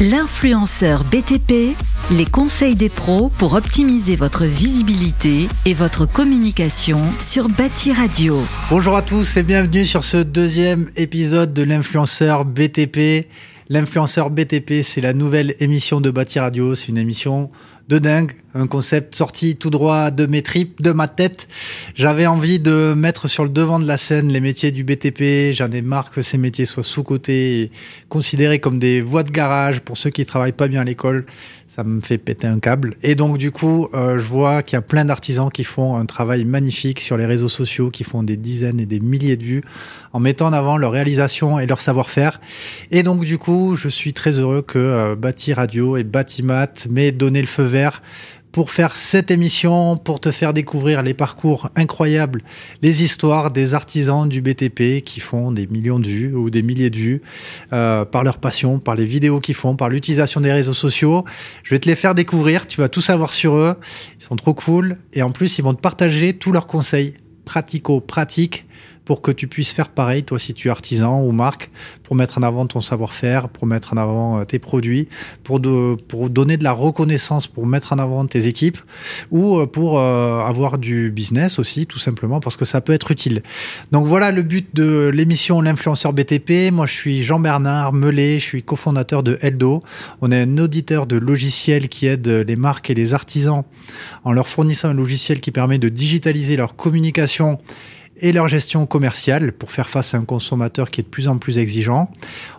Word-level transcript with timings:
L'influenceur 0.00 1.04
BTP, 1.04 1.76
les 2.10 2.24
conseils 2.24 2.74
des 2.74 2.88
pros 2.88 3.28
pour 3.38 3.54
optimiser 3.54 4.16
votre 4.16 4.44
visibilité 4.44 5.46
et 5.66 5.72
votre 5.72 6.04
communication 6.04 6.98
sur 7.20 7.48
Bâti 7.48 7.92
Radio. 7.92 8.36
Bonjour 8.70 8.96
à 8.96 9.02
tous 9.02 9.36
et 9.36 9.44
bienvenue 9.44 9.84
sur 9.84 10.02
ce 10.02 10.16
deuxième 10.16 10.90
épisode 10.96 11.52
de 11.52 11.62
l'influenceur 11.62 12.44
BTP. 12.44 13.28
L'influenceur 13.68 14.30
BTP, 14.30 14.82
c'est 14.82 15.00
la 15.00 15.14
nouvelle 15.14 15.54
émission 15.60 16.00
de 16.00 16.10
Bâti 16.10 16.40
Radio. 16.40 16.74
C'est 16.74 16.88
une 16.88 16.98
émission 16.98 17.50
de 17.88 17.98
dingue, 17.98 18.32
un 18.54 18.66
concept 18.66 19.14
sorti 19.14 19.56
tout 19.56 19.70
droit 19.70 20.10
de 20.10 20.26
mes 20.26 20.42
tripes, 20.42 20.80
de 20.80 20.92
ma 20.92 21.08
tête. 21.08 21.48
J'avais 21.94 22.26
envie 22.26 22.58
de 22.58 22.94
mettre 22.94 23.28
sur 23.28 23.44
le 23.44 23.50
devant 23.50 23.78
de 23.78 23.86
la 23.86 23.96
scène 23.96 24.32
les 24.32 24.40
métiers 24.40 24.70
du 24.70 24.84
BTP. 24.84 25.52
J'en 25.52 25.70
ai 25.70 25.82
marre 25.82 26.10
que 26.10 26.22
ces 26.22 26.38
métiers 26.38 26.64
soient 26.64 26.82
sous-cotés 26.82 27.60
et 27.60 27.70
considérés 28.08 28.60
comme 28.60 28.78
des 28.78 29.00
voies 29.00 29.22
de 29.22 29.30
garage 29.30 29.80
pour 29.80 29.98
ceux 29.98 30.10
qui 30.10 30.24
travaillent 30.24 30.52
pas 30.52 30.68
bien 30.68 30.80
à 30.80 30.84
l'école 30.84 31.26
ça 31.74 31.82
me 31.82 32.00
fait 32.00 32.18
péter 32.18 32.46
un 32.46 32.60
câble. 32.60 32.94
Et 33.02 33.16
donc 33.16 33.36
du 33.36 33.50
coup, 33.50 33.88
euh, 33.94 34.16
je 34.16 34.24
vois 34.24 34.62
qu'il 34.62 34.76
y 34.76 34.78
a 34.78 34.82
plein 34.82 35.04
d'artisans 35.04 35.50
qui 35.50 35.64
font 35.64 35.96
un 35.96 36.06
travail 36.06 36.44
magnifique 36.44 37.00
sur 37.00 37.16
les 37.16 37.26
réseaux 37.26 37.48
sociaux, 37.48 37.90
qui 37.90 38.04
font 38.04 38.22
des 38.22 38.36
dizaines 38.36 38.78
et 38.78 38.86
des 38.86 39.00
milliers 39.00 39.36
de 39.36 39.42
vues, 39.42 39.62
en 40.12 40.20
mettant 40.20 40.46
en 40.46 40.52
avant 40.52 40.76
leur 40.76 40.92
réalisation 40.92 41.58
et 41.58 41.66
leur 41.66 41.80
savoir-faire. 41.80 42.40
Et 42.92 43.02
donc 43.02 43.24
du 43.24 43.38
coup, 43.38 43.74
je 43.74 43.88
suis 43.88 44.12
très 44.12 44.38
heureux 44.38 44.62
que 44.62 44.78
euh, 44.78 45.16
Bâti 45.16 45.52
Radio 45.52 45.96
et 45.96 46.04
Batimat 46.04 46.68
m'aient 46.88 47.10
donné 47.10 47.40
le 47.40 47.48
feu 47.48 47.64
vert 47.64 47.73
pour 48.54 48.70
faire 48.70 48.94
cette 48.94 49.32
émission, 49.32 49.96
pour 49.96 50.20
te 50.20 50.30
faire 50.30 50.52
découvrir 50.52 51.02
les 51.02 51.12
parcours 51.12 51.70
incroyables, 51.74 52.44
les 52.82 53.02
histoires 53.02 53.50
des 53.50 53.74
artisans 53.74 54.28
du 54.28 54.40
BTP 54.40 55.02
qui 55.04 55.18
font 55.18 55.50
des 55.50 55.66
millions 55.66 55.98
de 55.98 56.06
vues 56.06 56.34
ou 56.36 56.50
des 56.50 56.62
milliers 56.62 56.88
de 56.88 56.96
vues 56.96 57.22
euh, 57.72 58.04
par 58.04 58.22
leur 58.22 58.38
passion, 58.38 58.78
par 58.78 58.94
les 58.94 59.06
vidéos 59.06 59.40
qu'ils 59.40 59.56
font, 59.56 59.74
par 59.74 59.88
l'utilisation 59.88 60.40
des 60.40 60.52
réseaux 60.52 60.72
sociaux. 60.72 61.24
Je 61.64 61.70
vais 61.74 61.80
te 61.80 61.88
les 61.88 61.96
faire 61.96 62.14
découvrir, 62.14 62.68
tu 62.68 62.80
vas 62.80 62.88
tout 62.88 63.00
savoir 63.00 63.32
sur 63.32 63.56
eux. 63.56 63.74
Ils 64.20 64.24
sont 64.24 64.36
trop 64.36 64.54
cool 64.54 64.98
et 65.12 65.22
en 65.22 65.32
plus 65.32 65.58
ils 65.58 65.62
vont 65.62 65.74
te 65.74 65.80
partager 65.80 66.32
tous 66.32 66.52
leurs 66.52 66.68
conseils 66.68 67.14
pratico-pratiques 67.44 68.66
pour 69.04 69.20
que 69.20 69.30
tu 69.30 69.48
puisses 69.48 69.72
faire 69.72 69.88
pareil, 69.90 70.24
toi, 70.24 70.38
si 70.38 70.54
tu 70.54 70.68
es 70.68 70.70
artisan 70.70 71.22
ou 71.22 71.32
marque, 71.32 71.70
pour 72.02 72.16
mettre 72.16 72.38
en 72.38 72.42
avant 72.42 72.66
ton 72.66 72.80
savoir-faire, 72.80 73.48
pour 73.48 73.66
mettre 73.66 73.92
en 73.92 73.96
avant 73.96 74.40
euh, 74.40 74.44
tes 74.44 74.58
produits, 74.58 75.08
pour, 75.42 75.60
de, 75.60 75.96
pour 76.08 76.30
donner 76.30 76.56
de 76.56 76.64
la 76.64 76.72
reconnaissance, 76.72 77.46
pour 77.46 77.66
mettre 77.66 77.92
en 77.92 77.98
avant 77.98 78.24
tes 78.26 78.46
équipes, 78.46 78.78
ou 79.30 79.58
euh, 79.58 79.66
pour 79.66 79.98
euh, 79.98 80.40
avoir 80.40 80.78
du 80.78 81.10
business 81.10 81.58
aussi, 81.58 81.86
tout 81.86 81.98
simplement, 81.98 82.40
parce 82.40 82.56
que 82.56 82.64
ça 82.64 82.80
peut 82.80 82.92
être 82.92 83.10
utile. 83.10 83.42
Donc 83.92 84.06
voilà 84.06 84.30
le 84.30 84.42
but 84.42 84.74
de 84.74 85.10
l'émission 85.12 85.60
L'influenceur 85.60 86.12
BTP. 86.12 86.72
Moi, 86.72 86.86
je 86.86 86.92
suis 86.92 87.24
Jean-Bernard 87.24 87.92
Mellet, 87.92 88.38
je 88.38 88.44
suis 88.44 88.62
cofondateur 88.62 89.22
de 89.22 89.38
Eldo. 89.40 89.82
On 90.20 90.30
est 90.30 90.40
un 90.40 90.58
auditeur 90.58 91.06
de 91.06 91.16
logiciels 91.16 91.88
qui 91.88 92.06
aide 92.06 92.26
les 92.28 92.56
marques 92.56 92.90
et 92.90 92.94
les 92.94 93.14
artisans 93.14 93.64
en 94.24 94.32
leur 94.32 94.48
fournissant 94.48 94.88
un 94.88 94.94
logiciel 94.94 95.40
qui 95.40 95.50
permet 95.50 95.78
de 95.78 95.88
digitaliser 95.88 96.56
leur 96.56 96.76
communication 96.76 97.58
et 98.18 98.32
leur 98.32 98.48
gestion 98.48 98.86
commerciale 98.86 99.52
pour 99.52 99.72
faire 99.72 99.88
face 99.88 100.14
à 100.14 100.18
un 100.18 100.24
consommateur 100.24 100.90
qui 100.90 101.00
est 101.00 101.04
de 101.04 101.08
plus 101.08 101.28
en 101.28 101.38
plus 101.38 101.58
exigeant. 101.58 102.10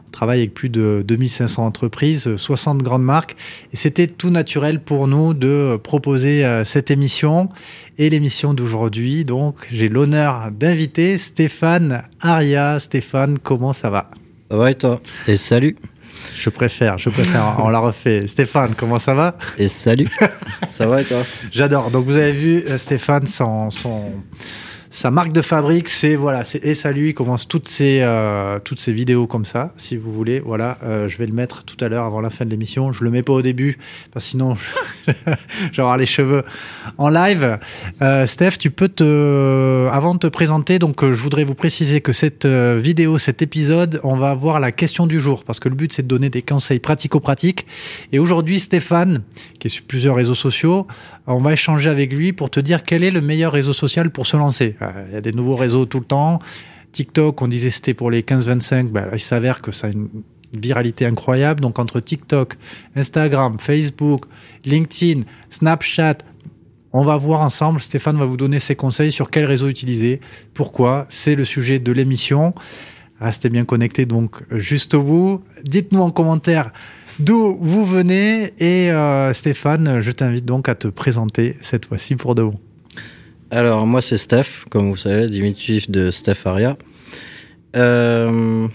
On 0.08 0.12
travaille 0.12 0.39
avec 0.39 0.53
plus 0.53 0.70
de 0.70 1.03
2500 1.06 1.66
entreprises, 1.66 2.36
60 2.36 2.81
grandes 2.81 3.03
marques, 3.03 3.36
et 3.73 3.78
c'était 3.78 4.08
tout 4.08 4.30
naturel 4.30 4.80
pour 4.80 5.08
nous 5.08 5.34
de 5.34 5.78
proposer 5.81 6.45
euh, 6.45 6.64
cette 6.64 6.89
émission 6.89 7.50
et 7.97 8.09
l'émission 8.09 8.53
d'aujourd'hui. 8.53 9.25
Donc, 9.25 9.56
j'ai 9.72 9.89
l'honneur 9.89 10.52
d'inviter 10.52 11.17
Stéphane 11.17 12.03
Aria. 12.22 12.80
Stéphane, 12.80 13.40
comment 13.40 13.73
ça 13.73 13.90
va? 13.90 14.09
Ça 14.50 14.58
va 14.58 14.72
et 14.72 14.75
toi? 14.75 15.02
Et 15.28 15.38
salut 15.38 15.75
je 16.38 16.50
préfère, 16.50 16.97
je 16.97 17.09
préfère. 17.09 17.58
On 17.59 17.69
la 17.69 17.80
refait. 17.80 18.28
Stéphane, 18.28 18.73
comment 18.75 19.00
ça 19.00 19.14
va? 19.14 19.38
Et 19.58 19.67
salut. 19.67 20.09
ça 20.69 20.88
va 20.88 21.02
et 21.02 21.06
toi? 21.06 21.22
J'adore. 21.52 21.92
Donc 21.92 22.06
vous 22.06 22.16
avez 22.16 22.31
vu 22.31 22.64
euh, 22.67 22.78
Stéphane, 22.78 23.28
son, 23.28 23.69
son, 23.69 24.12
sa 24.95 25.11
marque 25.11 25.33
de 25.33 25.41
fabrique, 25.41 25.89
c'est 25.89 26.16
voilà, 26.16 26.45
c'est 26.45 26.63
et 26.63 26.73
salut. 26.73 27.09
Il 27.09 27.13
commence 27.13 27.50
toutes 27.50 27.67
ces 27.67 28.00
euh, 28.01 28.59
toutes 28.59 28.79
ces 28.79 28.94
vidéos 28.94 29.28
comme 29.28 29.44
ça, 29.44 29.73
si 29.75 29.97
vous 29.97 30.09
voulez. 30.09 30.39
Voilà, 30.39 30.78
euh, 30.83 31.09
je 31.09 31.17
vais 31.17 31.28
le 31.28 31.33
mettre 31.33 31.66
tout 31.66 31.75
à 31.83 31.89
l'heure 31.89 32.06
avant 32.06 32.22
la 32.22 32.29
fin 32.29 32.45
de 32.45 32.50
l'émission. 32.50 32.94
Je 32.94 33.03
le 33.03 33.11
mets 33.11 33.22
pas 33.22 33.34
au 33.34 33.41
début, 33.41 33.78
parce 34.13 34.23
sinon 34.23 34.55
j'aurai 35.73 35.97
les 35.97 36.05
cheveux 36.05 36.45
en 36.97 37.09
live. 37.09 37.59
Euh, 38.01 38.25
Steph, 38.25 38.51
tu 38.57 38.72
peux 38.72 38.88
te, 38.88 39.89
avant 39.91 40.13
de 40.13 40.19
te 40.19 40.28
présenter, 40.28 40.79
donc 40.79 41.03
je 41.03 41.22
voudrais 41.22 41.44
vous 41.44 41.55
préciser 41.55 42.00
que 42.00 42.13
cette 42.13 42.45
vidéo, 42.45 43.17
cet 43.17 43.41
épisode, 43.41 44.00
on 44.03 44.16
va 44.16 44.34
voir 44.34 44.61
la 44.61 44.72
question 44.72 45.07
du 45.07 45.19
jour, 45.19 45.44
parce 45.44 45.59
que 45.59 45.67
le 45.67 45.75
but 45.75 45.91
c'est 45.91 46.03
de 46.03 46.07
donner 46.07 46.29
des 46.29 46.41
conseils 46.41 46.79
pratico-pratiques. 46.79 47.67
Et 48.13 48.19
aujourd'hui, 48.19 48.61
Stéphane, 48.61 49.23
qui 49.59 49.67
est 49.67 49.72
sur 49.72 49.84
plusieurs 49.84 50.16
réseaux 50.16 50.35
sociaux, 50.35 50.88
on 51.28 51.40
va 51.40 51.53
échanger 51.53 51.90
avec 51.90 52.13
lui 52.13 52.34
pour 52.34 52.50
te 52.50 52.59
dire 52.59 52.84
quel 52.84 53.03
est 53.03 53.12
le 53.12 53.22
meilleur 53.22 53.52
réseau 53.52 53.74
social 53.74 54.09
pour 54.12 54.28
se 54.28 54.38
lancer. 54.38 54.75
Il 55.09 55.13
y 55.13 55.18
a 55.18 55.22
des 55.22 55.34
nouveaux 55.34 55.56
réseaux 55.56 55.86
tout 55.86 56.00
le 56.00 56.06
temps. 56.06 56.40
TikTok, 56.91 57.41
on 57.41 57.47
disait 57.47 57.72
c'était 57.72 57.94
pour 57.94 58.09
les 58.09 58.22
15-25, 58.22 58.91
ben, 58.91 59.08
il 59.12 59.19
s'avère 59.19 59.62
que 59.62 59.72
ça 59.72 59.88
a 59.88 59.90
une 59.90 60.08
viralité 60.58 61.06
incroyable. 61.06 61.62
Donc 61.62 61.80
entre 61.80 62.00
TikTok, 62.00 62.56
Instagram, 62.96 63.58
Facebook, 63.59 64.25
LinkedIn, 64.64 65.22
Snapchat, 65.50 66.19
on 66.94 67.03
va 67.03 67.18
voir 67.18 67.41
ensemble, 67.41 67.81
Stéphane 67.81 68.18
va 68.18 68.25
vous 68.25 68.38
donner 68.38 68.62
ses 68.62 68.75
conseils 68.75 69.12
sur 69.12 69.30
quel 69.30 69.44
réseau 69.44 69.68
utiliser, 69.68 70.22
pourquoi, 70.53 71.06
c'est 71.09 71.35
le 71.35 71.44
sujet 71.44 71.80
de 71.80 71.91
l'émission. 71.91 72.53
Restez 73.19 73.50
bien 73.50 73.66
connectés 73.66 74.06
donc 74.06 74.44
juste 74.52 74.94
au 74.94 75.03
bout. 75.03 75.44
Dites-nous 75.64 76.00
en 76.00 76.12
commentaire 76.12 76.72
d'où 77.20 77.58
vous 77.59 77.86
venez 77.86 78.53
et 78.59 78.92
euh, 78.92 79.34
Stéphane, 79.34 80.02
je 80.02 80.12
t'invite 80.12 80.46
donc 80.46 80.70
à 80.70 80.76
te 80.76 80.88
présenter 80.88 81.58
cette 81.62 81.86
fois-ci 81.86 82.16
pour 82.16 82.36
de 82.36 82.44
bon. 82.44 82.59
Alors, 83.52 83.86
moi, 83.86 84.02
c'est 84.02 84.18
Steph, 84.18 84.66
comme 84.70 84.90
vous 84.90 84.98
savez, 84.98 85.30
diminutif 85.30 85.90
de 85.90 86.12
Steph 86.12 86.46
Aria. 86.46 86.78
Euh, 87.76 88.68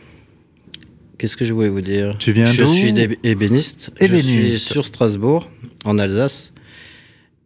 qu'est-ce 1.19 1.37
que 1.37 1.45
je 1.45 1.53
voulais 1.53 1.69
vous 1.69 1.81
dire? 1.81 2.17
Tu 2.19 2.33
viens 2.33 2.47
Je 2.47 2.65
suis 2.65 2.95
ébéniste. 3.25 3.91
Je 4.01 4.15
suis 4.15 4.59
sur 4.59 4.87
Strasbourg, 4.87 5.51
en 5.85 5.99
Alsace. 5.99 6.53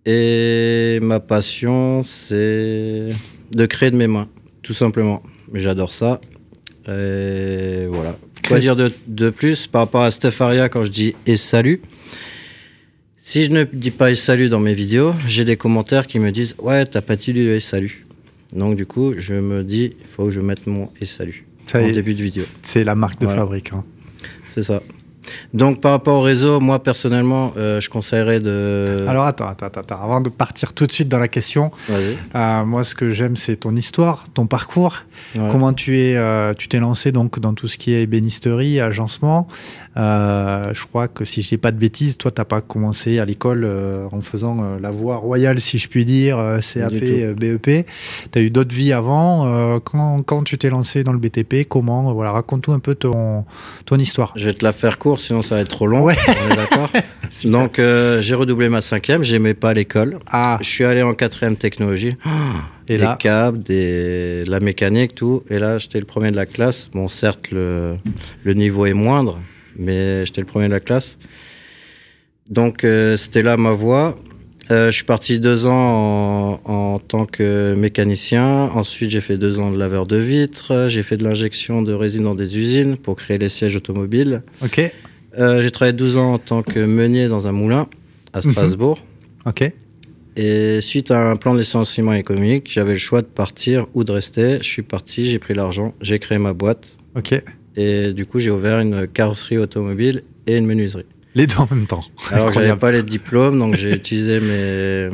Et 0.07 0.99
ma 1.01 1.19
passion, 1.19 2.03
c'est 2.05 3.09
de 3.53 3.67
créer 3.67 3.91
de 3.91 3.97
mes 3.97 4.07
mains, 4.07 4.29
tout 4.63 4.75
simplement. 4.75 5.23
J'adore 5.55 5.93
ça. 5.93 6.21
Et 6.87 7.87
voilà. 7.89 8.14
Quoi 8.47 8.59
dire 8.61 8.77
de, 8.77 8.93
de, 9.07 9.31
plus 9.31 9.67
par 9.67 9.83
rapport 9.83 10.03
à 10.03 10.11
Steph 10.11 10.41
Aria 10.41 10.69
quand 10.69 10.85
je 10.85 10.91
dis 10.91 11.15
et 11.27 11.37
salut 11.37 11.81
si 13.27 13.43
je 13.43 13.51
ne 13.51 13.65
dis 13.65 13.91
pas 13.91 14.11
et 14.11 14.15
salut 14.15 14.51
dans 14.51 14.61
mes 14.61 14.75
vidéos, 14.75 15.15
j'ai 15.27 15.47
des 15.47 15.57
commentaires 15.57 16.07
qui 16.07 16.19
me 16.19 16.31
disent 16.31 16.55
ouais 16.59 16.85
t'as 16.85 17.01
pas 17.01 17.17
dit 17.17 17.31
et 17.31 17.59
salut. 17.59 18.07
Donc 18.53 18.77
du 18.77 18.85
coup 18.85 19.15
je 19.17 19.33
me 19.33 19.65
dis 19.65 19.95
il 19.99 20.07
faut 20.07 20.27
que 20.27 20.31
je 20.31 20.41
mette 20.41 20.67
mon 20.67 20.91
et 21.01 21.07
salut 21.07 21.47
Ça 21.67 21.81
en 21.81 21.91
début 21.91 22.15
de 22.15 22.23
vidéo. 22.23 22.45
C'est 22.61 22.85
la 22.85 22.95
marque 22.95 23.19
de 23.23 23.27
fabrique. 23.27 23.73
Hein. 23.73 23.83
C'est 24.47 24.63
ça. 24.63 24.83
Donc 25.53 25.81
par 25.81 25.93
rapport 25.93 26.17
au 26.17 26.23
réseau, 26.23 26.61
moi 26.61 26.83
personnellement, 26.83 27.53
euh, 27.57 27.81
je 27.81 27.89
conseillerais 27.89 28.41
de. 28.41 29.05
Alors 29.09 29.25
attends, 29.25 29.49
attends, 29.49 29.67
attends, 29.67 30.03
avant 30.03 30.21
de 30.21 30.29
partir 30.29 30.73
tout 30.73 30.87
de 30.87 30.93
suite 30.93 31.09
dans 31.09 31.19
la 31.19 31.29
question, 31.29 31.71
euh, 32.35 32.65
moi 32.65 32.85
ce 32.85 32.95
que 32.95 33.11
j'aime 33.11 33.37
c'est 33.37 33.57
ton 33.57 33.77
histoire, 33.77 34.25
ton 34.35 34.47
parcours, 34.47 34.99
comment 35.35 35.73
tu 35.73 35.99
es, 35.99 36.17
euh, 36.17 36.55
tu 36.55 36.69
t'es 36.69 36.81
lancé 36.81 37.13
donc 37.13 37.39
dans 37.39 37.55
tout 37.55 37.69
ce 37.69 37.79
qui 37.79 37.93
est 37.93 38.03
ébénisterie, 38.03 38.81
agencement. 38.81 39.49
je 39.97 40.87
crois 40.87 41.09
que 41.09 41.25
si 41.25 41.43
je 41.43 41.49
dis 41.49 41.59
pas 41.59 41.71
de 41.71 41.79
bêtises, 41.79 42.17
toi 42.17 42.31
t'as 42.31 42.45
pas 42.45 42.61
commencé 42.61 43.19
à 43.19 43.25
l'école 43.25 43.69
en 44.11 44.21
faisant 44.21 44.57
la 44.81 44.91
voie 44.91 45.17
royale 45.17 45.61
si 45.61 45.79
je 45.79 45.89
puis 45.89 46.05
dire, 46.05 46.39
CAP, 46.61 46.93
BEP. 47.37 47.87
Tu 48.33 48.39
as 48.39 48.43
eu 48.43 48.51
d'autres 48.51 48.75
vies 48.75 48.93
avant. 48.93 49.79
quand, 49.81 50.23
quand 50.23 50.43
tu 50.43 50.59
t'es 50.59 50.71
lancé 50.71 51.05
dans 51.05 51.13
le 51.13 51.19
BTP, 51.19 51.67
comment 51.69 52.13
Voilà, 52.13 52.33
raconte-nous 52.33 52.75
un 52.75 52.79
peu 52.79 52.95
ton 52.95 53.45
ton 53.87 53.99
histoire. 53.99 54.33
Je 54.37 54.47
vais 54.47 54.55
te 54.55 54.65
la 54.65 54.73
faire 54.73 54.99
court 54.99 55.14
sinon 55.21 55.43
ça 55.43 55.57
va 55.57 55.61
être 55.63 55.69
trop 55.69 55.87
long. 55.87 56.07
d'accord. 56.07 56.91
Donc 57.45 57.79
euh, 57.79 58.21
j'ai 58.21 58.35
redoublé 58.35 58.69
ma 58.69 58.81
cinquième, 58.81 59.25
j'aimais 59.25 59.55
pas 59.55 59.73
l'école. 59.73 60.19
Ah. 60.31 60.59
Je 60.61 60.69
suis 60.69 60.85
allé 60.85 61.03
en 61.03 61.15
quatrième 61.15 61.57
technologie. 61.57 62.17
Et 62.89 62.99
des 62.99 63.09
câbles, 63.19 63.63
des... 63.63 64.45
la 64.45 64.61
mécanique, 64.61 65.15
tout. 65.15 65.43
Et 65.49 65.59
là, 65.59 65.79
j'étais 65.79 65.99
le 65.99 66.05
premier 66.05 66.31
de 66.31 66.37
la 66.37 66.45
classe. 66.45 66.91
Bon, 66.93 67.09
certes, 67.09 67.51
le, 67.51 67.97
le 68.43 68.53
niveau 68.53 68.85
est 68.85 68.93
moindre, 68.93 69.41
mais 69.79 70.27
j'étais 70.27 70.43
le 70.43 70.47
premier 70.47 70.67
de 70.67 70.73
la 70.73 70.81
classe. 70.81 71.17
Donc 72.51 72.85
euh, 72.85 73.17
c'était 73.17 73.43
là 73.43 73.57
ma 73.57 73.73
voie. 73.73 74.17
Euh, 74.71 74.87
je 74.87 74.93
suis 74.93 75.05
parti 75.05 75.39
deux 75.39 75.67
ans 75.67 76.61
en, 76.65 76.73
en, 76.73 76.99
tant 76.99 77.27
que 77.27 77.75
mécanicien. 77.75 78.71
Ensuite, 78.75 79.11
j'ai 79.11 79.21
fait 79.21 79.37
deux 79.37 79.59
ans 79.59 79.71
de 79.71 79.79
laveur 79.79 80.07
de 80.07 80.17
vitres. 80.17 80.87
J'ai 80.89 81.03
fait 81.03 81.17
de 81.17 81.25
l'injection 81.25 81.83
de 81.83 81.93
résine 81.93 82.25
dans 82.25 82.35
des 82.35 82.57
usines 82.57 82.97
pour 82.97 83.17
créer 83.17 83.39
les 83.39 83.51
sièges 83.51 83.77
automobiles. 83.77 84.43
Ok. 84.63 84.91
Euh, 85.39 85.63
j'ai 85.63 85.71
travaillé 85.71 85.93
12 85.93 86.19
ans 86.19 86.35
en 86.35 86.39
tant 86.39 86.63
que 86.63 86.81
meunier 86.81 87.29
dans 87.29 87.47
un 87.47 87.53
moulin 87.53 87.89
à 88.33 88.39
mhm. 88.39 88.53
Strasbourg. 88.53 88.99
Ok. 89.47 89.71
Et 90.37 90.81
suite 90.81 91.11
à 91.11 91.31
un 91.31 91.37
plan 91.37 91.55
de 91.55 91.61
licenciement 91.61 92.13
économique, 92.13 92.69
j'avais 92.71 92.95
le 92.95 92.99
choix 92.99 93.23
de 93.23 93.27
partir 93.27 93.87
ou 93.95 94.03
de 94.03 94.11
rester. 94.11 94.59
Je 94.59 94.69
suis 94.69 94.83
parti, 94.83 95.27
j'ai 95.27 95.39
pris 95.39 95.55
l'argent, 95.55 95.95
j'ai 96.01 96.19
créé 96.19 96.39
ma 96.39 96.53
boîte. 96.53 96.97
Ok. 97.17 97.41
Et 97.77 98.13
du 98.13 98.27
coup, 98.27 98.41
j'ai 98.41 98.51
ouvert 98.51 98.81
une 98.81 99.07
carrosserie 99.07 99.59
automobile 99.59 100.23
et 100.47 100.57
une 100.57 100.67
menuiserie. 100.67 101.07
Les 101.37 101.47
deux 101.47 101.57
en 101.57 101.69
même 101.71 101.87
temps. 101.87 102.05
Alors 102.31 102.49
que 102.49 102.55
j'avais 102.55 102.77
pas 102.77 102.93
les 102.93 103.03
diplômes, 103.03 103.59
donc 103.59 103.75
j'ai 103.75 103.93
utilisé 103.97 104.41
mes, 104.41 105.09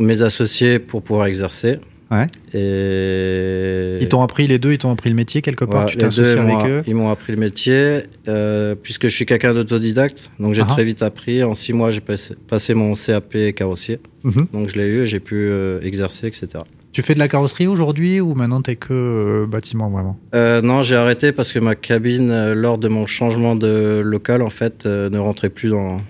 mes 0.00 0.22
associés 0.22 0.78
pour 0.78 1.02
pouvoir 1.02 1.26
exercer. 1.26 1.78
Ouais. 2.14 2.26
Et... 2.52 3.98
Ils 4.00 4.08
t'ont 4.08 4.22
appris 4.22 4.46
les 4.46 4.58
deux, 4.58 4.72
ils 4.72 4.78
t'ont 4.78 4.92
appris 4.92 5.10
le 5.10 5.16
métier 5.16 5.42
quelque 5.42 5.64
part, 5.64 5.86
tu 5.86 5.96
t'es 5.96 6.04
associé 6.04 6.38
avec 6.38 6.66
eux 6.66 6.82
Ils 6.86 6.94
m'ont 6.94 7.10
appris 7.10 7.32
le 7.32 7.38
métier, 7.38 8.02
euh, 8.28 8.74
puisque 8.80 9.04
je 9.04 9.14
suis 9.14 9.26
quelqu'un 9.26 9.52
d'autodidacte, 9.52 10.30
donc 10.38 10.54
j'ai 10.54 10.62
ah. 10.62 10.66
très 10.66 10.84
vite 10.84 11.02
appris. 11.02 11.42
En 11.42 11.54
six 11.54 11.72
mois, 11.72 11.90
j'ai 11.90 12.00
passé, 12.00 12.74
mon 12.74 12.94
CAP 12.94 13.36
carrossier, 13.54 13.98
mhm. 14.22 14.46
donc 14.52 14.68
je 14.68 14.78
l'ai 14.78 14.86
eu, 14.86 15.06
j'ai 15.06 15.20
pu 15.20 15.34
euh, 15.34 15.80
exercer, 15.82 16.28
etc. 16.28 16.48
Tu 16.92 17.02
fais 17.02 17.14
de 17.14 17.18
la 17.18 17.26
carrosserie 17.26 17.66
aujourd'hui 17.66 18.20
ou 18.20 18.34
maintenant 18.34 18.62
t'es 18.62 18.76
que 18.76 18.92
euh, 18.92 19.46
bâtiment 19.48 19.90
vraiment? 19.90 20.16
Non, 20.62 20.84
j'ai 20.84 20.94
arrêté 20.94 21.32
parce 21.32 21.52
que 21.52 21.58
ma 21.58 21.74
cabine, 21.74 22.52
lors 22.52 22.78
de 22.78 22.86
mon 22.86 23.06
changement 23.06 23.56
de 23.56 24.00
local, 24.04 24.42
en 24.42 24.50
fait, 24.50 24.86
ne 24.86 25.18
rentrait 25.18 25.48
plus 25.48 25.70
dans, 25.70 26.00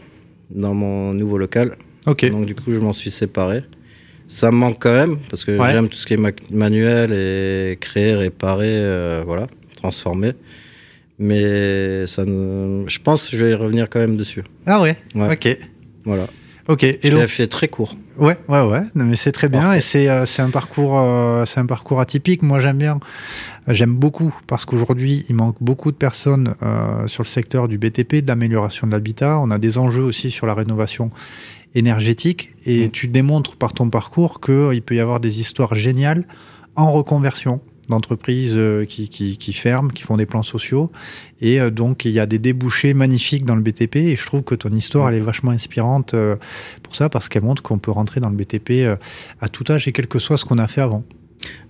dans 0.50 0.74
mon 0.74 1.14
nouveau 1.14 1.38
local. 1.38 1.78
Ok. 2.06 2.28
Donc 2.30 2.44
du 2.44 2.54
coup, 2.54 2.70
je 2.70 2.78
m'en 2.80 2.92
suis 2.92 3.10
séparé. 3.10 3.64
Ça 4.34 4.50
me 4.50 4.56
manque 4.56 4.78
quand 4.80 4.92
même 4.92 5.16
parce 5.30 5.44
que 5.44 5.56
j'aime 5.56 5.88
tout 5.88 5.96
ce 5.96 6.06
qui 6.06 6.14
est 6.14 6.50
manuel 6.50 7.12
et 7.12 7.78
créer, 7.80 8.16
réparer, 8.16 8.66
euh, 8.66 9.22
voilà, 9.24 9.46
transformer. 9.76 10.32
Mais 11.20 12.08
ça 12.08 12.24
ne... 12.24 12.82
je 12.88 12.98
pense 12.98 13.30
que 13.30 13.36
je 13.36 13.44
vais 13.44 13.54
revenir 13.54 13.88
quand 13.88 14.00
même 14.00 14.16
dessus. 14.16 14.42
Ah 14.66 14.82
ouais, 14.82 14.96
Ok. 15.14 15.56
Voilà. 16.04 16.26
Ok. 16.66 16.82
Et 16.82 16.98
je 17.04 17.16
l'ai 17.16 17.28
fait 17.28 17.46
très 17.46 17.68
court. 17.68 17.94
Ouais, 18.18 18.36
ouais, 18.48 18.62
ouais. 18.62 18.82
mais 18.96 19.14
c'est 19.14 19.30
très 19.30 19.48
bien 19.48 19.72
et 19.74 19.80
c'est 19.80 20.08
euh, 20.08 20.24
c'est 20.24 20.42
un 20.42 20.50
parcours 20.50 20.98
euh, 20.98 21.44
c'est 21.44 21.60
un 21.60 21.66
parcours 21.66 22.00
atypique. 22.00 22.42
Moi, 22.42 22.58
j'aime 22.58 22.78
bien, 22.78 22.98
j'aime 23.68 23.94
beaucoup 23.94 24.34
parce 24.48 24.64
qu'aujourd'hui, 24.64 25.24
il 25.28 25.36
manque 25.36 25.56
beaucoup 25.60 25.92
de 25.92 25.96
personnes 25.96 26.54
sur 27.06 27.22
le 27.22 27.28
secteur 27.28 27.68
du 27.68 27.78
BTP, 27.78 28.16
de 28.16 28.26
l'amélioration 28.26 28.88
de 28.88 28.92
l'habitat. 28.92 29.38
On 29.38 29.52
a 29.52 29.58
des 29.58 29.78
enjeux 29.78 30.02
aussi 30.02 30.32
sur 30.32 30.46
la 30.46 30.54
rénovation 30.54 31.10
énergétique 31.74 32.52
et 32.66 32.86
mm. 32.86 32.90
tu 32.90 33.08
démontres 33.08 33.56
par 33.56 33.72
ton 33.72 33.90
parcours 33.90 34.40
qu'il 34.40 34.82
peut 34.82 34.94
y 34.94 35.00
avoir 35.00 35.20
des 35.20 35.40
histoires 35.40 35.74
géniales 35.74 36.26
en 36.76 36.92
reconversion 36.92 37.60
d'entreprises 37.88 38.54
euh, 38.56 38.84
qui, 38.84 39.08
qui, 39.08 39.52
ferment, 39.52 39.88
qui 39.88 40.02
font 40.02 40.16
des 40.16 40.26
plans 40.26 40.42
sociaux. 40.42 40.90
Et 41.40 41.60
euh, 41.60 41.70
donc, 41.70 42.04
il 42.04 42.12
y 42.12 42.20
a 42.20 42.26
des 42.26 42.38
débouchés 42.38 42.94
magnifiques 42.94 43.44
dans 43.44 43.56
le 43.56 43.62
BTP. 43.62 43.96
Et 43.96 44.16
je 44.16 44.24
trouve 44.24 44.42
que 44.42 44.54
ton 44.54 44.70
histoire, 44.70 45.08
elle 45.08 45.16
est 45.16 45.20
vachement 45.20 45.50
inspirante 45.50 46.14
euh, 46.14 46.36
pour 46.82 46.96
ça, 46.96 47.08
parce 47.08 47.28
qu'elle 47.28 47.42
montre 47.42 47.62
qu'on 47.62 47.78
peut 47.78 47.90
rentrer 47.90 48.20
dans 48.20 48.30
le 48.30 48.36
BTP 48.36 48.98
à 49.40 49.48
tout 49.48 49.64
âge 49.70 49.88
et 49.88 49.92
quel 49.92 50.06
que 50.06 50.18
soit 50.18 50.36
ce 50.36 50.44
qu'on 50.44 50.58
a 50.58 50.68
fait 50.68 50.80
avant. 50.80 51.04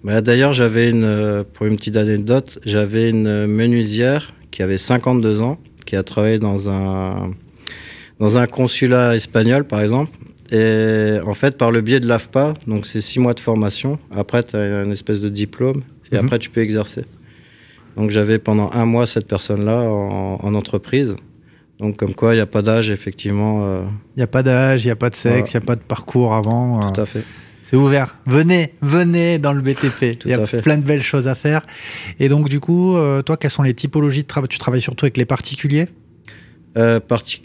Bah, 0.05 0.21
D'ailleurs, 0.21 0.53
j'avais 0.53 0.91
une, 0.91 1.45
pour 1.53 1.67
une 1.67 1.77
petite 1.77 1.97
anecdote, 1.97 2.59
j'avais 2.65 3.11
une 3.11 3.47
menuisière 3.47 4.33
qui 4.51 4.63
avait 4.63 4.79
52 4.79 5.41
ans, 5.41 5.59
qui 5.85 5.97
a 5.97 6.03
travaillé 6.03 6.39
dans 6.39 6.71
un, 6.71 7.31
dans 8.21 8.39
un 8.39 8.47
consulat 8.47 9.17
espagnol, 9.17 9.65
par 9.65 9.81
exemple. 9.81 10.11
Et 10.53 11.17
en 11.27 11.35
fait, 11.35 11.57
par 11.57 11.71
le 11.71 11.81
biais 11.81 12.01
de 12.01 12.07
l'AFPA, 12.07 12.55
donc 12.67 12.87
c'est 12.87 13.01
six 13.01 13.19
mois 13.19 13.35
de 13.35 13.41
formation. 13.41 13.99
Après, 14.15 14.43
tu 14.43 14.57
as 14.57 14.83
une 14.83 14.93
espèce 14.93 15.21
de 15.21 15.29
diplôme 15.29 15.83
et 16.13 16.17
mhm. 16.17 16.25
après, 16.25 16.39
tu 16.39 16.51
peux 16.51 16.61
exercer. 16.61 17.05
Donc 17.97 18.11
j'avais 18.11 18.39
pendant 18.39 18.71
un 18.73 18.85
mois 18.85 19.07
cette 19.07 19.27
personne-là 19.27 19.81
en, 19.83 20.55
entreprise. 20.55 21.17
Donc 21.81 21.97
comme 21.97 22.15
quoi, 22.15 22.35
il 22.35 22.37
n'y 22.37 22.43
a 22.43 22.47
pas 22.47 22.63
d'âge, 22.63 22.91
effectivement. 22.91 23.65
Euh, 23.65 23.83
il 24.17 24.19
n'y 24.19 24.23
a 24.23 24.29
pas 24.29 24.43
d'âge, 24.43 24.85
il 24.85 24.89
n'y 24.89 24.93
a 24.93 24.97
pas 24.97 25.11
de 25.11 25.15
sexe, 25.15 25.53
il 25.53 25.57
n'y 25.57 25.63
a 25.63 25.67
pas 25.67 25.77
de 25.77 25.83
parcours 25.83 26.35
avant. 26.35 26.83
Euh, 26.83 26.91
Tout 26.91 27.01
à 27.01 27.07
fait. 27.07 27.25
C'est 27.63 27.77
ouvert. 27.77 28.17
Venez, 28.27 28.75
venez 28.83 29.39
dans 29.39 29.55
le 29.55 29.63
BTP. 29.63 30.19
Il 30.25 30.31
y 30.31 30.35
a 30.35 30.47
plein 30.47 30.77
de 30.77 30.85
belles 30.85 31.03
choses 31.03 31.29
à 31.29 31.35
faire. 31.35 31.67
Et 32.21 32.29
donc 32.29 32.49
du 32.49 32.61
coup, 32.61 32.97
euh, 32.97 33.23
toi, 33.23 33.37
quelles 33.37 33.51
sont 33.51 33.63
les 33.63 33.75
typologies 33.75 34.23
de 34.23 34.29
travail? 34.29 34.49
Tu 34.49 34.59
travailles 34.59 34.83
surtout 34.83 35.07
avec 35.07 35.17
les 35.17 35.25
particuliers? 35.25 35.89
Euh, 36.77 37.01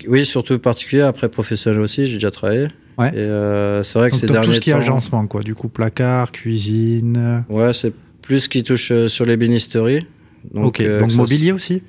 oui, 0.07 0.25
surtout 0.25 0.57
particulier. 0.59 1.01
Après, 1.01 1.29
professionnel 1.29 1.79
aussi, 1.79 2.05
j'ai 2.05 2.15
déjà 2.15 2.31
travaillé. 2.31 2.67
Ouais. 2.97 3.11
Euh, 3.15 3.83
c'est 3.83 3.99
vrai 3.99 4.11
que 4.11 4.17
c'est 4.17 4.27
derniers 4.27 4.47
tout 4.47 4.53
ce 4.53 4.59
qui 4.59 4.69
est 4.71 4.73
agencement, 4.73 5.25
quoi. 5.27 5.41
Du 5.41 5.55
coup, 5.55 5.69
placard, 5.69 6.31
cuisine. 6.31 7.43
Ouais, 7.49 7.73
c'est 7.73 7.93
plus 8.21 8.41
ce 8.41 8.49
qui 8.49 8.63
touche 8.63 8.91
euh, 8.91 9.07
sur 9.07 9.25
les 9.25 9.37
bénisteries. 9.37 10.05
Donc, 10.53 10.79
ok. 10.79 10.99
donc 10.99 11.13
mobilier 11.13 11.51
aussi. 11.51 11.83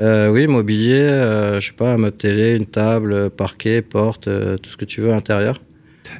oui, 0.00 0.46
mobilier. 0.46 1.08
je 1.60 1.66
sais 1.66 1.72
pas, 1.72 1.92
un 1.92 1.98
meuble 1.98 2.16
télé, 2.16 2.56
une 2.56 2.66
table, 2.66 3.30
parquet, 3.30 3.80
porte, 3.82 4.28
tout 4.62 4.70
ce 4.70 4.76
que 4.76 4.84
tu 4.84 5.00
veux 5.00 5.10
à 5.10 5.14
l'intérieur. 5.14 5.60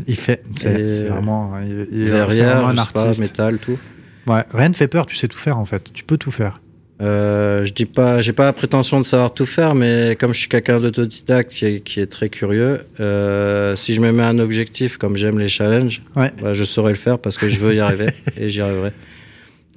Il 0.06 0.16
fait. 0.16 0.42
C'est 0.56 1.04
vraiment. 1.04 1.54
Il, 1.90 2.04
verrière, 2.04 2.66
un 2.66 2.78
artiste. 2.78 3.20
métal, 3.20 3.58
tout. 3.58 3.78
Ouais. 4.26 4.44
Rien 4.52 4.68
ne 4.68 4.74
fait 4.74 4.88
peur. 4.88 5.06
Tu 5.06 5.16
sais 5.16 5.28
tout 5.28 5.38
faire 5.38 5.58
en 5.58 5.64
fait. 5.64 5.92
Tu 5.92 6.04
peux 6.04 6.16
tout 6.16 6.30
faire. 6.30 6.60
Euh, 7.00 7.64
je 7.64 7.72
dis 7.72 7.86
pas, 7.86 8.20
j'ai 8.20 8.32
pas 8.32 8.44
la 8.44 8.52
prétention 8.52 8.98
de 8.98 9.04
savoir 9.04 9.32
tout 9.32 9.46
faire, 9.46 9.74
mais 9.74 10.16
comme 10.20 10.34
je 10.34 10.40
suis 10.40 10.48
quelqu'un 10.48 10.80
d'autodidacte 10.80 11.52
qui, 11.52 11.80
qui 11.80 12.00
est, 12.00 12.06
très 12.06 12.28
curieux, 12.28 12.80
euh, 13.00 13.74
si 13.76 13.94
je 13.94 14.00
me 14.00 14.12
mets 14.12 14.22
un 14.22 14.38
objectif, 14.38 14.98
comme 14.98 15.16
j'aime 15.16 15.38
les 15.38 15.48
challenges, 15.48 16.02
bah, 16.14 16.52
je 16.52 16.64
saurais 16.64 16.92
le 16.92 16.98
faire 16.98 17.18
parce 17.18 17.38
que 17.38 17.48
je 17.48 17.58
veux 17.58 17.74
y 17.74 17.80
arriver 17.80 18.08
et 18.36 18.50
j'y 18.50 18.60
arriverai. 18.60 18.92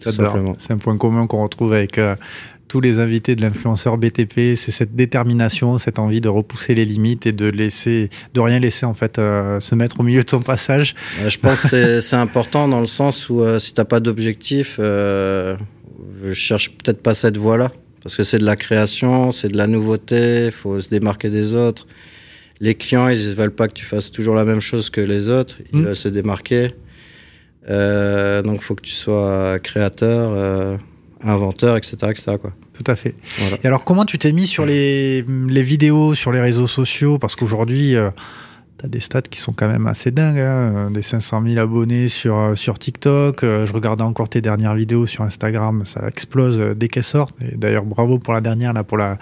Tout 0.01 0.11
simplement. 0.11 0.55
C'est 0.59 0.73
un 0.73 0.77
point 0.77 0.97
commun 0.97 1.27
qu'on 1.27 1.43
retrouve 1.43 1.73
avec 1.73 1.97
euh, 1.97 2.15
tous 2.67 2.81
les 2.81 2.99
invités 2.99 3.35
de 3.35 3.41
l'influenceur 3.41 3.97
BTP, 3.97 4.55
c'est 4.55 4.71
cette 4.71 4.95
détermination, 4.95 5.77
cette 5.77 5.99
envie 5.99 6.21
de 6.21 6.29
repousser 6.29 6.73
les 6.75 6.85
limites 6.85 7.25
et 7.25 7.31
de 7.31 7.45
laisser, 7.45 8.09
de 8.33 8.41
rien 8.41 8.59
laisser 8.59 8.85
en 8.85 8.93
fait 8.93 9.19
euh, 9.19 9.59
se 9.59 9.75
mettre 9.75 9.99
au 9.99 10.03
milieu 10.03 10.23
de 10.23 10.29
son 10.29 10.41
passage. 10.41 10.95
je 11.25 11.37
pense 11.37 11.69
que 11.69 12.01
c'est 12.01 12.15
important 12.15 12.67
dans 12.67 12.81
le 12.81 12.87
sens 12.87 13.29
où 13.29 13.41
euh, 13.41 13.59
si 13.59 13.73
t'as 13.73 13.85
pas 13.85 13.99
d'objectif 13.99 14.79
je 16.23 16.33
cherche 16.33 16.71
peut-être 16.71 17.01
pas 17.01 17.13
cette 17.13 17.37
voie-là. 17.37 17.71
Parce 18.03 18.17
que 18.17 18.23
c'est 18.23 18.37
de 18.37 18.45
la 18.45 18.57
création, 18.57 19.31
c'est 19.31 19.47
de 19.47 19.57
la 19.57 19.67
nouveauté, 19.67 20.45
il 20.45 20.51
faut 20.51 20.79
se 20.81 20.89
démarquer 20.89 21.29
des 21.29 21.53
autres. 21.53 21.87
Les 22.59 22.75
clients, 22.75 23.07
ils 23.07 23.29
ne 23.29 23.33
veulent 23.33 23.55
pas 23.55 23.67
que 23.67 23.73
tu 23.73 23.85
fasses 23.85 24.11
toujours 24.11 24.35
la 24.35 24.43
même 24.43 24.59
chose 24.59 24.89
que 24.89 24.99
les 24.99 25.29
autres, 25.29 25.59
ils 25.71 25.79
hmm. 25.79 25.85
veulent 25.85 25.95
se 25.95 26.09
démarquer. 26.09 26.71
Euh, 27.69 28.41
donc 28.41 28.55
il 28.55 28.61
faut 28.61 28.75
que 28.75 28.81
tu 28.81 28.91
sois 28.91 29.57
créateur, 29.59 30.31
euh, 30.33 30.77
inventeur, 31.23 31.77
etc. 31.77 31.95
etc. 32.09 32.35
quoi. 32.41 32.53
Tout 32.73 32.83
à 32.91 32.95
fait. 32.97 33.15
Et 33.63 33.67
alors 33.67 33.85
comment 33.85 34.03
tu 34.03 34.17
t'es 34.17 34.33
mis 34.33 34.47
sur 34.47 34.65
les, 34.65 35.23
les, 35.47 35.63
vidéos, 35.63 36.13
sur 36.13 36.33
les 36.33 36.41
réseaux 36.41 36.67
sociaux? 36.67 37.17
Parce 37.17 37.35
qu'aujourd'hui... 37.35 37.95
Euh, 37.95 38.09
des 38.87 38.99
stats 38.99 39.21
qui 39.21 39.39
sont 39.39 39.53
quand 39.53 39.67
même 39.67 39.87
assez 39.87 40.11
dingues, 40.11 40.39
hein. 40.39 40.91
des 40.91 41.01
500 41.01 41.43
000 41.47 41.59
abonnés 41.59 42.07
sur, 42.07 42.37
euh, 42.37 42.55
sur 42.55 42.77
TikTok. 42.77 43.43
Euh, 43.43 43.65
je 43.65 43.73
regardais 43.73 44.03
encore 44.03 44.29
tes 44.29 44.41
dernières 44.41 44.75
vidéos 44.75 45.07
sur 45.07 45.23
Instagram, 45.23 45.83
ça 45.85 46.07
explose 46.07 46.59
euh, 46.59 46.73
dès 46.75 46.87
qu'elles 46.87 47.03
sortent. 47.03 47.35
Et 47.41 47.55
d'ailleurs, 47.55 47.85
bravo 47.85 48.19
pour 48.19 48.33
la 48.33 48.41
dernière, 48.41 48.73
là, 48.73 48.83
pour 48.83 48.97
la, 48.97 49.17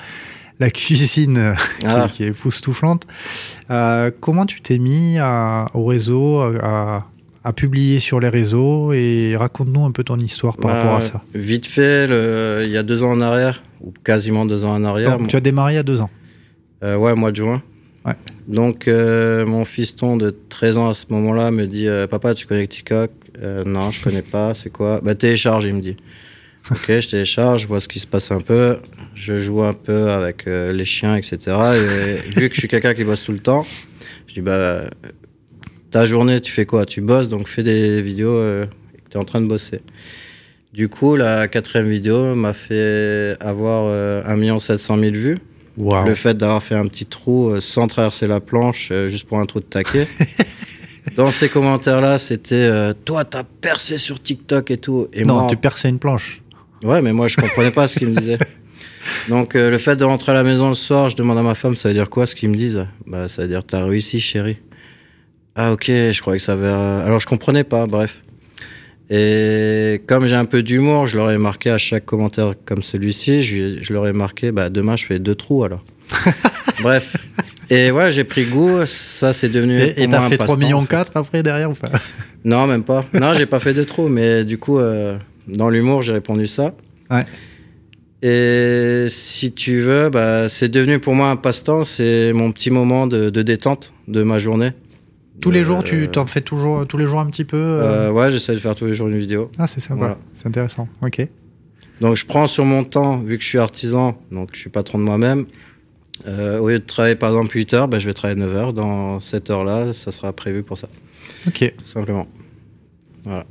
la 0.59 0.69
cuisine 0.71 1.55
ah. 1.85 2.07
qui, 2.11 2.23
est 2.23 2.27
époustouflante. 2.27 3.05
comment 4.19 4.45
tu 4.45 4.61
t'es 4.61 4.79
mis 4.79 5.17
au 5.73 5.85
réseau, 5.85 6.41
à, 6.41 7.07
à, 7.43 7.53
publier 7.53 7.99
sur 7.99 8.19
les 8.19 8.29
réseaux 8.29 8.93
et 8.93 9.35
raconte-nous 9.37 9.85
un 9.85 9.91
peu 9.91 10.03
ton 10.03 10.17
histoire 10.17 10.57
par 10.57 10.75
rapport 10.75 10.95
à 10.95 11.01
ça. 11.01 11.21
Vite 11.33 11.67
fait, 11.67 12.05
il 12.65 12.71
y 12.71 12.77
a 12.77 12.83
deux 12.83 13.03
ans 13.03 13.11
en 13.11 13.21
arrière, 13.21 13.61
ou 13.81 13.93
quasiment 14.03 14.45
deux 14.45 14.65
ans 14.65 14.73
en 14.73 14.83
arrière. 14.83 15.17
Donc, 15.17 15.27
tu 15.27 15.35
as 15.35 15.41
démarré 15.41 15.73
il 15.73 15.75
y 15.75 15.79
a 15.79 15.83
deux 15.83 16.01
ans 16.01 16.09
Ouais, 16.81 17.13
mois 17.15 17.31
de 17.31 17.35
juin. 17.35 17.61
Donc, 18.47 18.87
euh, 18.87 19.45
mon 19.45 19.63
fiston 19.63 20.17
de 20.17 20.35
13 20.49 20.77
ans 20.77 20.89
à 20.89 20.93
ce 20.93 21.05
moment-là 21.09 21.51
me 21.51 21.65
dit 21.67 21.87
euh, 21.87 22.07
Papa, 22.07 22.33
tu 22.33 22.47
connais 22.47 22.67
TikTok 22.67 23.11
euh, 23.41 23.63
Non, 23.63 23.91
je 23.91 24.03
connais 24.03 24.23
pas. 24.23 24.53
C'est 24.53 24.69
quoi? 24.69 24.99
Bah, 25.01 25.15
télécharge, 25.15 25.65
il 25.65 25.75
me 25.75 25.81
dit. 25.81 25.97
Ok, 26.69 26.85
je 26.87 27.09
télécharge, 27.09 27.63
je 27.63 27.67
vois 27.67 27.79
ce 27.79 27.87
qui 27.87 27.99
se 27.99 28.05
passe 28.05 28.31
un 28.31 28.39
peu. 28.39 28.77
Je 29.15 29.39
joue 29.39 29.63
un 29.63 29.73
peu 29.73 30.11
avec 30.11 30.45
les 30.45 30.85
chiens, 30.85 31.15
etc. 31.15 31.39
Et 31.47 32.29
vu 32.39 32.49
que 32.49 32.53
je 32.53 32.59
suis 32.59 32.67
quelqu'un 32.67 32.93
qui 32.93 33.03
bosse 33.03 33.25
tout 33.25 33.31
le 33.31 33.39
temps, 33.39 33.65
je 34.27 34.35
dis 34.35 34.41
Bah, 34.41 34.83
ta 35.89 36.05
journée, 36.05 36.39
tu 36.39 36.51
fais 36.51 36.67
quoi? 36.67 36.85
Tu 36.85 37.01
bosses, 37.01 37.29
donc 37.29 37.47
fais 37.47 37.63
des 37.63 38.03
vidéos 38.03 38.35
que 38.35 38.67
tu 39.09 39.17
es 39.17 39.19
en 39.19 39.25
train 39.25 39.41
de 39.41 39.47
bosser. 39.47 39.81
Du 40.71 40.87
coup, 40.87 41.15
la 41.15 41.47
quatrième 41.47 41.89
vidéo 41.89 42.35
m'a 42.35 42.53
fait 42.53 43.37
avoir 43.39 43.87
1 44.27 44.59
700 44.59 44.99
000 44.99 45.11
vues. 45.13 45.37
Le 45.77 46.13
fait 46.13 46.35
d'avoir 46.35 46.61
fait 46.61 46.75
un 46.75 46.85
petit 46.85 47.05
trou 47.05 47.49
euh, 47.49 47.61
sans 47.61 47.87
traverser 47.87 48.27
la 48.27 48.39
planche, 48.39 48.89
euh, 48.91 49.07
juste 49.07 49.27
pour 49.27 49.39
un 49.39 49.45
trou 49.45 49.59
de 49.59 49.65
taquet. 49.65 50.07
Dans 51.15 51.31
ces 51.31 51.49
commentaires-là, 51.49 52.19
c'était 52.19 52.55
euh, 52.55 52.93
Toi, 53.05 53.25
t'as 53.25 53.43
percé 53.43 53.97
sur 53.97 54.21
TikTok 54.21 54.69
et 54.71 54.77
tout. 54.77 55.07
Et 55.13 55.23
non, 55.23 55.47
tu 55.47 55.57
perçais 55.57 55.89
une 55.89 55.99
planche. 55.99 56.41
Ouais, 56.83 57.01
mais 57.01 57.13
moi, 57.13 57.27
je 57.27 57.37
comprenais 57.37 57.71
pas 57.71 57.87
ce 57.87 57.97
qu'il 57.97 58.09
me 58.09 58.15
disait. 58.15 58.37
Donc, 59.29 59.55
le 59.55 59.77
fait 59.77 59.95
de 59.95 60.03
rentrer 60.03 60.31
à 60.31 60.35
la 60.35 60.43
maison 60.43 60.69
le 60.69 60.75
soir, 60.75 61.09
je 61.09 61.15
demande 61.15 61.37
à 61.37 61.41
ma 61.41 61.55
femme 61.55 61.75
Ça 61.75 61.89
veut 61.89 61.95
dire 61.95 62.09
quoi 62.09 62.27
ce 62.27 62.35
qu'ils 62.35 62.49
me 62.49 62.55
disent? 62.55 62.85
Bah, 63.07 63.27
ça 63.27 63.43
veut 63.43 63.47
dire 63.47 63.63
T'as 63.63 63.83
réussi, 63.83 64.19
chérie. 64.19 64.57
Ah, 65.55 65.71
ok, 65.71 65.85
je 65.87 66.21
croyais 66.21 66.39
que 66.39 66.45
ça 66.45 66.53
avait. 66.53 66.67
Alors, 66.67 67.19
je 67.19 67.27
comprenais 67.27 67.63
pas, 67.63 67.85
bref. 67.87 68.23
Et 69.13 70.01
comme 70.07 70.25
j'ai 70.25 70.37
un 70.37 70.45
peu 70.45 70.63
d'humour, 70.63 71.05
je 71.05 71.17
leur 71.17 71.31
ai 71.31 71.37
marqué 71.37 71.69
à 71.69 71.77
chaque 71.77 72.05
commentaire 72.05 72.53
comme 72.65 72.81
celui-ci, 72.81 73.41
je, 73.41 73.81
je, 73.81 73.93
leur 73.93 74.07
ai 74.07 74.13
marqué, 74.13 74.53
bah, 74.53 74.69
demain 74.69 74.95
je 74.95 75.05
fais 75.05 75.19
deux 75.19 75.35
trous 75.35 75.65
alors. 75.65 75.83
Bref. 76.81 77.17
Et 77.69 77.91
ouais, 77.91 78.11
j'ai 78.11 78.23
pris 78.23 78.45
goût, 78.45 78.85
ça 78.85 79.33
c'est 79.33 79.49
devenu. 79.49 79.81
Et 79.81 80.07
t'as 80.07 80.29
fait 80.29 80.37
3 80.37 80.57
millions 80.57 80.85
4 80.85 81.11
après 81.15 81.43
derrière 81.43 81.71
ou 81.71 81.73
pas? 81.73 81.89
Non, 82.43 82.67
même 82.67 82.83
pas. 82.83 83.05
Non, 83.13 83.33
j'ai 83.33 83.45
pas 83.45 83.59
fait 83.59 83.73
de 83.73 83.83
trous, 83.83 84.07
mais 84.07 84.43
du 84.43 84.57
coup, 84.57 84.79
euh, 84.79 85.17
dans 85.47 85.69
l'humour, 85.69 86.01
j'ai 86.01 86.13
répondu 86.13 86.47
ça. 86.47 86.73
Ouais. 87.09 87.21
Et 88.23 89.07
si 89.09 89.51
tu 89.51 89.79
veux, 89.79 90.09
bah, 90.09 90.47
c'est 90.47 90.69
devenu 90.69 90.99
pour 90.99 91.15
moi 91.15 91.29
un 91.29 91.35
passe-temps, 91.35 91.83
c'est 91.83 92.33
mon 92.33 92.51
petit 92.51 92.69
moment 92.69 93.07
de, 93.07 93.29
détente 93.29 93.93
de 94.07 94.23
ma 94.23 94.37
journée. 94.37 94.71
Tous 95.41 95.51
les 95.51 95.63
jours, 95.63 95.83
tu 95.83 96.07
t'en 96.07 96.25
fais 96.27 96.41
toujours 96.41 96.85
tous 96.87 96.97
les 96.97 97.05
jours 97.05 97.19
un 97.19 97.25
petit 97.25 97.45
peu 97.45 97.57
euh... 97.57 98.11
Ouais, 98.11 98.29
j'essaie 98.29 98.53
de 98.53 98.59
faire 98.59 98.75
tous 98.75 98.85
les 98.85 98.93
jours 98.93 99.07
une 99.07 99.17
vidéo. 99.17 99.49
Ah, 99.57 99.67
c'est 99.67 99.79
ça, 99.79 99.95
voilà. 99.95 100.17
c'est 100.35 100.47
intéressant. 100.47 100.87
Ok. 101.01 101.27
Donc 101.99 102.15
je 102.15 102.25
prends 102.25 102.47
sur 102.47 102.65
mon 102.65 102.83
temps, 102.83 103.19
vu 103.19 103.37
que 103.37 103.43
je 103.43 103.49
suis 103.49 103.57
artisan, 103.59 104.19
donc 104.31 104.49
je 104.53 104.59
suis 104.59 104.69
patron 104.69 104.97
de 104.97 105.03
moi-même. 105.03 105.45
Euh, 106.27 106.59
au 106.59 106.69
lieu 106.69 106.79
de 106.79 106.85
travailler 106.85 107.15
par 107.15 107.29
exemple 107.29 107.55
8 107.55 107.73
heures, 107.73 107.87
bah, 107.87 107.99
je 107.99 108.05
vais 108.05 108.13
travailler 108.13 108.39
9 108.39 108.55
heures. 108.55 108.73
Dans 108.73 109.19
cette 109.19 109.49
heure-là, 109.49 109.93
ça 109.93 110.11
sera 110.11 110.33
prévu 110.33 110.63
pour 110.63 110.77
ça. 110.77 110.87
Ok. 111.47 111.73
Tout 111.77 111.87
simplement. 111.87 112.27
Voilà. 113.23 113.45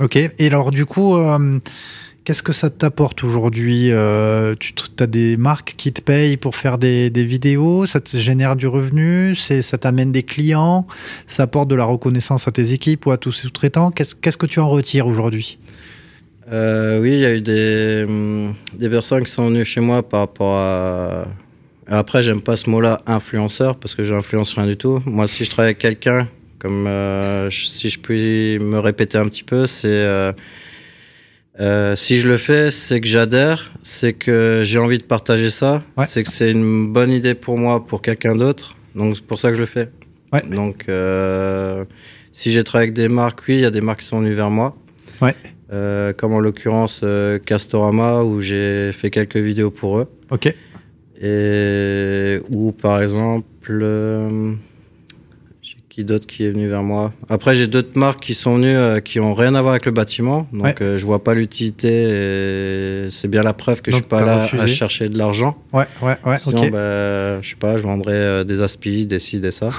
Ok. 0.00 0.16
Et 0.16 0.46
alors 0.46 0.70
du 0.70 0.86
coup, 0.86 1.16
euh, 1.16 1.58
Qu'est-ce 2.24 2.42
que 2.42 2.52
ça 2.52 2.68
t'apporte 2.68 3.24
aujourd'hui 3.24 3.90
euh, 3.90 4.54
Tu 4.58 4.74
as 5.00 5.06
des 5.06 5.38
marques 5.38 5.74
qui 5.78 5.90
te 5.90 6.02
payent 6.02 6.36
pour 6.36 6.54
faire 6.54 6.76
des, 6.76 7.10
vidéos, 7.10 7.86
ça 7.86 8.00
te 8.00 8.14
génère 8.16 8.56
du 8.56 8.66
revenu, 8.66 9.34
ça 9.34 9.78
t'amène 9.78 10.12
des 10.12 10.22
clients, 10.22 10.86
ça 11.26 11.44
apporte 11.44 11.68
de 11.68 11.74
la 11.74 11.84
reconnaissance 11.84 12.46
à 12.46 12.52
tes 12.52 12.74
équipes 12.74 13.06
ou 13.06 13.10
à 13.10 13.16
tous 13.16 13.32
sous-traitants. 13.32 13.90
Qu'est-ce 13.90 14.36
que 14.36 14.46
tu 14.46 14.60
en 14.60 14.68
retires 14.68 15.06
aujourd'hui? 15.06 15.58
Euh, 16.52 17.00
Oui, 17.00 17.12
il 17.12 17.20
y 17.20 17.24
a 17.24 17.34
eu 17.34 17.40
des, 17.40 18.04
hum, 18.06 18.54
des 18.74 18.90
personnes 18.90 19.24
qui 19.24 19.30
sont 19.30 19.46
venues 19.46 19.64
chez 19.64 19.80
moi 19.80 20.02
par 20.06 20.20
rapport 20.20 20.56
à... 20.56 21.24
Après, 21.86 22.22
j'aime 22.22 22.42
pas 22.42 22.56
ce 22.56 22.68
mot-là, 22.68 23.00
influenceur, 23.06 23.76
parce 23.76 23.94
que 23.94 24.04
j'influence 24.04 24.54
rien 24.54 24.66
du 24.66 24.76
tout. 24.76 25.02
Moi, 25.06 25.26
si 25.26 25.44
je 25.44 25.50
travaille 25.50 25.70
avec 25.70 25.78
quelqu'un, 25.78 26.28
comme 26.58 26.86
euh, 26.86 27.50
si 27.50 27.88
je 27.88 27.98
puis 27.98 28.58
me 28.60 28.78
répéter 28.78 29.16
un 29.16 29.24
petit 29.24 29.42
peu, 29.42 29.66
c'est 29.66 30.04
euh, 31.58 31.96
si 31.96 32.20
je 32.20 32.28
le 32.28 32.36
fais, 32.36 32.70
c'est 32.70 33.00
que 33.00 33.08
j'adhère, 33.08 33.72
c'est 33.82 34.12
que 34.12 34.62
j'ai 34.64 34.78
envie 34.78 34.98
de 34.98 35.04
partager 35.04 35.50
ça, 35.50 35.82
c'est 36.06 36.22
que 36.22 36.30
c'est 36.30 36.52
une 36.52 36.92
bonne 36.92 37.10
idée 37.10 37.34
pour 37.34 37.58
moi, 37.58 37.84
pour 37.84 38.02
quelqu'un 38.02 38.36
d'autre. 38.36 38.76
Donc 38.94 39.16
c'est 39.16 39.24
pour 39.24 39.40
ça 39.40 39.50
que 39.50 39.56
je 39.56 39.60
le 39.60 39.66
fais. 39.66 39.90
Ouais. 40.32 40.42
Donc 40.48 40.84
euh, 40.88 41.84
si 42.30 42.52
j'ai 42.52 42.62
travaillé 42.62 42.88
avec 42.88 42.94
des 42.94 43.08
marques, 43.08 43.42
oui, 43.48 43.54
il 43.54 43.60
y 43.60 43.64
a 43.64 43.70
des 43.70 43.80
marques 43.80 44.00
qui 44.00 44.06
sont 44.06 44.20
venues 44.20 44.32
vers 44.32 44.50
moi. 44.50 44.76
Ouais. 45.20 45.34
Euh, 45.72 46.12
comme 46.12 46.32
en 46.32 46.40
l'occurrence 46.40 47.04
Castorama 47.46 48.22
où 48.22 48.40
j'ai 48.40 48.90
fait 48.92 49.10
quelques 49.10 49.36
vidéos 49.36 49.70
pour 49.70 49.98
eux. 49.98 50.08
Ok. 50.30 50.54
Et 51.20 52.40
ou 52.48 52.72
par 52.72 53.02
exemple 53.02 53.78
qui 56.00 56.04
d'autre 56.04 56.26
qui 56.26 56.44
est 56.44 56.50
venu 56.50 56.68
vers 56.68 56.82
moi 56.82 57.12
Après, 57.28 57.54
j'ai 57.54 57.66
d'autres 57.66 57.98
marques 57.98 58.20
qui 58.20 58.34
sont 58.34 58.56
venues 58.56 58.76
euh, 58.76 59.00
qui 59.00 59.20
ont 59.20 59.34
rien 59.34 59.54
à 59.54 59.60
voir 59.60 59.72
avec 59.72 59.86
le 59.86 59.92
bâtiment, 59.92 60.46
donc 60.52 60.80
euh, 60.80 60.98
je 60.98 61.04
vois 61.04 61.22
pas 61.22 61.34
l'utilité. 61.34 63.08
C'est 63.10 63.28
bien 63.28 63.42
la 63.42 63.52
preuve 63.52 63.82
que 63.82 63.90
je 63.90 63.96
suis 63.96 64.04
pas 64.04 64.24
là 64.24 64.48
à 64.58 64.66
chercher 64.66 65.08
de 65.08 65.18
l'argent. 65.18 65.56
Ouais, 65.72 65.86
ouais, 66.02 66.16
ouais. 66.24 66.38
Sinon, 66.42 66.68
bah, 66.68 67.40
je 67.42 67.50
sais 67.50 67.56
pas, 67.56 67.76
je 67.76 67.82
vendrais 67.82 68.12
euh, 68.12 68.44
des 68.44 68.60
aspis, 68.60 69.06
des 69.06 69.18
ci, 69.18 69.40
des 69.40 69.50
ça. 69.50 69.68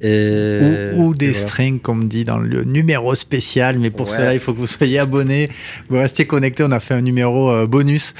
Et, 0.00 0.92
ou, 0.94 1.12
des 1.12 1.34
strings, 1.34 1.80
comme 1.80 2.06
dit 2.06 2.22
dans 2.22 2.38
le 2.38 2.62
numéro 2.62 3.16
spécial. 3.16 3.80
Mais 3.80 3.90
pour 3.90 4.08
cela, 4.08 4.32
il 4.32 4.38
faut 4.38 4.52
que 4.52 4.60
vous 4.60 4.68
soyez 4.68 5.00
abonné. 5.00 5.48
Vous 5.88 5.98
restiez 5.98 6.24
connecté. 6.24 6.62
On 6.62 6.70
a 6.70 6.78
fait 6.78 6.94
un 6.94 7.00
numéro 7.00 7.66
bonus 7.66 8.14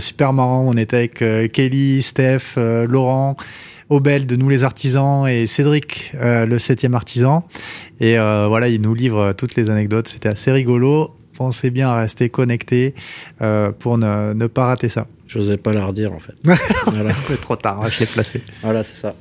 super 0.00 0.34
marrant. 0.34 0.66
On 0.68 0.76
était 0.76 0.96
avec 0.98 1.24
Kelly, 1.50 2.02
Steph, 2.02 2.58
Laurent. 2.58 3.38
Obel 3.90 4.26
de 4.26 4.36
Nous 4.36 4.48
les 4.48 4.64
Artisans 4.64 5.26
et 5.28 5.46
Cédric, 5.46 6.12
euh, 6.14 6.46
le 6.46 6.58
septième 6.58 6.94
artisan. 6.94 7.46
Et 8.00 8.18
euh, 8.18 8.46
voilà, 8.48 8.68
il 8.68 8.80
nous 8.80 8.94
livre 8.94 9.32
toutes 9.32 9.56
les 9.56 9.70
anecdotes. 9.70 10.08
C'était 10.08 10.28
assez 10.28 10.50
rigolo. 10.52 11.14
Pensez 11.36 11.70
bien 11.70 11.88
à 11.88 11.96
rester 11.96 12.28
connecté 12.28 12.94
euh, 13.42 13.72
pour 13.72 13.98
ne, 13.98 14.46
pas 14.46 14.66
rater 14.66 14.88
ça. 14.88 15.06
J'osais 15.26 15.56
pas 15.56 15.72
la 15.72 15.84
redire 15.86 16.12
en 16.12 16.18
fait. 16.18 16.34
voilà. 16.86 17.12
trop 17.40 17.56
tard, 17.56 17.88
je 17.88 18.00
l'ai 18.00 18.06
placé. 18.06 18.42
Voilà, 18.62 18.84
c'est 18.84 18.96
ça. 18.96 19.14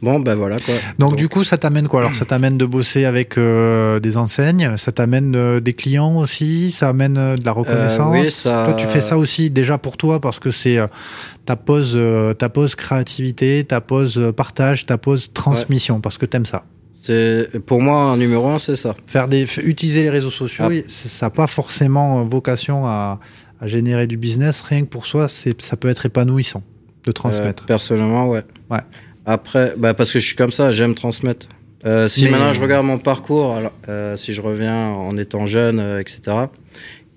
Bon, 0.00 0.20
ben 0.20 0.34
voilà 0.36 0.56
quoi. 0.58 0.74
Donc, 0.98 1.16
du 1.16 1.28
coup, 1.28 1.42
ça 1.42 1.58
t'amène 1.58 1.88
quoi? 1.88 2.00
Alors, 2.00 2.14
ça 2.14 2.24
t'amène 2.24 2.56
de 2.56 2.66
bosser 2.66 3.04
avec 3.04 3.36
des 3.38 4.16
enseignes, 4.16 4.76
ça 4.76 4.92
t'amène 4.92 5.58
des 5.58 5.72
clients 5.72 6.16
aussi, 6.18 6.70
ça 6.70 6.90
amène 6.90 7.14
de 7.14 7.44
la 7.44 7.52
reconnaissance. 7.52 8.12
oui, 8.12 8.30
ça... 8.30 8.66
Toi, 8.66 8.74
tu 8.74 8.86
fais 8.86 9.00
ça 9.00 9.18
aussi 9.18 9.50
déjà 9.50 9.76
pour 9.76 9.96
toi 9.96 10.20
parce 10.20 10.38
que 10.38 10.50
c'est 10.50 10.78
ta 11.48 11.56
pause, 11.56 11.92
euh, 11.94 12.34
ta 12.34 12.50
pose 12.50 12.74
créativité, 12.74 13.64
ta 13.66 13.80
pose 13.80 14.18
euh, 14.18 14.32
partage, 14.32 14.84
ta 14.84 14.98
pose 14.98 15.32
transmission, 15.32 15.98
parce 16.02 16.18
que 16.18 16.26
t'aimes 16.26 16.44
ça. 16.44 16.64
C'est 16.92 17.58
pour 17.64 17.80
moi 17.80 18.02
un 18.02 18.18
numéro 18.18 18.50
un, 18.50 18.58
c'est 18.58 18.76
ça. 18.76 18.94
Faire 19.06 19.28
des, 19.28 19.46
utiliser 19.60 20.02
les 20.02 20.10
réseaux 20.10 20.30
sociaux, 20.30 20.66
ah. 20.70 20.74
ça 20.86 21.26
n'a 21.26 21.30
pas 21.30 21.46
forcément 21.46 22.22
vocation 22.24 22.84
à, 22.84 23.18
générer 23.62 24.06
du 24.06 24.18
business. 24.18 24.60
Rien 24.60 24.82
que 24.82 24.88
pour 24.88 25.06
soi, 25.06 25.26
c'est, 25.28 25.58
ça 25.62 25.78
peut 25.78 25.88
être 25.88 26.04
épanouissant 26.04 26.62
de 27.06 27.12
transmettre. 27.12 27.62
Euh, 27.62 27.66
personnellement, 27.66 28.28
ouais. 28.28 28.44
Ouais. 28.70 28.82
Après, 29.30 29.74
bah 29.76 29.94
parce 29.94 30.12
que 30.12 30.18
je 30.18 30.26
suis 30.26 30.36
comme 30.36 30.52
ça, 30.52 30.72
j'aime 30.72 30.94
transmettre. 30.94 31.48
si 32.08 32.28
maintenant 32.28 32.52
je 32.52 32.62
regarde 32.62 32.86
mon 32.86 32.98
parcours, 32.98 33.54
alors, 33.54 33.72
si 34.16 34.32
je 34.32 34.40
reviens 34.42 34.88
en 34.88 35.16
étant 35.16 35.46
jeune, 35.46 35.80
etc., 36.00 36.36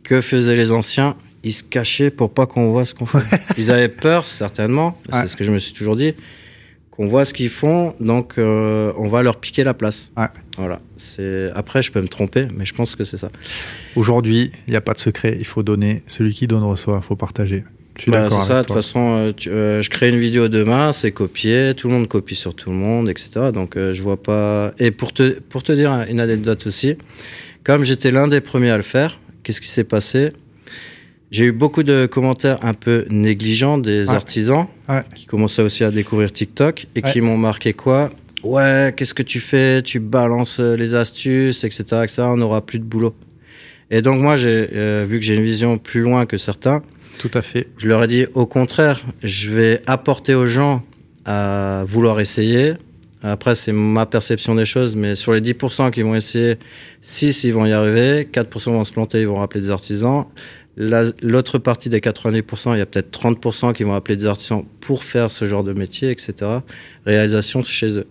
que 0.03 0.19
faisaient 0.21 0.55
les 0.55 0.71
anciens 0.71 1.15
ils 1.43 1.53
se 1.53 1.63
cachaient 1.63 2.11
pour 2.11 2.33
pas 2.33 2.45
qu'on 2.45 2.71
voit 2.71 2.85
ce 2.85 2.93
qu'on 2.93 3.05
fait. 3.05 3.39
ils 3.57 3.71
avaient 3.71 3.89
peur, 3.89 4.27
certainement, 4.27 4.97
c'est 5.11 5.27
ce 5.27 5.35
que 5.35 5.43
je 5.43 5.51
me 5.51 5.59
suis 5.59 5.73
toujours 5.73 5.95
dit, 5.95 6.13
qu'on 6.91 7.07
voit 7.07 7.25
ce 7.25 7.33
qu'ils 7.33 7.49
font, 7.49 7.95
donc 7.99 8.37
euh, 8.37 8.93
on 8.97 9.07
va 9.07 9.23
leur 9.23 9.39
piquer 9.39 9.63
la 9.63 9.73
place. 9.73 10.11
Voilà. 10.57 10.81
C'est 10.97 11.49
après, 11.55 11.81
je 11.81 11.91
peux 11.91 12.01
me 12.01 12.07
tromper, 12.07 12.47
mais 12.53 12.65
je 12.65 12.73
pense 12.73 12.95
que 12.95 13.03
c'est 13.03 13.17
ça. 13.17 13.29
Aujourd'hui, 13.95 14.51
il 14.67 14.71
n'y 14.71 14.77
a 14.77 14.81
pas 14.81 14.93
de 14.93 14.99
secret. 14.99 15.37
Il 15.39 15.45
faut 15.45 15.63
donner. 15.63 16.03
Celui 16.07 16.33
qui 16.33 16.47
donne 16.47 16.63
reçoit. 16.63 16.99
Il 17.01 17.05
faut 17.05 17.15
partager. 17.15 17.63
Bah, 18.07 18.29
c'est 18.29 18.41
ça. 18.41 18.61
De 18.61 18.67
toute 18.67 18.75
façon, 18.75 19.15
euh, 19.17 19.31
euh, 19.47 19.81
je 19.81 19.89
crée 19.89 20.09
une 20.09 20.17
vidéo 20.17 20.47
demain, 20.47 20.91
c'est 20.91 21.11
copié, 21.11 21.73
tout 21.75 21.87
le 21.87 21.93
monde 21.93 22.07
copie 22.07 22.35
sur 22.35 22.55
tout 22.55 22.69
le 22.69 22.75
monde, 22.75 23.09
etc. 23.09 23.51
Donc 23.53 23.75
je 23.77 24.01
vois 24.01 24.21
pas. 24.21 24.73
Et 24.79 24.91
pour 24.91 25.13
te 25.13 25.39
pour 25.39 25.63
te 25.63 25.71
dire 25.71 25.91
une 26.09 26.19
anecdote 26.19 26.65
aussi, 26.67 26.97
comme 27.63 27.83
j'étais 27.83 28.11
l'un 28.11 28.27
des 28.27 28.41
premiers 28.41 28.71
à 28.71 28.77
le 28.77 28.83
faire, 28.83 29.19
qu'est-ce 29.43 29.61
qui 29.61 29.67
s'est 29.67 29.83
passé? 29.83 30.31
J'ai 31.31 31.45
eu 31.45 31.51
beaucoup 31.53 31.83
de 31.83 32.07
commentaires 32.07 32.57
un 32.61 32.73
peu 32.73 33.05
négligents 33.09 33.77
des 33.77 34.09
artisans 34.09 34.67
qui 35.15 35.25
commençaient 35.25 35.61
aussi 35.61 35.85
à 35.85 35.91
découvrir 35.91 36.33
TikTok 36.33 36.87
et 36.95 37.01
qui 37.01 37.21
m'ont 37.21 37.37
marqué 37.37 37.71
quoi? 37.71 38.09
Ouais, 38.43 38.93
qu'est-ce 38.97 39.13
que 39.13 39.23
tu 39.23 39.39
fais? 39.39 39.81
Tu 39.83 39.99
balances 39.99 40.59
euh, 40.59 40.75
les 40.75 40.95
astuces, 40.95 41.63
etc., 41.63 41.83
etc. 42.03 42.23
On 42.25 42.37
n'aura 42.37 42.65
plus 42.65 42.79
de 42.79 42.83
boulot. 42.83 43.13
Et 43.91 44.01
donc 44.01 44.19
moi, 44.19 44.35
j'ai 44.35 44.69
euh, 44.73 45.05
vu 45.07 45.19
que 45.19 45.25
j'ai 45.25 45.35
une 45.35 45.43
vision 45.43 45.77
plus 45.77 46.01
loin 46.01 46.25
que 46.25 46.37
certains. 46.37 46.81
Tout 47.19 47.31
à 47.33 47.41
fait. 47.41 47.67
Je 47.77 47.87
leur 47.87 48.03
ai 48.03 48.07
dit 48.07 48.25
au 48.33 48.45
contraire, 48.45 49.01
je 49.23 49.49
vais 49.49 49.81
apporter 49.85 50.33
aux 50.35 50.47
gens 50.47 50.83
à 51.25 51.83
vouloir 51.85 52.19
essayer. 52.19 52.73
Après, 53.23 53.53
c'est 53.53 53.71
ma 53.71 54.07
perception 54.07 54.55
des 54.55 54.65
choses, 54.65 54.95
mais 54.95 55.13
sur 55.15 55.31
les 55.33 55.41
10% 55.41 55.91
qui 55.91 56.01
vont 56.01 56.15
essayer, 56.15 56.57
6 57.01 57.43
ils 57.43 57.53
vont 57.53 57.67
y 57.67 57.71
arriver, 57.71 58.27
4% 58.31 58.71
vont 58.71 58.83
se 58.83 58.91
planter, 58.91 59.21
ils 59.21 59.27
vont 59.27 59.35
rappeler 59.35 59.61
des 59.61 59.69
artisans. 59.69 60.25
L'autre 60.77 61.57
partie 61.57 61.89
des 61.89 61.99
90%, 61.99 62.75
il 62.75 62.79
y 62.79 62.81
a 62.81 62.85
peut-être 62.85 63.11
30% 63.11 63.73
qui 63.73 63.83
vont 63.83 63.93
appeler 63.93 64.15
des 64.15 64.25
artisans 64.25 64.63
pour 64.79 65.03
faire 65.03 65.29
ce 65.29 65.43
genre 65.43 65.65
de 65.65 65.73
métier, 65.73 66.11
etc. 66.11 66.33
Réalisation 67.05 67.61
chez 67.61 67.97
eux. 67.97 68.07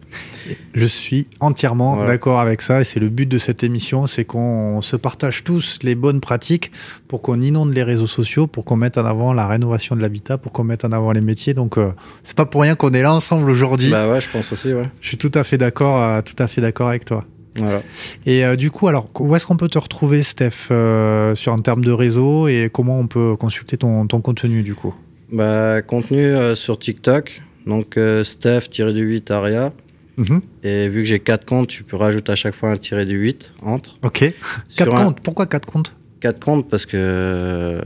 Je 0.75 0.85
suis 0.85 1.27
entièrement 1.41 2.05
d'accord 2.05 2.39
avec 2.39 2.61
ça 2.61 2.83
et 2.83 2.85
c'est 2.85 3.01
le 3.01 3.09
but 3.09 3.27
de 3.27 3.39
cette 3.39 3.65
émission, 3.65 4.07
c'est 4.07 4.27
qu'on 4.27 4.83
se 4.83 4.97
partage 4.97 5.43
tous 5.43 5.79
les 5.83 5.95
bonnes 5.95 6.21
pratiques 6.21 6.71
pour 7.09 7.23
qu'on 7.23 7.41
inonde 7.41 7.73
les 7.73 7.83
réseaux 7.83 8.07
sociaux, 8.07 8.47
pour 8.47 8.67
qu'on 8.67 8.77
mette 8.77 8.99
en 8.99 9.07
avant 9.07 9.33
la 9.33 9.47
rénovation 9.47 9.97
de 9.97 10.03
l'habitat, 10.03 10.37
pour 10.37 10.53
qu'on 10.53 10.65
mette 10.65 10.85
en 10.85 10.93
avant 10.93 11.13
les 11.13 11.23
métiers. 11.23 11.55
Donc 11.55 11.79
euh, 11.79 11.93
c'est 12.23 12.37
pas 12.37 12.47
pour 12.47 12.61
rien 12.61 12.75
qu'on 12.75 12.91
est 12.93 13.03
là 13.03 13.15
ensemble 13.15 13.51
aujourd'hui. 13.51 13.91
Bah 13.91 14.09
ouais, 14.09 14.21
je 14.21 14.29
pense 14.29 14.53
aussi. 14.53 14.75
Ouais. 14.75 14.89
Je 15.01 15.09
suis 15.09 15.19
tout 15.19 15.33
à 15.35 15.45
fait 15.45 15.57
d'accord, 15.57 16.03
euh, 16.03 16.21
tout 16.21 16.41
à 16.43 16.47
fait 16.47 16.61
d'accord 16.61 16.89
avec 16.89 17.07
toi. 17.07 17.25
Voilà. 17.57 17.83
Et 18.27 18.45
euh, 18.45 18.57
du 18.57 18.71
coup, 18.71 18.89
alors, 18.89 19.09
où 19.19 19.35
est-ce 19.35 19.47
qu'on 19.47 19.57
peut 19.57 19.69
te 19.69 19.79
retrouver, 19.79 20.23
Steph, 20.23 20.69
euh, 20.71 21.35
sur 21.35 21.53
un 21.53 21.59
terme 21.59 21.85
de 21.85 21.93
réseau 21.93 22.49
et 22.49 22.71
comment 22.73 22.99
on 22.99 23.07
peut 23.07 23.37
consulter 23.37 23.77
ton, 23.77 24.07
ton 24.07 24.21
contenu, 24.21 24.63
du 24.63 24.75
coup? 24.75 24.95
Bah, 25.33 25.83
Contenu 25.83 26.19
euh, 26.19 26.55
sur 26.55 26.79
TikTok, 26.79 27.43
donc 27.67 27.97
Steph-8 27.97 29.33
Aria. 29.33 29.73
Mhm. 30.19 30.43
Et 30.65 30.89
vu 30.89 31.03
que 31.03 31.09
j'ai 31.09 31.21
4 31.21 31.47
comptes, 31.47 31.69
tu 31.69 31.83
peux 31.83 31.97
rajouter 31.97 32.33
à 32.33 32.37
chaque 32.37 32.55
fois 32.55 32.71
un 32.71 32.77
tiré 32.77 33.07
du 33.07 33.17
8 33.17 33.55
entre. 33.63 33.95
Ok. 34.03 34.33
4 34.77 34.95
comptes 34.95 35.21
Pourquoi 35.21 35.47
4 35.47 35.67
comptes? 35.67 35.97
4 36.21 36.39
comptes 36.39 36.69
parce 36.69 36.87
que 36.87 37.81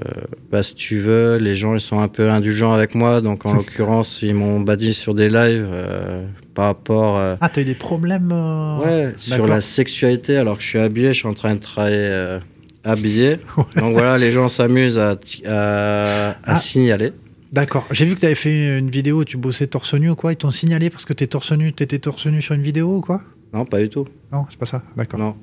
bah, 0.51 0.63
si 0.63 0.75
tu 0.75 0.99
veux, 0.99 1.37
les 1.37 1.55
gens 1.55 1.75
ils 1.75 1.81
sont 1.81 2.01
un 2.01 2.09
peu 2.09 2.29
indulgents 2.29 2.73
avec 2.73 2.95
moi. 2.95 3.21
Donc 3.21 3.47
en 3.47 3.55
l'occurrence, 3.55 4.21
ils 4.23 4.35
m'ont 4.35 4.61
badé 4.61 4.93
sur 4.93 5.15
des 5.15 5.29
lives 5.29 5.69
euh, 5.71 6.27
par 6.55 6.67
rapport. 6.67 7.17
Euh, 7.19 7.37
ah, 7.41 7.49
t'as 7.49 7.63
eu 7.63 7.65
des 7.65 7.75
problèmes 7.75 8.33
euh, 8.33 8.79
Ouais, 8.79 9.15
sur 9.17 9.47
la 9.47 9.61
sexualité 9.61 10.37
alors 10.37 10.57
que 10.57 10.63
je 10.63 10.69
suis 10.69 10.79
habillé, 10.79 11.09
je 11.09 11.19
suis 11.19 11.29
en 11.29 11.35
train 11.35 11.55
de 11.55 11.61
travailler 11.61 12.39
habillé. 12.83 13.39
Donc 13.77 13.93
voilà, 13.93 14.19
les 14.19 14.33
gens 14.33 14.49
s'amusent 14.49 14.99
à, 14.99 15.13
à, 15.47 16.37
ah. 16.45 16.57
signaler. 16.57 17.13
D'accord. 17.53 17.87
J'ai 17.93 18.05
vu 18.05 18.17
que 18.17 18.21
tu 18.21 18.27
avais 18.27 18.35
fait 18.35 18.79
une 18.79 18.91
vidéo 18.91 19.21
où 19.21 19.25
tu 19.25 19.37
bossais 19.37 19.69
torse 19.69 19.95
nu 19.95 20.11
ou 20.11 20.17
quoi. 20.17 20.33
Ils 20.33 20.37
t'ont 20.37 20.51
signalé 20.51 20.91
parce 20.91 21.05
que 21.05 21.13
t'es 21.13 21.29
torse 21.29 21.53
nu, 21.53 21.73
t'étais 21.73 22.01
torse 22.01 22.27
nu 22.27 22.43
sur 22.43 22.57
une 22.57 22.63
vidéo 22.63 22.97
ou 22.97 23.01
quoi? 23.01 23.23
Non, 23.53 23.65
pas 23.65 23.79
du 23.79 23.89
tout. 23.89 24.09
Non, 24.33 24.45
c'est 24.49 24.59
pas 24.59 24.67
ça. 24.67 24.83
D'accord. 24.97 25.21
Non. 25.21 25.37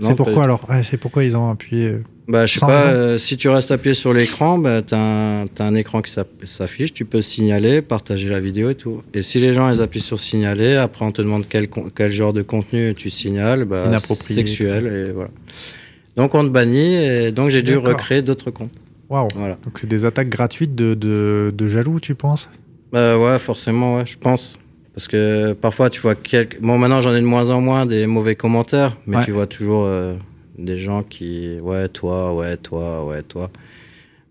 C'est 0.00 0.16
pourquoi 0.16 0.42
alors? 0.42 0.66
C'est 0.82 0.96
pourquoi 0.96 1.22
ils 1.22 1.36
ont 1.36 1.50
appuyé 1.50 1.98
bah, 2.28 2.46
je 2.46 2.54
sais 2.54 2.60
pas, 2.60 2.86
euh, 2.86 3.18
si 3.18 3.36
tu 3.36 3.48
restes 3.48 3.70
appuyé 3.70 3.94
sur 3.94 4.12
l'écran, 4.12 4.58
bah, 4.58 4.82
tu 4.82 4.94
as, 4.94 5.44
un 5.58 5.74
écran 5.74 6.02
qui 6.02 6.12
s'affiche, 6.44 6.92
tu 6.92 7.04
peux 7.04 7.20
signaler, 7.20 7.82
partager 7.82 8.28
la 8.28 8.38
vidéo 8.38 8.70
et 8.70 8.74
tout. 8.74 9.02
Et 9.12 9.22
si 9.22 9.40
les 9.40 9.54
gens 9.54 9.72
ils 9.72 9.80
appuient 9.80 10.00
sur 10.00 10.20
signaler, 10.20 10.76
après 10.76 11.04
on 11.04 11.12
te 11.12 11.20
demande 11.20 11.46
quel, 11.48 11.68
quel 11.68 12.12
genre 12.12 12.32
de 12.32 12.42
contenu 12.42 12.94
tu 12.94 13.10
signales, 13.10 13.64
bah, 13.64 13.98
sexuel, 13.98 14.86
et 14.86 15.12
voilà. 15.12 15.30
Donc 16.16 16.34
on 16.34 16.44
te 16.44 16.50
bannit, 16.50 16.94
et 16.94 17.32
donc 17.32 17.50
j'ai 17.50 17.62
dû 17.62 17.76
recréer 17.76 18.22
d'autres 18.22 18.50
comptes. 18.50 18.74
Waouh. 19.08 19.28
Voilà. 19.34 19.58
Donc 19.64 19.78
c'est 19.78 19.88
des 19.88 20.04
attaques 20.04 20.28
gratuites 20.28 20.74
de, 20.74 20.94
de, 20.94 21.52
de 21.54 21.66
jaloux, 21.66 22.00
tu 22.00 22.14
penses? 22.14 22.50
Bah, 22.92 23.18
Ouais, 23.18 23.38
forcément, 23.38 23.96
ouais, 23.96 24.06
je 24.06 24.16
pense. 24.16 24.58
Parce 24.94 25.08
que 25.08 25.54
parfois, 25.54 25.90
tu 25.90 26.00
vois 26.00 26.14
quelques. 26.14 26.60
Bon, 26.60 26.78
maintenant, 26.78 27.00
j'en 27.00 27.14
ai 27.14 27.20
de 27.20 27.26
moins 27.26 27.50
en 27.50 27.60
moins 27.60 27.86
des 27.86 28.06
mauvais 28.06 28.36
commentaires, 28.36 28.96
mais 29.06 29.24
tu 29.24 29.30
vois 29.30 29.46
toujours. 29.46 29.84
Euh, 29.86 30.14
des 30.58 30.78
gens 30.78 31.02
qui, 31.02 31.58
ouais, 31.60 31.88
toi, 31.88 32.34
ouais, 32.34 32.56
toi, 32.56 33.04
ouais, 33.06 33.22
toi. 33.22 33.50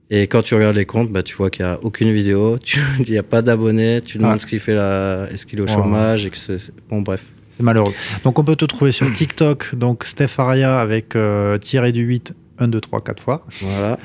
Et 0.09 0.23
quand 0.23 0.41
tu 0.41 0.55
regardes 0.55 0.75
les 0.75 0.85
comptes, 0.85 1.09
bah, 1.09 1.23
tu 1.23 1.35
vois 1.35 1.49
qu'il 1.49 1.65
n'y 1.65 1.71
a 1.71 1.79
aucune 1.83 2.11
vidéo, 2.11 2.57
il 2.99 3.11
n'y 3.11 3.17
a 3.17 3.23
pas 3.23 3.41
d'abonnés, 3.41 4.01
tu 4.01 4.17
demandes 4.17 4.41
ce 4.41 4.45
qu'il 4.45 4.59
fait 4.59 4.75
là, 4.75 5.27
est-ce 5.31 5.45
qu'il 5.45 5.59
est 5.59 5.61
au 5.61 5.67
chômage, 5.67 6.25
et 6.25 6.29
que 6.29 6.37
c'est, 6.37 6.57
bon, 6.89 7.01
bref. 7.01 7.31
C'est 7.49 7.63
malheureux. 7.63 7.93
Donc, 8.23 8.39
on 8.39 8.43
peut 8.43 8.55
te 8.55 8.65
trouver 8.65 8.91
sur 8.91 9.11
TikTok, 9.11 9.75
donc 9.75 10.05
Steph 10.05 10.37
Aria 10.37 10.79
avec 10.79 11.15
euh, 11.15 11.57
tiré 11.57 11.91
du 11.91 12.01
8, 12.01 12.33
1, 12.59 12.67
2, 12.67 12.81
3, 12.81 13.01
4 13.01 13.23
fois. 13.23 13.45
Voilà. 13.61 13.99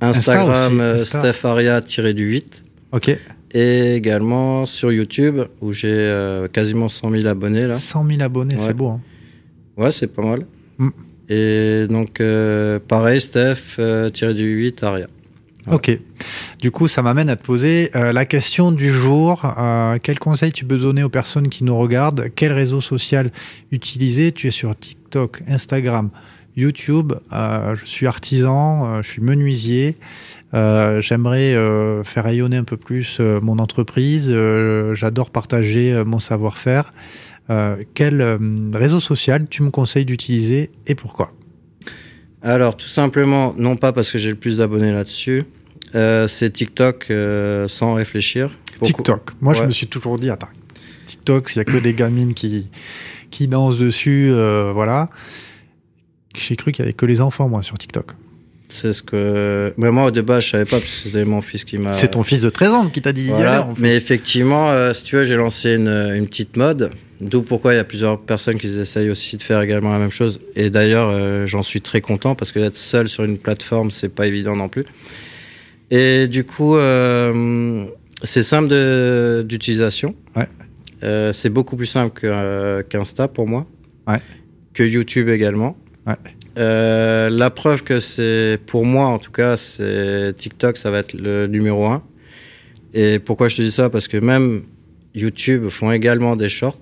Instagram, 0.00 0.80
euh, 0.80 0.98
Steph 0.98 1.44
Aria 1.44 1.80
tiré 1.80 2.14
du 2.14 2.24
8. 2.24 2.64
Ok. 2.92 3.16
Et 3.52 3.94
également 3.94 4.66
sur 4.66 4.92
YouTube, 4.92 5.40
où 5.60 5.72
j'ai 5.72 5.88
euh, 5.90 6.48
quasiment 6.48 6.88
100 6.88 7.10
000 7.10 7.26
abonnés 7.26 7.66
là. 7.66 7.74
100 7.74 8.08
000 8.08 8.20
abonnés, 8.20 8.56
c'est 8.58 8.74
beau. 8.74 8.88
Hein. 8.88 9.00
Ouais, 9.76 9.90
c'est 9.90 10.08
pas 10.08 10.22
mal. 10.22 10.46
Mm. 10.78 10.88
Et 11.28 11.86
donc, 11.88 12.20
euh, 12.20 12.78
pareil, 12.78 13.20
Steph, 13.20 13.76
euh, 13.78 14.10
tiré 14.10 14.34
du 14.34 14.44
8, 14.44 14.82
Aria. 14.82 15.06
Ok. 15.68 15.98
Du 16.60 16.70
coup, 16.70 16.86
ça 16.86 17.02
m'amène 17.02 17.28
à 17.28 17.34
te 17.34 17.42
poser 17.42 17.90
euh, 17.96 18.12
la 18.12 18.24
question 18.24 18.70
du 18.70 18.92
jour. 18.92 19.42
quel 20.02 20.20
conseil 20.20 20.52
tu 20.52 20.64
peux 20.64 20.78
donner 20.78 21.02
aux 21.02 21.08
personnes 21.08 21.48
qui 21.48 21.64
nous 21.64 21.76
regardent? 21.76 22.30
Quel 22.36 22.52
réseau 22.52 22.80
social 22.80 23.32
utiliser? 23.72 24.30
Tu 24.30 24.46
es 24.46 24.52
sur 24.52 24.76
TikTok, 24.76 25.42
Instagram, 25.48 26.10
YouTube. 26.56 27.14
je 27.32 27.84
suis 27.84 28.06
artisan, 28.06 29.02
je 29.02 29.08
suis 29.08 29.22
menuisier. 29.22 29.96
J'aimerais 30.52 31.54
faire 32.04 32.24
rayonner 32.24 32.58
un 32.58 32.64
peu 32.64 32.76
plus 32.76 33.18
mon 33.18 33.58
entreprise. 33.58 34.32
J'adore 34.92 35.30
partager 35.30 36.04
mon 36.06 36.20
savoir-faire. 36.20 36.92
Euh, 37.48 37.84
quel 37.94 38.20
euh, 38.20 38.38
réseau 38.72 38.98
social 38.98 39.46
tu 39.48 39.62
me 39.62 39.70
conseilles 39.70 40.04
d'utiliser 40.04 40.70
et 40.86 40.94
pourquoi? 40.94 41.32
Alors, 42.42 42.76
tout 42.76 42.88
simplement, 42.88 43.54
non 43.56 43.76
pas 43.76 43.92
parce 43.92 44.10
que 44.10 44.18
j'ai 44.18 44.30
le 44.30 44.36
plus 44.36 44.58
d'abonnés 44.58 44.92
là-dessus, 44.92 45.44
euh, 45.94 46.28
c'est 46.28 46.50
TikTok 46.50 47.12
sans 47.68 47.94
réfléchir. 47.94 48.50
TikTok. 48.82 49.30
Moi, 49.40 49.54
je 49.54 49.62
me 49.62 49.70
suis 49.70 49.86
toujours 49.86 50.18
dit, 50.18 50.30
attends, 50.30 50.48
TikTok, 51.06 51.48
s'il 51.48 51.62
n'y 51.62 51.70
a 51.70 51.72
que 51.72 51.78
des 51.78 51.94
gamines 51.94 52.34
qui, 52.34 52.68
qui 53.30 53.48
dansent 53.48 53.78
dessus, 53.78 54.30
voilà. 54.30 55.08
J'ai 56.36 56.56
cru 56.56 56.72
qu'il 56.72 56.82
n'y 56.82 56.88
avait 56.88 56.92
que 56.92 57.06
les 57.06 57.20
enfants, 57.20 57.48
moi, 57.48 57.62
sur 57.62 57.78
TikTok. 57.78 58.12
C'est 58.68 58.92
ce 58.92 59.02
que. 59.02 59.72
Mais 59.78 59.90
moi, 59.90 60.06
au 60.06 60.10
début, 60.10 60.34
je 60.40 60.50
savais 60.50 60.64
pas, 60.64 60.72
parce 60.72 60.84
que 60.84 61.08
c'était 61.08 61.24
mon 61.24 61.40
fils 61.40 61.64
qui 61.64 61.78
m'a. 61.78 61.92
C'est 61.92 62.08
ton 62.08 62.22
fils 62.22 62.42
de 62.42 62.50
13 62.50 62.72
ans 62.72 62.88
qui 62.88 63.00
t'a 63.00 63.12
dit 63.12 63.28
voilà. 63.28 63.68
Mais 63.78 63.96
effectivement, 63.96 64.92
si 64.92 65.04
tu 65.04 65.16
veux, 65.16 65.24
j'ai 65.24 65.36
lancé 65.36 65.76
une, 65.76 65.88
une, 65.88 66.26
petite 66.26 66.56
mode. 66.56 66.90
D'où 67.20 67.42
pourquoi 67.42 67.72
il 67.72 67.76
y 67.76 67.80
a 67.80 67.84
plusieurs 67.84 68.20
personnes 68.20 68.58
qui 68.58 68.66
essayent 68.78 69.08
aussi 69.08 69.36
de 69.36 69.42
faire 69.42 69.62
également 69.62 69.90
la 69.90 69.98
même 69.98 70.10
chose. 70.10 70.38
Et 70.54 70.68
d'ailleurs, 70.68 71.08
euh, 71.10 71.46
j'en 71.46 71.62
suis 71.62 71.80
très 71.80 72.00
content 72.00 72.34
parce 72.34 72.52
que 72.52 72.58
d'être 72.58 72.76
seul 72.76 73.08
sur 73.08 73.24
une 73.24 73.38
plateforme, 73.38 73.90
c'est 73.90 74.10
pas 74.10 74.26
évident 74.26 74.54
non 74.54 74.68
plus. 74.68 74.84
Et 75.90 76.28
du 76.28 76.44
coup, 76.44 76.76
euh, 76.76 77.86
c'est 78.22 78.42
simple 78.42 78.68
d'utilisation. 79.44 80.14
Ouais. 80.34 80.48
Euh, 81.04 81.32
c'est 81.32 81.48
beaucoup 81.48 81.76
plus 81.76 81.86
simple 81.86 82.20
qu'Insta 82.88 83.28
pour 83.28 83.48
moi. 83.48 83.66
Ouais. 84.06 84.20
Que 84.74 84.82
YouTube 84.82 85.28
également. 85.28 85.76
Ouais. 86.06 86.16
la 86.56 87.50
preuve 87.50 87.82
que 87.82 87.98
c'est, 87.98 88.58
pour 88.66 88.84
moi 88.84 89.06
en 89.06 89.18
tout 89.18 89.32
cas, 89.32 89.56
c'est 89.56 90.34
TikTok, 90.36 90.76
ça 90.76 90.90
va 90.90 90.98
être 90.98 91.14
le 91.14 91.46
numéro 91.46 91.86
un. 91.86 92.02
Et 92.92 93.18
pourquoi 93.18 93.48
je 93.48 93.56
te 93.56 93.62
dis 93.62 93.72
ça? 93.72 93.90
Parce 93.90 94.06
que 94.06 94.18
même 94.18 94.62
YouTube 95.14 95.68
font 95.68 95.90
également 95.92 96.36
des 96.36 96.48
shorts. 96.48 96.78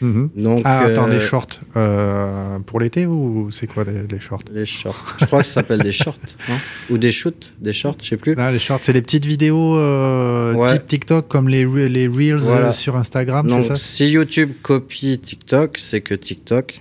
Mhm. 0.00 0.30
Donc, 0.36 0.62
ah, 0.64 0.80
attends, 0.80 1.08
des 1.08 1.16
euh, 1.16 1.20
shorts 1.20 1.60
euh, 1.76 2.58
pour 2.60 2.80
l'été 2.80 3.06
ou 3.06 3.48
c'est 3.50 3.66
quoi 3.66 3.84
les, 3.84 4.20
shorts? 4.20 4.42
Les 4.52 4.66
shorts. 4.66 5.16
Je 5.20 5.26
crois 5.26 5.40
que 5.40 5.46
ça 5.46 5.54
s'appelle 5.54 5.80
des 5.80 5.92
shorts, 5.92 6.18
Ou 6.90 6.98
des 6.98 7.12
shoots, 7.12 7.54
des 7.60 7.72
shorts, 7.72 7.96
je 8.02 8.08
sais 8.08 8.16
plus. 8.16 8.34
Ah, 8.38 8.50
les 8.50 8.58
shorts, 8.58 8.80
c'est 8.82 8.92
les 8.92 9.02
petites 9.02 9.24
vidéos 9.24 9.76
euh, 9.76 10.66
type 10.72 10.86
TikTok 10.86 11.28
comme 11.28 11.48
les, 11.48 11.64
les 11.88 12.08
Reels 12.08 12.72
sur 12.72 12.96
Instagram, 12.96 13.48
c'est 13.48 13.62
ça? 13.62 13.76
si 13.76 14.08
YouTube 14.08 14.52
copie 14.62 15.18
TikTok, 15.18 15.78
c'est 15.78 16.00
que 16.00 16.14
TikTok 16.14 16.80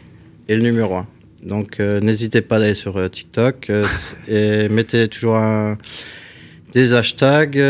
est 0.50 0.56
le 0.56 0.62
numéro 0.62 0.96
un. 0.96 1.08
Donc 1.44 1.80
n'hésitez 1.80 2.42
pas 2.42 2.60
d'aller 2.60 2.74
sur 2.74 3.10
TikTok 3.10 3.72
et 4.28 4.70
mettez 4.70 5.08
toujours 5.08 5.38
un, 5.38 5.78
des 6.74 6.94
hashtags 6.94 7.62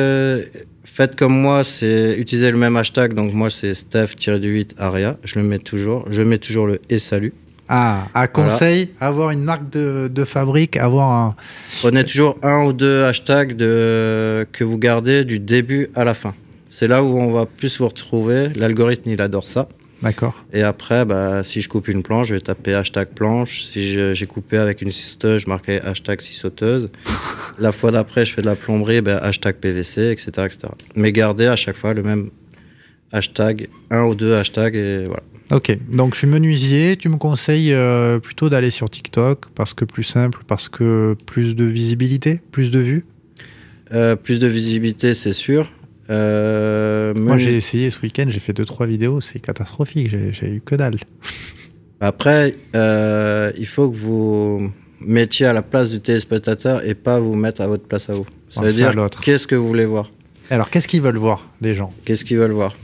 faites 0.93 1.15
comme 1.15 1.33
moi, 1.33 1.63
c'est 1.63 2.15
utiliser 2.17 2.51
le 2.51 2.57
même 2.57 2.77
hashtag. 2.77 3.13
Donc 3.13 3.33
moi, 3.33 3.49
c'est 3.49 3.73
Steph-du-8 3.73 4.75
Aria. 4.77 5.17
Je 5.23 5.39
le 5.39 5.45
mets 5.45 5.57
toujours. 5.57 6.05
Je 6.09 6.21
mets 6.21 6.37
toujours 6.37 6.67
le 6.67 6.79
et 6.89 6.99
salut. 6.99 7.33
Ah, 7.67 8.07
à 8.13 8.27
conseil, 8.27 8.89
avoir 8.99 9.31
une 9.31 9.43
marque 9.43 9.69
de, 9.69 10.11
de, 10.13 10.23
fabrique, 10.25 10.77
avoir 10.77 11.09
un. 11.09 11.35
Prenez 11.79 12.03
toujours 12.03 12.37
un 12.43 12.65
ou 12.65 12.73
deux 12.73 13.05
hashtags 13.05 13.55
de, 13.55 14.45
que 14.51 14.63
vous 14.63 14.77
gardez 14.77 15.23
du 15.23 15.39
début 15.39 15.89
à 15.95 16.03
la 16.03 16.13
fin. 16.13 16.35
C'est 16.69 16.87
là 16.87 17.03
où 17.03 17.17
on 17.17 17.31
va 17.31 17.45
plus 17.45 17.79
vous 17.79 17.87
retrouver. 17.87 18.49
L'algorithme, 18.55 19.09
il 19.09 19.21
adore 19.21 19.47
ça. 19.47 19.69
D'accord. 20.03 20.45
Et 20.53 20.61
après, 20.61 21.05
bah, 21.05 21.43
si 21.43 21.61
je 21.61 21.69
coupe 21.69 21.87
une 21.87 22.03
planche, 22.03 22.27
je 22.27 22.35
vais 22.35 22.41
taper 22.41 22.75
hashtag 22.75 23.07
planche. 23.09 23.63
Si 23.63 24.13
j'ai 24.13 24.27
coupé 24.27 24.57
avec 24.57 24.81
une 24.81 24.91
scie 24.91 25.11
sauteuse, 25.11 25.41
je 25.41 25.49
marquais 25.49 25.81
hashtag 25.81 26.21
scie 26.21 26.35
sauteuse. 26.35 26.89
la 27.59 27.71
fois 27.71 27.91
d'après, 27.91 28.25
je 28.25 28.33
fais 28.33 28.41
de 28.41 28.47
la 28.47 28.55
plomberie, 28.55 29.01
bah, 29.01 29.17
hashtag 29.17 29.55
PVC, 29.55 30.11
etc., 30.11 30.29
etc. 30.45 30.59
Mais 30.95 31.11
gardez 31.11 31.47
à 31.47 31.55
chaque 31.55 31.77
fois 31.77 31.93
le 31.93 32.03
même 32.03 32.29
hashtag, 33.11 33.69
un 33.89 34.03
ou 34.03 34.15
deux 34.15 34.35
hashtags, 34.35 34.75
et 34.75 35.05
voilà. 35.05 35.23
Ok, 35.51 35.77
donc 35.91 36.13
je 36.13 36.19
suis 36.19 36.27
menuisier. 36.27 36.97
Tu 36.97 37.09
me 37.09 37.17
conseilles 37.17 37.73
euh, 37.73 38.19
plutôt 38.19 38.49
d'aller 38.49 38.69
sur 38.69 38.89
TikTok 38.89 39.49
parce 39.55 39.73
que 39.73 39.85
plus 39.85 40.03
simple, 40.03 40.39
parce 40.47 40.67
que 40.69 41.15
plus 41.25 41.55
de 41.55 41.63
visibilité, 41.63 42.41
plus 42.51 42.71
de 42.71 42.79
vues? 42.79 43.05
Euh, 43.93 44.15
Plus 44.15 44.39
de 44.39 44.47
visibilité, 44.47 45.13
c'est 45.13 45.33
sûr. 45.33 45.71
Euh, 46.09 47.13
Moi, 47.15 47.37
j'ai 47.37 47.55
essayé 47.55 47.89
ce 47.89 47.99
week-end, 48.01 48.25
j'ai 48.27 48.39
fait 48.39 48.53
2-3 48.53 48.87
vidéos, 48.87 49.21
c'est 49.21 49.39
catastrophique, 49.39 50.09
j'ai 50.09 50.47
eu 50.47 50.61
que 50.63 50.75
dalle. 50.75 50.97
Après, 52.01 52.55
euh, 52.75 53.51
il 53.57 53.65
faut 53.65 53.89
que 53.89 53.95
vous 53.95 54.71
mettiez 54.99 55.45
à 55.45 55.53
la 55.53 55.61
place 55.61 55.89
du 55.91 56.01
téléspectateur 56.01 56.85
et 56.85 56.95
pas 56.95 57.19
vous 57.19 57.35
mettre 57.35 57.61
à 57.61 57.67
votre 57.67 57.83
place 57.85 58.09
à 58.09 58.13
vous. 58.13 58.25
Ça 58.49 58.61
veut 58.61 58.73
dire, 58.73 58.93
qu'est-ce 59.21 59.47
que 59.47 59.55
vous 59.55 59.67
voulez 59.67 59.85
voir? 59.85 60.11
Alors, 60.49 60.69
qu'est-ce 60.69 60.87
qu'ils 60.87 61.01
veulent 61.01 61.17
voir, 61.17 61.49
les 61.61 61.73
gens? 61.73 61.93
Qu'est-ce 62.03 62.25
qu'ils 62.25 62.37
veulent 62.37 62.51
voir? 62.51 62.75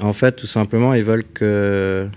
En 0.00 0.12
fait, 0.12 0.32
tout 0.32 0.46
simplement, 0.46 0.94
ils 0.94 1.04
veulent 1.04 1.24
que 1.24 2.08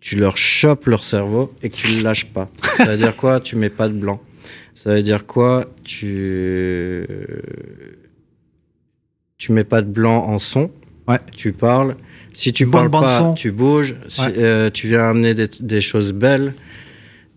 tu 0.00 0.16
leur 0.16 0.36
chopes 0.36 0.86
leur 0.86 1.04
cerveau 1.04 1.52
et 1.62 1.68
que 1.70 1.76
tu 1.76 1.86
le 1.88 2.02
lâches 2.02 2.26
pas. 2.26 2.48
Ça 2.76 2.84
veut 2.86 2.96
dire 2.96 3.14
quoi? 3.16 3.40
Tu 3.40 3.56
mets 3.56 3.70
pas 3.70 3.88
de 3.88 3.94
blanc. 3.94 4.20
Ça 4.74 4.94
veut 4.94 5.02
dire 5.02 5.24
quoi? 5.26 5.66
Tu 5.84 7.06
tu 9.38 9.52
mets 9.52 9.64
pas 9.64 9.82
de 9.82 9.88
blanc 9.88 10.24
en 10.24 10.38
son. 10.38 10.70
Ouais. 11.08 11.18
Tu 11.34 11.52
parles. 11.52 11.96
Si 12.32 12.52
tu 12.52 12.66
parles 12.68 12.90
pas, 12.90 13.32
tu 13.36 13.52
bouges. 13.52 13.94
Euh, 14.20 14.70
tu 14.70 14.88
viens 14.88 15.10
amener 15.10 15.34
des, 15.34 15.80
choses 15.80 16.12
belles. 16.12 16.54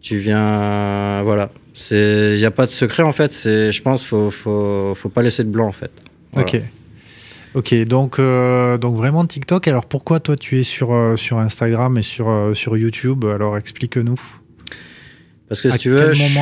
Tu 0.01 0.17
viens, 0.17 1.21
voilà. 1.23 1.51
C'est, 1.73 2.33
il 2.33 2.37
n'y 2.37 2.45
a 2.45 2.51
pas 2.51 2.65
de 2.65 2.71
secret 2.71 3.03
en 3.03 3.11
fait. 3.11 3.33
C'est, 3.33 3.71
je 3.71 3.81
pense, 3.83 4.03
faut, 4.03 4.31
faut, 4.31 4.93
faut 4.95 5.09
pas 5.09 5.21
laisser 5.21 5.43
de 5.43 5.49
blanc 5.49 5.67
en 5.67 5.71
fait. 5.71 5.91
Ok. 6.35 6.59
Ok, 7.53 7.73
donc, 7.85 8.19
euh, 8.19 8.77
donc 8.77 8.95
vraiment 8.95 9.25
TikTok. 9.25 9.67
Alors 9.67 9.85
pourquoi 9.85 10.19
toi 10.19 10.35
tu 10.35 10.59
es 10.59 10.63
sur, 10.63 10.93
euh, 10.93 11.15
sur 11.15 11.39
Instagram 11.39 11.97
et 11.97 12.01
sur, 12.01 12.51
sur 12.53 12.77
YouTube? 12.77 13.25
Alors 13.25 13.57
explique-nous. 13.57 14.19
Parce 15.47 15.61
que 15.61 15.69
si 15.69 15.77
tu 15.77 15.89
veux, 15.89 16.13
je 16.13 16.23
suis 16.23 16.39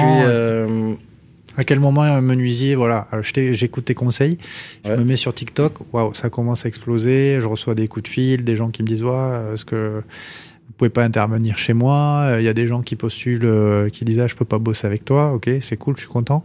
à 1.57 1.63
quel 1.63 1.79
moment 1.79 2.01
un 2.01 2.21
menuisier, 2.21 2.75
voilà, 2.75 3.07
j'écoute 3.21 3.85
tes 3.85 3.95
conseils, 3.95 4.37
je 4.85 4.91
me 4.91 5.03
mets 5.03 5.15
sur 5.15 5.33
TikTok, 5.33 5.73
waouh, 5.93 6.13
ça 6.13 6.29
commence 6.29 6.65
à 6.65 6.67
exploser, 6.67 7.39
je 7.39 7.47
reçois 7.47 7.75
des 7.75 7.87
coups 7.87 8.03
de 8.03 8.09
fil, 8.09 8.43
des 8.43 8.55
gens 8.55 8.69
qui 8.69 8.81
me 8.83 8.87
disent, 8.87 9.03
ouais, 9.03 9.53
est-ce 9.53 9.65
que 9.65 10.01
vous 10.67 10.73
pouvez 10.77 10.89
pas 10.89 11.03
intervenir 11.03 11.57
chez 11.57 11.73
moi? 11.73 12.35
Il 12.37 12.43
y 12.43 12.49
a 12.49 12.53
des 12.53 12.67
gens 12.67 12.81
qui 12.81 12.95
postulent, 12.95 13.45
euh, 13.45 13.89
qui 13.89 14.03
disent, 14.03 14.19
ah, 14.19 14.27
je 14.27 14.35
peux 14.35 14.45
pas 14.45 14.57
bosser 14.57 14.85
avec 14.85 15.05
toi, 15.05 15.31
ok, 15.31 15.49
c'est 15.61 15.77
cool, 15.77 15.95
je 15.95 16.01
suis 16.01 16.09
content. 16.09 16.43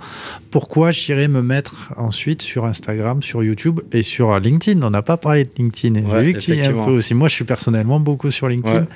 Pourquoi 0.50 0.92
j'irai 0.92 1.26
me 1.26 1.42
mettre 1.42 1.92
ensuite 1.96 2.42
sur 2.42 2.64
Instagram, 2.64 3.22
sur 3.22 3.42
YouTube 3.42 3.80
et 3.92 4.02
sur 4.02 4.38
LinkedIn? 4.38 4.82
On 4.82 4.90
n'a 4.90 5.02
pas 5.02 5.16
parlé 5.16 5.44
de 5.44 5.50
LinkedIn. 5.56 6.02
J'ai 6.06 6.22
vu 6.22 6.32
que 6.34 6.38
tu 6.38 6.54
y 6.54 6.60
un 6.64 6.72
peu 6.72 6.92
aussi. 6.92 7.14
Moi, 7.14 7.28
je 7.28 7.34
suis 7.34 7.44
personnellement 7.44 7.98
beaucoup 7.98 8.30
sur 8.30 8.48
LinkedIn. 8.48 8.86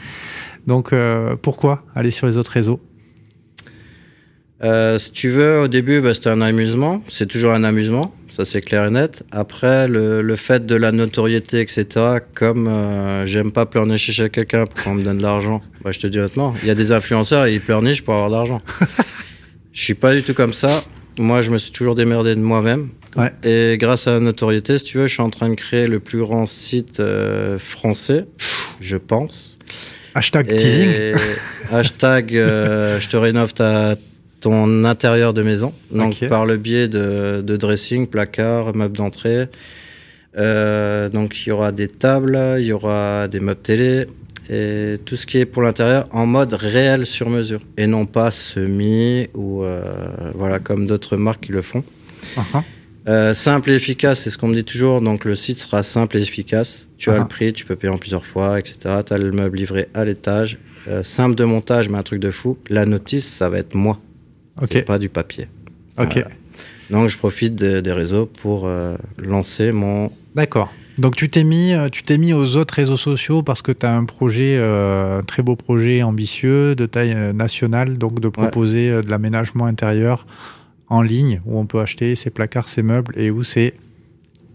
Donc, 0.67 0.93
euh, 0.93 1.37
pourquoi 1.41 1.83
aller 1.95 2.11
sur 2.11 2.27
les 2.27 2.37
autres 2.37 2.53
réseaux? 2.53 2.81
Euh, 4.63 4.99
Si 4.99 5.13
tu 5.13 5.29
veux, 5.31 5.61
au 5.61 5.69
début, 5.69 6.01
bah, 6.01 6.15
c'était 6.15 6.31
un 6.31 6.41
amusement. 6.41 7.03
C'est 7.09 7.27
toujours 7.27 7.53
un 7.53 7.65
amusement. 7.65 8.15
Ça, 8.35 8.45
c'est 8.45 8.61
clair 8.63 8.87
et 8.87 8.91
net. 8.91 9.23
Après, 9.31 9.87
le, 9.87 10.21
le, 10.21 10.37
fait 10.37 10.67
de 10.67 10.75
la 10.75 10.91
notoriété, 10.91 11.61
etc., 11.61 11.87
comme 12.35 12.67
euh, 12.67 13.27
j'aime 13.27 13.53
pas 13.53 13.65
pleurnicher 13.65 14.13
chez 14.13 14.29
quelqu'un 14.29 14.65
pour 14.67 14.83
qu'on 14.83 14.95
me 14.95 15.05
donne 15.05 15.19
de 15.19 15.23
l'argent, 15.23 15.63
bah, 15.85 15.93
je 15.93 16.01
te 16.01 16.09
dis 16.09 16.19
honnêtement, 16.19 16.53
il 16.63 16.67
y 16.67 16.71
a 16.71 16.75
des 16.75 16.91
influenceurs 16.91 17.47
et 17.47 17.55
ils 17.55 17.61
pleurnichent 17.61 18.03
pour 18.03 18.15
avoir 18.15 18.31
de 18.31 18.35
l'argent. 18.35 18.61
je 19.73 19.81
suis 19.81 19.95
pas 19.95 20.13
du 20.13 20.25
tout 20.25 20.35
comme 20.35 20.53
ça. 20.53 20.83
Moi, 21.17 21.43
je 21.43 21.51
me 21.51 21.59
suis 21.59 21.71
toujours 21.71 21.95
démerdé 21.95 22.35
de 22.35 22.41
moi-même. 22.41 22.89
Ouais. 23.17 23.31
Et 23.45 23.79
grâce 23.79 24.09
à 24.09 24.15
la 24.15 24.19
notoriété, 24.21 24.81
si 24.81 24.87
tu 24.87 24.99
veux, 24.99 25.07
je 25.07 25.13
suis 25.13 25.23
en 25.23 25.31
train 25.31 25.49
de 25.49 25.55
créer 25.55 25.87
le 25.87 26.01
plus 26.01 26.19
grand 26.19 26.47
site 26.47 26.99
euh, 26.99 27.57
français, 27.61 28.27
je 28.81 28.97
pense. 28.97 29.59
Hashtag 30.17 30.57
teasing. 30.57 31.15
hashtag 31.71 32.33
je 32.33 33.09
te 33.09 33.17
rénove 33.17 33.55
ta, 33.55 33.95
ton 34.45 34.85
intérieur 34.85 35.33
de 35.33 35.43
maison. 35.43 35.73
Donc 35.91 36.13
okay. 36.13 36.29
par 36.29 36.45
le 36.45 36.59
biais 36.59 36.87
de, 36.87 37.41
de 37.41 37.57
dressing, 37.57 38.07
placard, 38.07 38.77
meubles 38.77 38.99
d'entrée. 38.99 39.49
Euh, 40.37 41.09
donc 41.09 41.29
il 41.41 41.49
y 41.49 41.53
aura 41.53 41.73
des 41.73 41.89
tables, 41.89 42.39
il 42.59 42.67
y 42.67 42.73
aura 42.73 43.27
des 43.29 43.41
meubles 43.41 43.63
télé 43.63 44.07
et 44.51 44.99
tout 45.07 45.17
ce 45.17 45.27
qui 45.27 45.39
est 45.39 45.47
pour 45.47 45.63
l'intérieur 45.63 46.07
en 46.11 46.27
mode 46.27 46.53
réel 46.53 47.07
sur 47.07 47.31
mesure 47.31 47.61
et 47.79 47.87
non 47.87 48.05
pas 48.05 48.31
semi 48.31 49.29
ou 49.33 49.63
euh, 49.63 49.81
voilà 50.35 50.59
comme 50.59 50.87
d'autres 50.87 51.17
marques 51.17 51.45
qui 51.47 51.53
le 51.53 51.63
font. 51.63 51.83
Uh 52.37 52.41
-huh. 52.41 52.63
euh, 53.09 53.33
simple 53.33 53.71
et 53.71 53.77
efficace, 53.77 54.19
c'est 54.21 54.31
ce 54.31 54.37
qu'on 54.37 54.49
me 54.49 54.59
dit 54.61 54.69
toujours. 54.75 55.01
Donc 55.01 55.25
le 55.25 55.37
site 55.37 55.59
sera 55.61 55.83
simple 55.83 56.19
et 56.19 56.23
efficace. 56.29 56.71
Tu 56.99 57.09
uh 57.09 57.13
-huh. 57.13 57.17
as 57.17 57.21
le 57.21 57.29
prix, 57.37 57.51
tu 57.59 57.65
peux 57.65 57.77
payer 57.81 57.95
en 57.97 58.01
plusieurs 58.05 58.27
fois, 58.33 58.51
etc. 58.61 58.75
Tu 59.07 59.15
as 59.15 59.19
le 59.27 59.31
meuble 59.41 59.57
livré 59.63 59.83
à 59.95 60.03
l'étage. 60.09 60.51
Simple 61.03 61.37
de 61.43 61.47
montage, 61.55 61.89
mais 61.91 61.99
un 62.03 62.07
truc 62.11 62.21
de 62.29 62.33
fou. 62.39 62.51
La 62.79 62.85
notice, 62.85 63.27
ça 63.39 63.47
va 63.51 63.57
être 63.65 63.75
moi. 63.87 63.97
Okay. 64.63 64.83
pas 64.83 64.99
du 64.99 65.09
papier. 65.09 65.49
Ok. 65.99 66.13
Voilà. 66.15 66.29
Donc 66.91 67.09
je 67.09 67.19
profite 67.19 67.55
de, 67.55 67.81
des 67.81 67.93
réseaux 67.93 68.27
pour 68.27 68.67
euh, 68.67 68.97
lancer 69.19 69.73
mon. 69.73 70.11
D'accord. 70.35 70.73
Donc 70.99 71.17
tu 71.17 71.29
t'es 71.29 71.43
mis, 71.43 71.73
tu 71.91 72.05
t'es 72.05 72.19
mis 72.19 72.33
aux 72.33 72.57
autres 72.57 72.75
réseaux 72.75 72.97
sociaux 72.97 73.43
parce 73.43 73.63
que 73.63 73.73
tu 73.73 73.85
as 73.85 73.95
un 73.95 74.05
projet, 74.05 74.57
euh, 74.59 75.19
un 75.19 75.23
très 75.23 75.43
beau 75.43 75.57
projet 75.57 76.03
ambitieux 76.03 76.77
de 76.77 76.87
taille 76.87 77.15
euh, 77.15 77.33
nationale, 77.33 77.99
donc 77.99 78.21
de 78.21 78.29
proposer 78.29 78.95
ouais. 78.95 79.03
de 79.03 79.11
l'aménagement 79.11 79.67
intérieur 79.67 80.27
en 80.89 81.03
ligne 81.03 81.41
où 81.47 81.59
on 81.59 81.67
peut 81.67 81.81
acheter 81.81 82.15
ses 82.15 82.31
placards, 82.31 82.69
ses 82.69 82.83
meubles 82.83 83.19
et 83.19 83.31
où 83.31 83.43
c'est. 83.43 83.75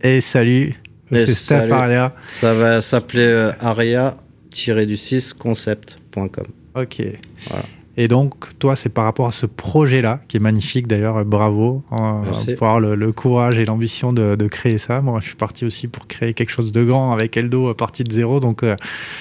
Et 0.01 0.21
salut, 0.21 0.75
c'est 1.11 1.27
Steph 1.27 1.71
Aria. 1.71 2.13
Ça 2.27 2.53
va 2.53 2.81
s'appeler 2.81 3.25
euh, 3.25 3.51
aria-du-6 3.59 5.33
concept.com. 5.33 6.45
Ok. 6.75 7.01
Voilà. 7.47 7.65
Et 8.01 8.07
donc, 8.07 8.57
toi, 8.59 8.77
c'est 8.77 8.87
par 8.87 9.03
rapport 9.03 9.27
à 9.27 9.33
ce 9.33 9.45
projet-là, 9.45 10.21
qui 10.29 10.37
est 10.37 10.39
magnifique 10.39 10.87
d'ailleurs, 10.87 11.25
bravo, 11.25 11.83
euh, 11.91 12.55
pour 12.55 12.67
avoir 12.67 12.79
le, 12.79 12.95
le 12.95 13.11
courage 13.11 13.59
et 13.59 13.65
l'ambition 13.65 14.13
de, 14.13 14.37
de, 14.37 14.47
créer 14.47 14.77
ça. 14.77 15.01
Moi, 15.01 15.19
je 15.19 15.27
suis 15.27 15.35
parti 15.35 15.65
aussi 15.65 15.89
pour 15.89 16.07
créer 16.07 16.33
quelque 16.33 16.49
chose 16.49 16.71
de 16.71 16.81
grand 16.85 17.11
avec 17.11 17.35
Eldo 17.35 17.67
à 17.67 17.75
partir 17.75 18.05
de 18.05 18.13
zéro, 18.13 18.39
donc 18.39 18.63
euh, 18.63 18.77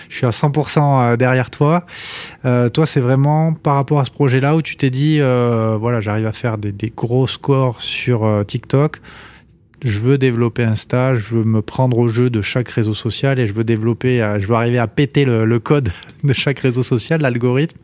je 0.09 0.19
suis 0.19 0.27
à 0.27 0.31
100% 0.31 1.17
derrière 1.17 1.51
toi. 1.51 1.87
Euh, 2.45 2.69
toi, 2.69 2.87
c'est 2.87 3.01
vraiment 3.01 3.53
par 3.53 3.75
rapport 3.75 3.99
à 3.99 4.05
ce 4.05 4.13
projet-là 4.13 4.55
où 4.55 4.63
tu 4.63 4.77
t'es 4.77 4.91
dit, 4.91 5.19
euh, 5.21 5.77
voilà, 5.81 6.01
j'arrive 6.01 6.27
à 6.27 6.33
faire 6.33 6.57
des, 6.57 6.71
des, 6.71 6.93
gros 6.97 7.27
scores 7.27 7.81
sur 7.81 8.25
euh, 8.25 8.45
TikTok 8.45 9.01
je 9.83 10.01
veux 10.01 10.19
développer 10.19 10.65
un 10.65 10.75
stage, 10.75 11.25
je 11.29 11.37
veux 11.37 11.45
me 11.45 11.63
prendre 11.63 11.99
au 11.99 12.09
jeu 12.09 12.31
de 12.31 12.43
chaque 12.43 12.69
réseau 12.69 12.95
social 12.95 13.39
et 13.39 13.47
je 13.47 13.53
veux 13.53 13.65
développer, 13.65 14.19
je 14.39 14.47
veux 14.47 14.55
arriver 14.55 14.79
à 14.79 14.87
péter 14.87 15.25
le, 15.25 15.45
le 15.45 15.59
code 15.59 15.91
de 16.25 16.33
chaque 16.33 16.59
réseau 16.59 16.83
social, 16.83 17.21
l'algorithme. 17.21 17.79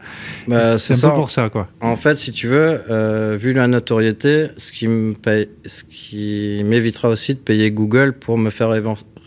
Bah, 0.49 0.79
c'est 0.79 1.05
un 1.05 1.11
peu 1.11 1.15
pour 1.15 1.31
ça, 1.31 1.49
quoi. 1.51 1.69
En 1.81 1.97
fait, 1.97 2.19
si 2.19 2.33
tu 2.33 2.49
veux, 2.49 2.83
euh, 2.91 3.37
vu 3.39 3.53
la 3.53 3.67
notoriété, 3.67 4.49
ce 4.57 4.73
qui 4.73 4.89
me 4.89 5.15
paye, 5.15 5.49
ce 5.67 5.85
qui 5.85 6.63
m'évitera 6.65 7.09
aussi 7.09 7.35
de 7.35 7.41
payer 7.41 7.71
Google 7.71 8.13
pour 8.13 8.39
me 8.39 8.51
faire 8.51 8.71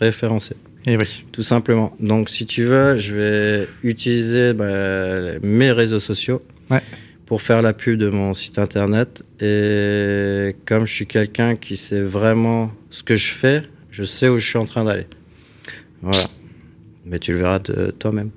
référencer. 0.00 0.54
Et 0.86 0.96
oui. 0.96 1.24
Tout 1.32 1.42
simplement. 1.42 1.94
Donc, 2.00 2.30
si 2.30 2.46
tu 2.46 2.64
veux, 2.64 2.96
je 2.96 3.14
vais 3.14 3.68
utiliser 3.82 4.54
bah, 4.54 5.38
mes 5.42 5.72
réseaux 5.72 6.00
sociaux. 6.00 6.40
Ouais 6.70 6.82
pour 7.28 7.42
faire 7.42 7.60
la 7.60 7.74
pub 7.74 7.98
de 7.98 8.08
mon 8.08 8.32
site 8.32 8.58
internet. 8.58 9.22
Et 9.42 10.56
comme 10.64 10.86
je 10.86 10.92
suis 10.94 11.06
quelqu'un 11.06 11.56
qui 11.56 11.76
sait 11.76 12.00
vraiment 12.00 12.72
ce 12.88 13.02
que 13.02 13.16
je 13.16 13.32
fais, 13.32 13.64
je 13.90 14.02
sais 14.02 14.30
où 14.30 14.38
je 14.38 14.48
suis 14.48 14.56
en 14.56 14.64
train 14.64 14.82
d'aller. 14.82 15.06
Voilà. 16.00 16.24
Mais 17.04 17.18
tu 17.18 17.32
le 17.32 17.38
verras 17.40 17.58
de 17.58 17.90
toi-même. 17.90 18.30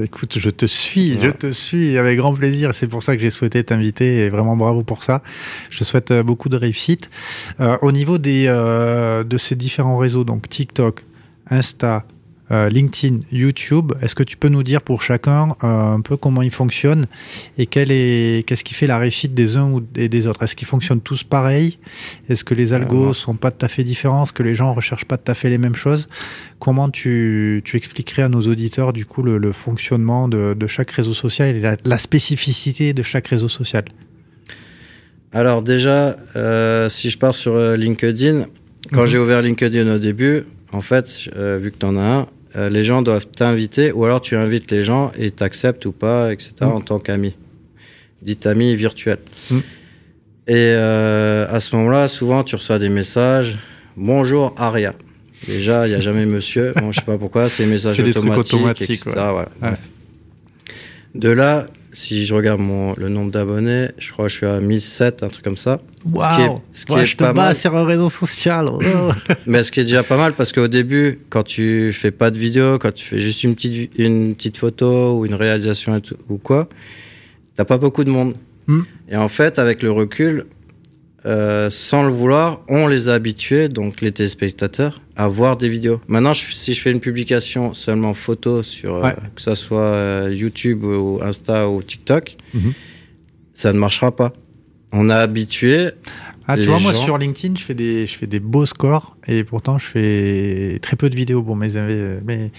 Écoute, 0.00 0.38
je 0.38 0.50
te 0.50 0.64
suis, 0.64 1.14
ouais. 1.14 1.22
je 1.22 1.30
te 1.30 1.50
suis 1.50 1.98
avec 1.98 2.18
grand 2.18 2.34
plaisir. 2.34 2.72
C'est 2.72 2.86
pour 2.86 3.02
ça 3.02 3.16
que 3.16 3.22
j'ai 3.22 3.30
souhaité 3.30 3.64
t'inviter 3.64 4.18
et 4.18 4.30
vraiment 4.30 4.56
bravo 4.56 4.84
pour 4.84 5.02
ça. 5.02 5.24
Je 5.68 5.82
souhaite 5.82 6.12
beaucoup 6.12 6.48
de 6.48 6.56
réussite. 6.56 7.10
Euh, 7.58 7.76
au 7.82 7.90
niveau 7.90 8.16
des, 8.16 8.46
euh, 8.46 9.24
de 9.24 9.38
ces 9.38 9.56
différents 9.56 9.98
réseaux, 9.98 10.22
donc 10.22 10.48
TikTok, 10.48 11.04
Insta, 11.50 12.06
euh, 12.52 12.68
LinkedIn, 12.68 13.20
YouTube. 13.32 13.92
Est-ce 14.00 14.14
que 14.14 14.22
tu 14.22 14.36
peux 14.36 14.48
nous 14.48 14.62
dire 14.62 14.80
pour 14.80 15.02
chacun 15.02 15.56
euh, 15.64 15.94
un 15.94 16.00
peu 16.00 16.16
comment 16.16 16.42
ils 16.42 16.52
fonctionnent 16.52 17.06
et 17.58 17.66
quel 17.66 17.90
est 17.90 18.46
qu'est-ce 18.46 18.62
qui 18.62 18.74
fait 18.74 18.86
la 18.86 18.98
réussite 18.98 19.34
des 19.34 19.56
uns 19.56 19.70
ou 19.70 19.80
des, 19.80 20.26
autres? 20.28 20.42
Est-ce 20.42 20.54
qu'ils 20.54 20.68
fonctionnent 20.68 21.00
tous 21.00 21.24
pareil? 21.24 21.78
Est-ce 22.28 22.44
que 22.44 22.54
les 22.54 22.72
algos 22.72 23.10
euh, 23.10 23.14
sont 23.14 23.34
pas 23.34 23.50
tout 23.50 23.66
à 23.66 23.68
fait 23.68 23.82
différents? 23.82 24.22
Est-ce 24.22 24.32
que 24.32 24.44
les 24.44 24.54
gens 24.54 24.72
recherchent 24.74 25.06
pas 25.06 25.18
tout 25.18 25.30
à 25.30 25.34
fait 25.34 25.50
les 25.50 25.58
mêmes 25.58 25.74
choses? 25.74 26.08
Comment 26.60 26.88
tu, 26.88 27.62
tu 27.64 27.76
expliquerais 27.76 28.22
à 28.22 28.28
nos 28.28 28.42
auditeurs 28.42 28.92
du 28.92 29.06
coup 29.06 29.22
le, 29.22 29.38
le 29.38 29.52
fonctionnement 29.52 30.28
de, 30.28 30.54
de, 30.54 30.66
chaque 30.68 30.90
réseau 30.92 31.14
social 31.14 31.54
et 31.54 31.60
la, 31.60 31.76
la, 31.84 31.98
spécificité 31.98 32.92
de 32.92 33.02
chaque 33.02 33.26
réseau 33.26 33.48
social? 33.48 33.84
Alors 35.32 35.62
déjà, 35.62 36.16
euh, 36.36 36.88
si 36.88 37.10
je 37.10 37.18
pars 37.18 37.34
sur 37.34 37.58
LinkedIn, 37.58 38.46
quand 38.92 39.02
mmh. 39.02 39.06
j'ai 39.06 39.18
ouvert 39.18 39.42
LinkedIn 39.42 39.92
au 39.92 39.98
début, 39.98 40.44
en 40.72 40.80
fait, 40.80 41.28
euh, 41.36 41.58
vu 41.60 41.70
que 41.70 41.78
tu 41.78 41.86
en 41.86 41.96
as 41.96 42.02
un, 42.02 42.26
euh, 42.56 42.68
les 42.68 42.84
gens 42.84 43.02
doivent 43.02 43.26
t'inviter, 43.26 43.92
ou 43.92 44.04
alors 44.04 44.20
tu 44.20 44.36
invites 44.36 44.70
les 44.70 44.84
gens 44.84 45.12
et 45.18 45.30
t'acceptent 45.30 45.84
ou 45.84 45.92
pas, 45.92 46.32
etc., 46.32 46.54
mmh. 46.60 46.64
en 46.64 46.80
tant 46.80 46.98
qu'ami. 46.98 47.34
Dit 48.22 48.38
ami 48.44 48.74
virtuel. 48.74 49.18
Mmh. 49.50 49.58
Et 50.48 50.54
euh, 50.54 51.46
à 51.48 51.60
ce 51.60 51.76
moment-là, 51.76 52.08
souvent, 52.08 52.44
tu 52.44 52.56
reçois 52.56 52.78
des 52.78 52.88
messages 52.88 53.58
Bonjour, 53.96 54.54
Aria. 54.58 54.94
Déjà, 55.46 55.86
il 55.86 55.90
n'y 55.90 55.96
a 55.96 56.00
jamais 56.00 56.26
monsieur. 56.26 56.72
Bon, 56.76 56.92
je 56.92 57.00
sais 57.00 57.06
pas 57.06 57.16
pourquoi, 57.18 57.48
c'est 57.48 57.64
des 57.64 57.70
messages 57.70 57.98
automatiques, 57.98 58.54
automatiques, 58.54 58.90
etc. 58.90 59.10
Ouais. 59.10 59.14
Voilà. 59.14 59.48
Ouais. 59.62 59.78
De 61.14 61.30
là, 61.30 61.66
si 61.96 62.26
je 62.26 62.34
regarde 62.34 62.60
mon, 62.60 62.92
le 62.98 63.08
nombre 63.08 63.30
d'abonnés, 63.30 63.88
je 63.96 64.12
crois 64.12 64.26
que 64.26 64.30
je 64.30 64.36
suis 64.36 64.46
à 64.46 64.60
1007, 64.60 65.22
un 65.22 65.28
truc 65.28 65.42
comme 65.42 65.56
ça. 65.56 65.80
Waouh 66.12 66.28
ce 66.30 66.36
qui 66.36 66.42
est, 66.42 66.54
ce 66.74 66.86
qui 66.86 66.92
ouais, 66.92 67.02
est 67.02 67.06
je 67.06 67.16
te 67.16 67.24
bats 67.24 67.32
mal. 67.32 67.56
sur 67.56 67.74
un 67.74 67.86
réseau 67.86 68.10
social. 68.10 68.68
Oh. 68.70 68.80
Mais 69.46 69.62
ce 69.62 69.72
qui 69.72 69.80
est 69.80 69.84
déjà 69.84 70.02
pas 70.02 70.18
mal 70.18 70.34
parce 70.34 70.52
qu'au 70.52 70.68
début, 70.68 71.20
quand 71.30 71.42
tu 71.42 71.94
fais 71.94 72.10
pas 72.10 72.30
de 72.30 72.36
vidéo, 72.36 72.78
quand 72.78 72.92
tu 72.92 73.02
fais 73.02 73.18
juste 73.18 73.44
une 73.44 73.54
petite, 73.54 73.98
une 73.98 74.34
petite 74.34 74.58
photo 74.58 75.18
ou 75.18 75.24
une 75.24 75.32
réalisation 75.32 75.98
tout, 76.00 76.16
ou 76.28 76.36
quoi, 76.36 76.68
t'as 77.54 77.64
pas 77.64 77.78
beaucoup 77.78 78.04
de 78.04 78.10
monde. 78.10 78.34
Hmm. 78.66 78.82
Et 79.08 79.16
en 79.16 79.28
fait, 79.28 79.58
avec 79.58 79.82
le 79.82 79.90
recul, 79.90 80.44
euh, 81.24 81.70
sans 81.70 82.02
le 82.04 82.10
vouloir, 82.10 82.60
on 82.68 82.86
les 82.86 83.08
a 83.08 83.14
habitués, 83.14 83.68
donc 83.68 84.00
les 84.00 84.12
téléspectateurs, 84.12 85.00
à 85.16 85.26
voir 85.26 85.56
des 85.56 85.68
vidéos. 85.68 86.00
Maintenant, 86.08 86.34
je, 86.34 86.52
si 86.52 86.74
je 86.74 86.80
fais 86.80 86.92
une 86.92 87.00
publication 87.00 87.74
seulement 87.74 88.14
photo 88.14 88.62
sur 88.62 89.00
ouais. 89.00 89.10
euh, 89.10 89.28
que 89.34 89.40
ça 89.40 89.56
soit 89.56 89.80
euh, 89.80 90.32
YouTube 90.32 90.84
ou 90.84 91.18
Insta 91.22 91.68
ou 91.68 91.82
TikTok, 91.82 92.36
mm 92.54 92.58
-hmm. 92.58 92.72
ça 93.52 93.72
ne 93.72 93.78
marchera 93.78 94.14
pas. 94.14 94.32
On 94.92 95.10
a 95.10 95.16
habitué. 95.16 95.90
Ah, 96.46 96.56
tu 96.56 96.62
vois, 96.66 96.76
gens... 96.76 96.82
moi 96.82 96.92
sur 96.92 97.18
LinkedIn, 97.18 97.54
je 97.56 97.64
fais 97.64 97.74
des, 97.74 98.06
je 98.06 98.16
fais 98.16 98.28
des 98.28 98.38
beaux 98.40 98.66
scores 98.66 99.16
et 99.26 99.42
pourtant 99.42 99.78
je 99.78 99.86
fais 99.86 100.78
très 100.80 100.96
peu 100.96 101.10
de 101.10 101.16
vidéos 101.16 101.42
pour 101.42 101.56
mes 101.56 101.72
mais 102.24 102.50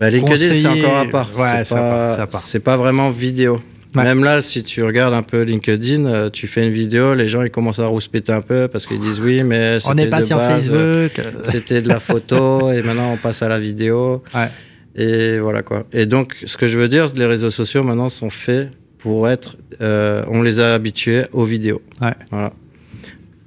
bah, 0.00 0.08
LinkedIn 0.08 0.54
c'est 0.54 0.66
encore 0.66 0.96
à 0.96 1.06
part. 1.06 1.30
Ouais, 1.38 1.64
c'est 1.64 1.74
pas, 1.74 2.26
pas, 2.26 2.60
pas 2.64 2.76
vraiment 2.76 3.10
vidéo. 3.10 3.60
Ouais. 3.94 4.04
Même 4.04 4.24
là, 4.24 4.40
si 4.40 4.62
tu 4.62 4.82
regardes 4.82 5.12
un 5.12 5.22
peu 5.22 5.42
LinkedIn, 5.42 6.06
euh, 6.06 6.30
tu 6.30 6.46
fais 6.46 6.66
une 6.66 6.72
vidéo, 6.72 7.14
les 7.14 7.28
gens 7.28 7.42
ils 7.42 7.50
commencent 7.50 7.78
à 7.78 7.86
rouspéter 7.86 8.32
un 8.32 8.40
peu 8.40 8.68
parce 8.68 8.86
qu'ils 8.86 8.98
disent 8.98 9.20
oui, 9.20 9.42
mais 9.42 9.78
on 9.84 9.94
n'est 9.94 10.06
pas 10.06 10.22
sur 10.22 10.38
base, 10.38 10.70
Facebook. 10.70 11.20
C'était 11.44 11.82
de 11.82 11.88
la 11.88 12.00
photo 12.00 12.70
et 12.72 12.82
maintenant 12.82 13.12
on 13.12 13.16
passe 13.16 13.42
à 13.42 13.48
la 13.48 13.58
vidéo. 13.58 14.22
Ouais. 14.34 14.48
Et 14.96 15.38
voilà 15.38 15.62
quoi. 15.62 15.84
Et 15.92 16.06
donc, 16.06 16.36
ce 16.46 16.56
que 16.56 16.66
je 16.66 16.78
veux 16.78 16.88
dire, 16.88 17.08
les 17.14 17.26
réseaux 17.26 17.50
sociaux 17.50 17.82
maintenant 17.82 18.08
sont 18.08 18.30
faits 18.30 18.70
pour 18.98 19.28
être. 19.28 19.56
Euh, 19.80 20.24
on 20.28 20.42
les 20.42 20.58
a 20.58 20.74
habitués 20.74 21.24
aux 21.32 21.44
vidéos. 21.44 21.82
Ouais. 22.00 22.14
Voilà. 22.30 22.52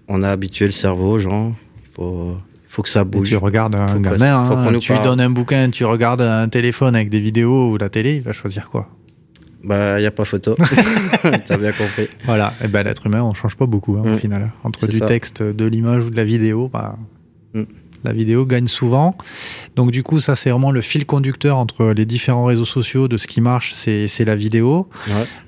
On 0.08 0.22
a 0.22 0.30
habitué 0.30 0.66
le 0.66 0.72
cerveau 0.72 1.18
gens. 1.18 1.56
Il 1.86 1.92
faut 1.96 2.38
faut 2.76 2.82
que 2.82 2.90
ça 2.90 3.04
bouge. 3.04 3.30
Et 3.30 3.32
tu 3.32 3.38
regardes 3.38 3.76
un 3.76 4.00
gamin, 4.00 4.38
hein, 4.38 4.80
tu 4.80 4.92
lui 4.92 5.00
donnes 5.02 5.22
un 5.22 5.30
bouquin, 5.30 5.70
tu 5.70 5.86
regardes 5.86 6.22
un 6.22 6.50
téléphone 6.50 6.96
avec 6.96 7.10
des 7.10 7.22
vidéos 7.22 7.72
ou 7.72 7.78
la 7.78 7.90
télé, 7.90 8.16
il 8.16 8.22
va 8.22 8.34
choisir 8.34 8.70
quoi? 8.70 8.90
Bah, 9.66 10.00
il 10.00 10.02
n'y 10.02 10.08
a 10.08 10.12
pas 10.12 10.26
photo. 10.26 10.56
T'as 11.48 11.58
bien 11.58 11.72
compris. 11.72 12.08
Voilà. 12.26 12.54
Et 12.64 12.68
ben, 12.68 12.84
l'être 12.84 13.06
humain, 13.06 13.24
on 13.24 13.34
change 13.34 13.56
pas 13.56 13.66
beaucoup, 13.66 13.98
hein, 13.98 14.04
mmh. 14.06 14.14
au 14.14 14.18
final. 14.18 14.52
Entre 14.64 14.88
du 14.88 15.00
ça. 15.00 15.06
texte, 15.06 15.44
de 15.44 15.66
l'image 15.66 16.06
ou 16.06 16.10
de 16.10 16.16
la 16.16 16.24
vidéo, 16.24 16.70
bah, 16.72 16.98
mmh. 17.54 17.64
La 18.06 18.14
vidéo 18.14 18.46
gagne 18.46 18.68
souvent. 18.68 19.18
Donc 19.76 19.90
du 19.90 20.04
coup, 20.04 20.20
ça 20.20 20.36
c'est 20.36 20.52
vraiment 20.52 20.70
le 20.70 20.82
fil 20.82 21.08
conducteur 21.08 21.58
entre 21.58 21.88
les 21.88 22.06
différents 22.06 22.46
réseaux 22.46 22.66
sociaux 22.66 23.08
de 23.08 23.18
ce 23.18 23.26
qui 23.26 23.42
marche, 23.42 23.74
c'est 23.74 24.26
la 24.26 24.36
vidéo. 24.36 24.88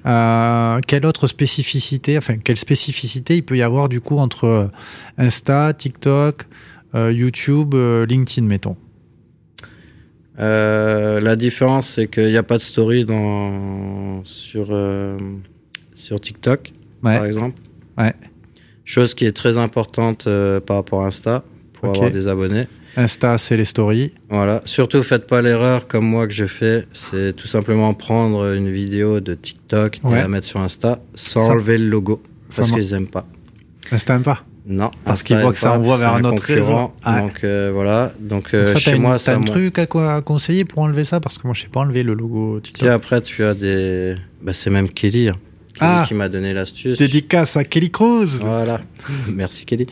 Euh, 0.07 0.79
quelle 0.87 1.05
autre 1.05 1.27
spécificité, 1.27 2.17
enfin 2.17 2.37
quelle 2.37 2.57
spécificité 2.57 3.35
il 3.35 3.43
peut 3.43 3.57
y 3.57 3.61
avoir 3.61 3.89
du 3.89 4.01
coup 4.01 4.17
entre 4.17 4.71
Insta, 5.19 5.71
TikTok, 5.73 6.47
euh, 6.95 7.11
YouTube, 7.11 7.75
euh, 7.75 8.07
LinkedIn, 8.07 8.47
mettons? 8.47 8.75
La 10.37 11.35
différence, 11.35 11.87
c'est 11.87 12.07
qu'il 12.07 12.27
n'y 12.27 12.37
a 12.37 12.43
pas 12.43 12.57
de 12.57 12.63
story 12.63 13.05
dans, 13.05 14.23
sur, 14.23 14.67
sur 15.93 16.19
TikTok, 16.19 16.73
par 17.01 17.25
exemple. 17.25 17.59
Ouais. 17.97 18.13
Chose 18.85 19.13
qui 19.13 19.25
est 19.25 19.33
très 19.33 19.57
importante 19.57 20.27
euh, 20.27 20.61
par 20.61 20.77
rapport 20.77 21.03
à 21.03 21.07
Insta 21.07 21.43
pour 21.73 21.89
avoir 21.89 22.09
des 22.09 22.29
abonnés. 22.29 22.67
Insta, 22.95 23.37
c'est 23.37 23.57
les 23.57 23.65
stories. 23.65 24.13
Voilà. 24.29 24.61
Surtout, 24.63 25.03
faites 25.03 25.27
pas 25.27 25.41
l'erreur 25.41 25.87
comme 25.87 26.05
moi 26.05 26.25
que 26.25 26.33
je 26.33 26.45
fais. 26.45 26.87
C'est 26.93 27.35
tout 27.35 27.47
simplement 27.47 27.93
prendre 27.93 28.53
une 28.55 28.69
vidéo 28.69 29.19
de 29.19 29.33
TikTok 29.35 29.99
et 30.09 30.15
la 30.15 30.29
mettre 30.29 30.47
sur 30.47 30.61
Insta 30.61 31.01
sans 31.15 31.49
enlever 31.49 31.77
le 31.77 31.89
logo. 31.89 32.23
Parce 32.55 32.71
qu'ils 32.71 32.91
n'aiment 32.91 33.09
pas. 33.09 33.25
Insta 33.91 34.13
n'aime 34.13 34.23
pas 34.23 34.45
non, 34.69 34.91
parce 35.05 35.23
qu'ils 35.23 35.37
voient 35.37 35.53
que 35.53 35.57
ça 35.57 35.71
envoie 35.71 35.95
vers 35.95 36.13
un, 36.13 36.23
autre 36.25 36.43
réseau. 36.43 36.91
Donc 37.05 37.43
euh, 37.43 37.71
voilà. 37.73 38.11
Donc, 38.19 38.53
euh, 38.53 38.67
ça, 38.67 38.79
chez 38.79 38.95
moi, 38.95 39.17
ça. 39.17 39.35
Un 39.35 39.43
truc 39.43 39.79
à, 39.79 39.85
quoi, 39.85 40.15
à 40.15 40.21
conseiller 40.21 40.65
pour 40.65 40.79
enlever 40.79 41.05
ça? 41.05 41.21
Parce 41.21 41.37
que 41.37 41.47
moi, 41.47 41.53
je 41.53 41.61
sais 41.61 41.69
pas 41.69 41.79
enlever 41.79 42.03
le 42.03 42.13
logo 42.13 42.59
TikTok. 42.59 42.85
Et 42.85 42.91
après, 42.91 43.21
tu 43.21 43.43
as 43.43 43.53
des. 43.53 44.15
Bah, 44.41 44.51
c'est 44.53 44.69
même 44.69 44.89
Kelly. 44.89 45.29
Hein 45.29 45.35
ah, 45.79 46.05
qui 46.07 46.13
m'a 46.13 46.27
donné 46.27 46.53
l'astuce. 46.53 46.97
Dédicace 46.97 47.55
à 47.55 47.63
Kelly 47.63 47.91
Cruz. 47.91 48.39
Voilà. 48.41 48.81
Merci 49.33 49.65
Kelly. 49.65 49.87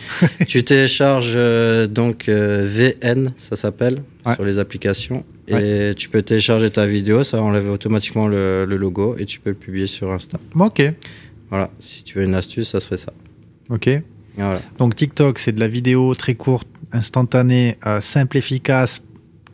tu 0.48 0.64
télécharges 0.64 1.34
euh, 1.36 1.88
donc 1.88 2.28
euh, 2.28 2.68
VN, 2.68 3.32
ça 3.38 3.56
s'appelle, 3.56 4.02
sur 4.34 4.44
les 4.44 4.60
applications. 4.60 5.24
Et 5.48 5.94
tu 5.96 6.10
peux 6.10 6.24
télécharger 6.24 6.72
ta 6.72 6.88
vidéo, 6.88 7.24
ça 7.24 7.42
enlève 7.42 7.70
automatiquement 7.70 8.28
le, 8.28 8.66
logo 8.66 9.16
et 9.20 9.26
tu 9.26 9.40
peux 9.40 9.52
le 9.52 9.56
publier 9.56 9.88
sur 9.88 10.12
Insta. 10.12 10.40
Ok. 10.60 10.82
Voilà. 11.52 11.70
Si 11.80 12.04
tu 12.04 12.18
veux 12.18 12.26
une 12.26 12.34
astuce, 12.34 12.70
ça 12.72 12.80
serait 12.80 12.98
ça. 12.98 13.14
Ok. 13.70 13.90
Voilà. 14.38 14.60
Donc 14.78 14.96
TikTok, 14.96 15.40
c'est 15.40 15.52
de 15.52 15.60
la 15.60 15.68
vidéo 15.68 16.14
très 16.16 16.36
courte, 16.36 16.68
instantanée, 16.92 17.78
euh, 17.86 18.02
simple, 18.02 18.38
efficace. 18.38 19.04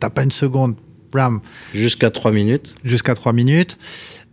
T'as 0.00 0.10
pas 0.10 0.24
une 0.24 0.30
seconde. 0.30 0.74
Blam. 1.12 1.40
Jusqu'à 1.74 2.10
3 2.10 2.32
minutes. 2.32 2.74
Jusqu'à 2.84 3.14
3 3.14 3.34
minutes. 3.34 3.76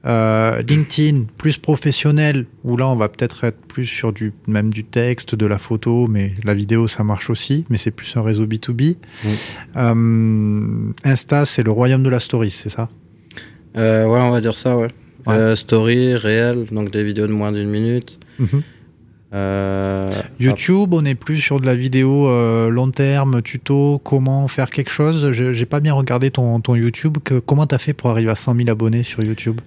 Euh, 0.05 0.61
LinkedIn, 0.61 1.25
plus 1.37 1.57
professionnel, 1.57 2.45
où 2.63 2.77
là 2.77 2.87
on 2.87 2.95
va 2.95 3.09
peut-être 3.09 3.43
être 3.43 3.59
plus 3.67 3.85
sur 3.85 4.13
du 4.13 4.31
même 4.47 4.69
du 4.69 4.85
texte, 4.85 5.35
de 5.35 5.45
la 5.45 5.57
photo, 5.57 6.07
mais 6.07 6.33
la 6.45 6.53
vidéo 6.53 6.87
ça 6.87 7.03
marche 7.03 7.29
aussi, 7.29 7.65
mais 7.69 7.75
c'est 7.75 7.91
plus 7.91 8.15
un 8.15 8.21
réseau 8.21 8.45
B2B. 8.45 8.95
Euh, 9.75 10.91
Insta, 11.03 11.43
c'est 11.43 11.63
le 11.63 11.71
royaume 11.71 12.03
de 12.03 12.09
la 12.09 12.21
story, 12.21 12.49
c'est 12.49 12.69
ça? 12.69 12.87
Ouais, 13.75 14.05
on 14.05 14.31
va 14.31 14.39
dire 14.39 14.55
ça, 14.55 14.77
ouais. 14.77 15.55
story, 15.57 16.15
réel, 16.15 16.63
donc 16.71 16.91
des 16.91 17.03
vidéos 17.03 17.27
de 17.27 17.33
moins 17.33 17.51
d'une 17.51 17.69
minute. 17.69 18.19
Mhm. 19.31 20.09
YouTube, 20.39 20.93
on 20.93 21.05
est 21.05 21.15
plus 21.15 21.37
sur 21.37 21.59
de 21.59 21.65
la 21.65 21.75
vidéo 21.75 22.27
long 22.69 22.91
terme, 22.91 23.41
tuto, 23.41 23.99
comment 24.03 24.47
faire 24.47 24.69
quelque 24.69 24.91
chose. 24.91 25.31
J'ai 25.31 25.65
pas 25.65 25.79
bien 25.79 25.93
regardé 25.93 26.31
ton, 26.31 26.59
ton 26.61 26.75
YouTube. 26.75 27.17
Que, 27.23 27.35
comment 27.39 27.65
t'as 27.65 27.77
fait 27.77 27.93
pour 27.93 28.09
arriver 28.09 28.31
à 28.31 28.35
100 28.35 28.55
000 28.55 28.69
abonnés 28.69 29.03
sur 29.03 29.23
YouTube? 29.23 29.61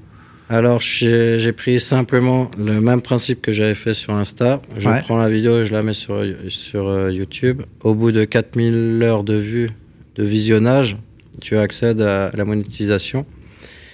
Alors, 0.48 0.81
j'ai 0.83 1.53
pris 1.53 1.81
simplement 1.81 2.51
le 2.59 2.81
même 2.81 3.01
principe 3.01 3.40
que 3.40 3.53
j'avais 3.53 3.75
fait 3.75 3.94
sur 3.94 4.12
Insta. 4.12 4.61
Je 4.77 4.90
prends 5.03 5.16
la 5.16 5.31
vidéo 5.31 5.62
et 5.62 5.64
je 5.64 5.72
la 5.72 5.83
mets 5.83 5.94
sur, 5.94 6.22
sur 6.48 6.88
euh, 6.88 7.11
YouTube. 7.11 7.62
Au 7.83 7.94
bout 7.94 8.12
de 8.12 8.25
4000 8.25 9.03
heures 9.03 9.25
de 9.25 9.35
vue, 9.35 9.70
de 10.16 10.25
visionnage, 10.25 10.98
tu 11.40 11.57
accèdes 11.57 12.03
à 12.03 12.31
la 12.35 12.44
monétisation. 12.44 13.25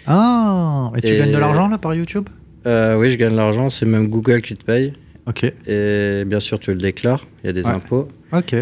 Ah, 0.09 0.91
et 0.97 1.01
tu 1.01 1.17
gagnes 1.17 1.31
de 1.31 1.39
l'argent 1.39 1.69
là 1.69 1.79
par 1.79 1.95
YouTube? 1.95 2.29
Euh, 2.67 2.97
Oui, 2.97 3.11
je 3.13 3.17
gagne 3.17 3.33
de 3.33 3.37
l'argent. 3.37 3.71
C'est 3.71 3.87
même 3.87 4.09
Google 4.09 4.41
qui 4.41 4.57
te 4.57 4.65
paye. 4.65 4.95
Ok. 5.29 5.45
Et 5.67 6.25
bien 6.27 6.41
sûr, 6.41 6.59
tu 6.59 6.73
le 6.73 6.79
déclares. 6.79 7.27
Il 7.45 7.47
y 7.47 7.51
a 7.51 7.53
des 7.53 7.67
impôts. 7.67 8.09
Ok. 8.33 8.55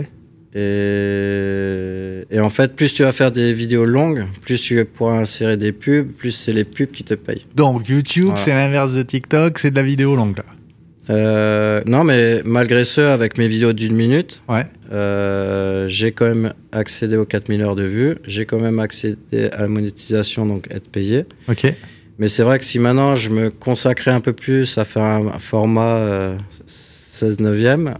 Et, 0.58 2.40
en 2.40 2.48
fait, 2.48 2.74
plus 2.74 2.94
tu 2.94 3.02
vas 3.02 3.12
faire 3.12 3.30
des 3.30 3.52
vidéos 3.52 3.84
longues, 3.84 4.24
plus 4.40 4.60
tu 4.60 4.82
pourras 4.86 5.18
insérer 5.18 5.58
des 5.58 5.72
pubs, 5.72 6.10
plus 6.12 6.32
c'est 6.32 6.52
les 6.52 6.64
pubs 6.64 6.90
qui 6.90 7.04
te 7.04 7.14
payent. 7.14 7.44
Donc 7.54 7.88
YouTube, 7.88 8.32
c'est 8.36 8.54
l'inverse 8.54 8.94
de 8.94 9.02
TikTok, 9.02 9.58
c'est 9.58 9.70
de 9.70 9.76
la 9.76 9.82
vidéo 9.82 10.16
longue 10.16 10.38
là. 10.38 10.44
Euh, 11.08 11.82
non, 11.86 12.04
mais 12.04 12.42
malgré 12.44 12.84
ce, 12.84 13.00
avec 13.00 13.38
mes 13.38 13.46
vidéos 13.46 13.72
d'une 13.72 13.94
minute, 13.94 14.42
ouais. 14.48 14.66
Euh, 14.92 15.86
j'ai 15.88 16.12
quand 16.12 16.26
même 16.26 16.52
accédé 16.72 17.16
aux 17.16 17.24
4000 17.24 17.62
heures 17.62 17.76
de 17.76 17.84
vue. 17.84 18.16
J'ai 18.26 18.46
quand 18.46 18.58
même 18.58 18.78
accédé 18.78 19.50
à 19.52 19.62
la 19.62 19.68
monétisation, 19.68 20.46
donc 20.46 20.66
être 20.70 20.88
payé. 20.88 21.26
Ok. 21.48 21.72
Mais 22.18 22.28
c'est 22.28 22.42
vrai 22.42 22.58
que 22.58 22.64
si 22.64 22.78
maintenant 22.78 23.14
je 23.14 23.30
me 23.30 23.50
consacrais 23.50 24.10
un 24.10 24.20
peu 24.20 24.32
plus 24.32 24.78
à 24.78 24.84
faire 24.84 25.02
un, 25.02 25.38
format 25.38 25.96
euh, 25.96 26.38
16 26.66 27.40
neuvième, 27.40 27.94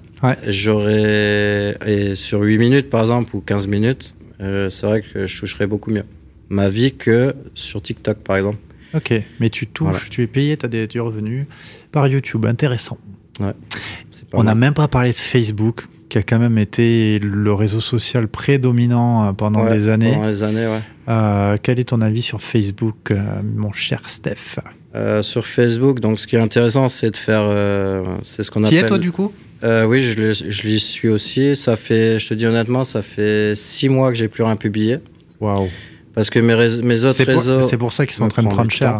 j'aurais. 0.46 1.76
Et 1.86 2.14
sur 2.14 2.40
8 2.42 2.58
minutes, 2.58 2.90
par 2.90 3.02
exemple, 3.02 3.36
ou 3.36 3.40
15 3.40 3.66
minutes, 3.66 4.14
euh, 4.40 4.70
c'est 4.70 4.86
vrai 4.86 5.02
que 5.02 5.26
je 5.26 5.38
toucherais 5.38 5.66
beaucoup 5.66 5.90
mieux 5.90 6.04
ma 6.48 6.68
vie 6.68 6.94
que 6.94 7.34
sur 7.54 7.82
TikTok, 7.82 8.18
par 8.18 8.36
exemple. 8.36 8.58
Ok, 8.94 9.12
mais 9.40 9.50
tu 9.50 9.66
touches, 9.66 10.10
tu 10.10 10.22
es 10.22 10.26
payé, 10.26 10.56
tu 10.56 10.64
as 10.64 10.68
des, 10.68 10.98
revenus 10.98 11.46
par 11.92 12.06
YouTube. 12.06 12.46
Intéressant. 12.46 12.98
On 14.32 14.44
n'a 14.44 14.54
même 14.54 14.74
pas 14.74 14.88
parlé 14.88 15.10
de 15.10 15.16
Facebook, 15.16 15.86
qui 16.08 16.18
a 16.18 16.22
quand 16.22 16.38
même 16.38 16.58
été 16.58 17.18
le 17.18 17.52
réseau 17.52 17.80
social 17.80 18.28
prédominant 18.28 19.28
euh, 19.28 19.32
pendant 19.32 19.68
des 19.68 19.88
années. 19.88 20.12
Pendant 20.12 20.28
des 20.28 20.42
années, 20.42 20.66
ouais. 20.66 20.80
Euh, 21.08 21.56
quel 21.62 21.78
est 21.78 21.84
ton 21.84 22.00
avis 22.00 22.22
sur 22.22 22.40
Facebook, 22.42 23.12
mon 23.56 23.72
cher 23.72 24.00
Steph? 24.06 24.58
Euh, 24.94 25.22
sur 25.22 25.46
Facebook. 25.46 26.00
Donc, 26.00 26.18
ce 26.18 26.26
qui 26.26 26.36
est 26.36 26.40
intéressant, 26.40 26.88
c'est 26.88 27.10
de 27.10 27.16
faire. 27.16 27.42
Euh, 27.42 28.02
c'est 28.22 28.42
ce 28.42 28.50
qu'on 28.50 28.64
appelle. 28.64 28.70
Qui 28.70 28.84
est 28.84 28.86
toi, 28.86 28.98
du 28.98 29.12
coup? 29.12 29.32
Euh, 29.62 29.84
Oui, 29.84 30.02
je, 30.02 30.32
je 30.32 30.62
l'y 30.62 30.80
suis 30.80 31.08
aussi. 31.08 31.54
Ça 31.54 31.76
fait, 31.76 32.18
je 32.18 32.28
te 32.28 32.34
dis 32.34 32.46
honnêtement, 32.46 32.84
ça 32.84 33.02
fait 33.02 33.54
six 33.54 33.88
mois 33.88 34.10
que 34.10 34.16
j'ai 34.18 34.28
plus 34.28 34.42
rien 34.42 34.56
publié. 34.56 34.98
Waouh. 35.40 35.68
Parce 36.14 36.30
que 36.30 36.38
mes, 36.38 36.54
mes 36.82 37.04
autres 37.04 37.24
réseaux. 37.24 37.62
C'est 37.62 37.76
pour 37.76 37.92
ça 37.92 38.06
qu'ils 38.06 38.14
sont 38.14 38.24
en 38.24 38.28
train 38.28 38.42
de 38.42 38.48
prendre 38.48 38.70
cher. 38.70 38.98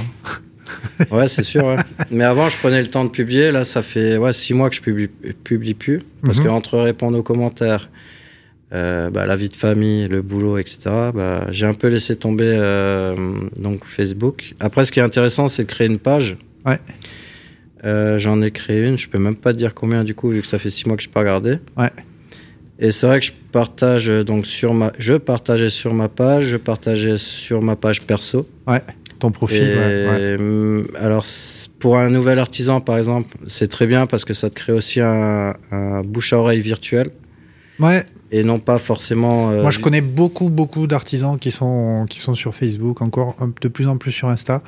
Ouais, 1.11 1.29
c'est 1.29 1.43
sûr. 1.43 1.77
Mais 2.11 2.25
avant, 2.25 2.49
je 2.49 2.57
prenais 2.59 2.81
le 2.81 2.89
temps 2.89 3.05
de 3.05 3.11
publier. 3.11 3.53
Là, 3.53 3.65
ça 3.65 3.83
fait 3.83 4.17
ouais, 4.17 4.33
six 4.33 4.55
mois 4.55 4.69
que 4.71 4.77
je 4.77 4.81
publie, 4.81 5.09
publie 5.45 5.75
plus. 5.75 6.03
Parce 6.23 6.39
mhm. 6.39 6.45
que 6.45 6.49
entre 6.49 6.79
répondre 6.79 7.19
aux 7.19 7.23
commentaires, 7.23 7.89
euh, 8.73 9.11
bah, 9.11 9.27
la 9.27 9.37
vie 9.37 9.49
de 9.49 9.55
famille, 9.55 10.09
le 10.09 10.23
boulot, 10.23 10.59
etc. 10.59 10.79
Bah, 11.15 11.47
j'ai 11.51 11.67
un 11.67 11.75
peu 11.75 11.89
laissé 11.89 12.17
tomber 12.17 12.57
euh, 12.59 13.15
donc 13.57 13.85
Facebook. 13.85 14.55
Après, 14.59 14.85
ce 14.85 14.93
qui 14.93 14.99
est 14.99 15.05
intéressant, 15.05 15.49
c'est 15.49 15.63
de 15.65 15.69
créer 15.69 15.87
une 15.87 16.01
page. 16.01 16.37
Ouais. 16.65 16.79
Euh, 17.85 18.19
j'en 18.19 18.43
ai 18.43 18.51
créé 18.51 18.87
une. 18.87 18.99
Je 18.99 19.09
peux 19.09 19.19
même 19.19 19.37
pas 19.37 19.53
te 19.53 19.59
dire 19.59 19.73
combien 19.73 20.03
du 20.03 20.15
coup, 20.15 20.31
vu 20.31 20.41
que 20.41 20.49
ça 20.49 20.59
fait 20.59 20.71
six 20.71 20.87
mois 20.87 20.97
que 20.97 21.03
je 21.03 21.09
n'ai 21.09 21.13
pas 21.13 21.21
regardé. 21.21 21.59
Ouais. 21.77 21.91
Et 22.79 22.91
c'est 22.91 23.07
vrai 23.07 23.21
que 23.21 23.27
je 23.27 23.33
partage 23.53 24.09
donc 24.09 24.45
sur 24.45 24.75
ma, 24.75 24.93
je 24.99 25.15
partageais 25.15 25.71
sur 25.71 25.95
ma 25.95 26.09
page, 26.09 26.45
je 26.45 26.57
partageais 26.57 27.17
sur 27.17 27.63
ma 27.63 27.77
page 27.77 28.03
perso. 28.03 28.47
Ouais. 28.67 28.83
Ton 29.19 29.31
profil. 29.31 29.63
ouais, 29.63 30.37
mm, 30.37 30.89
Alors 30.97 31.25
pour 31.79 31.99
un 31.99 32.11
nouvel 32.11 32.39
artisan 32.39 32.81
par 32.81 32.99
exemple, 32.99 33.37
c'est 33.47 33.69
très 33.69 33.87
bien 33.87 34.07
parce 34.07 34.25
que 34.25 34.35
ça 34.35 34.51
te 34.51 34.55
crée 34.55 34.73
aussi 34.73 35.01
un, 35.01 35.55
un 35.71 36.03
bouche 36.03 36.33
à 36.33 36.39
oreille 36.39 36.61
virtuel. 36.61 37.11
Ouais 37.79 38.05
et 38.33 38.43
non 38.43 38.59
pas 38.59 38.79
forcément. 38.79 39.51
Euh, 39.51 39.63
Moi, 39.63 39.71
je 39.71 39.79
connais 39.79 40.01
beaucoup, 40.01 40.49
beaucoup 40.49 40.87
d'artisans 40.87 41.39
qui 41.39 41.51
sont, 41.51 42.07
qui 42.09 42.19
sont 42.19 42.35
sur 42.35 42.55
Facebook, 42.55 43.01
encore 43.01 43.37
de 43.61 43.69
plus 43.69 43.87
en 43.89 43.97
plus 43.97 44.11
sur 44.11 44.29
Insta. 44.29 44.63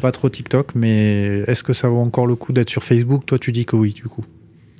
Pas 0.00 0.12
trop 0.12 0.28
TikTok, 0.28 0.74
mais 0.74 1.42
est-ce 1.46 1.62
que 1.62 1.72
ça 1.72 1.88
vaut 1.88 2.00
encore 2.00 2.26
le 2.26 2.34
coup 2.34 2.52
d'être 2.52 2.70
sur 2.70 2.82
Facebook? 2.84 3.26
Toi, 3.26 3.38
tu 3.38 3.52
dis 3.52 3.66
que 3.66 3.76
oui, 3.76 3.92
du 3.92 4.04
coup. 4.04 4.24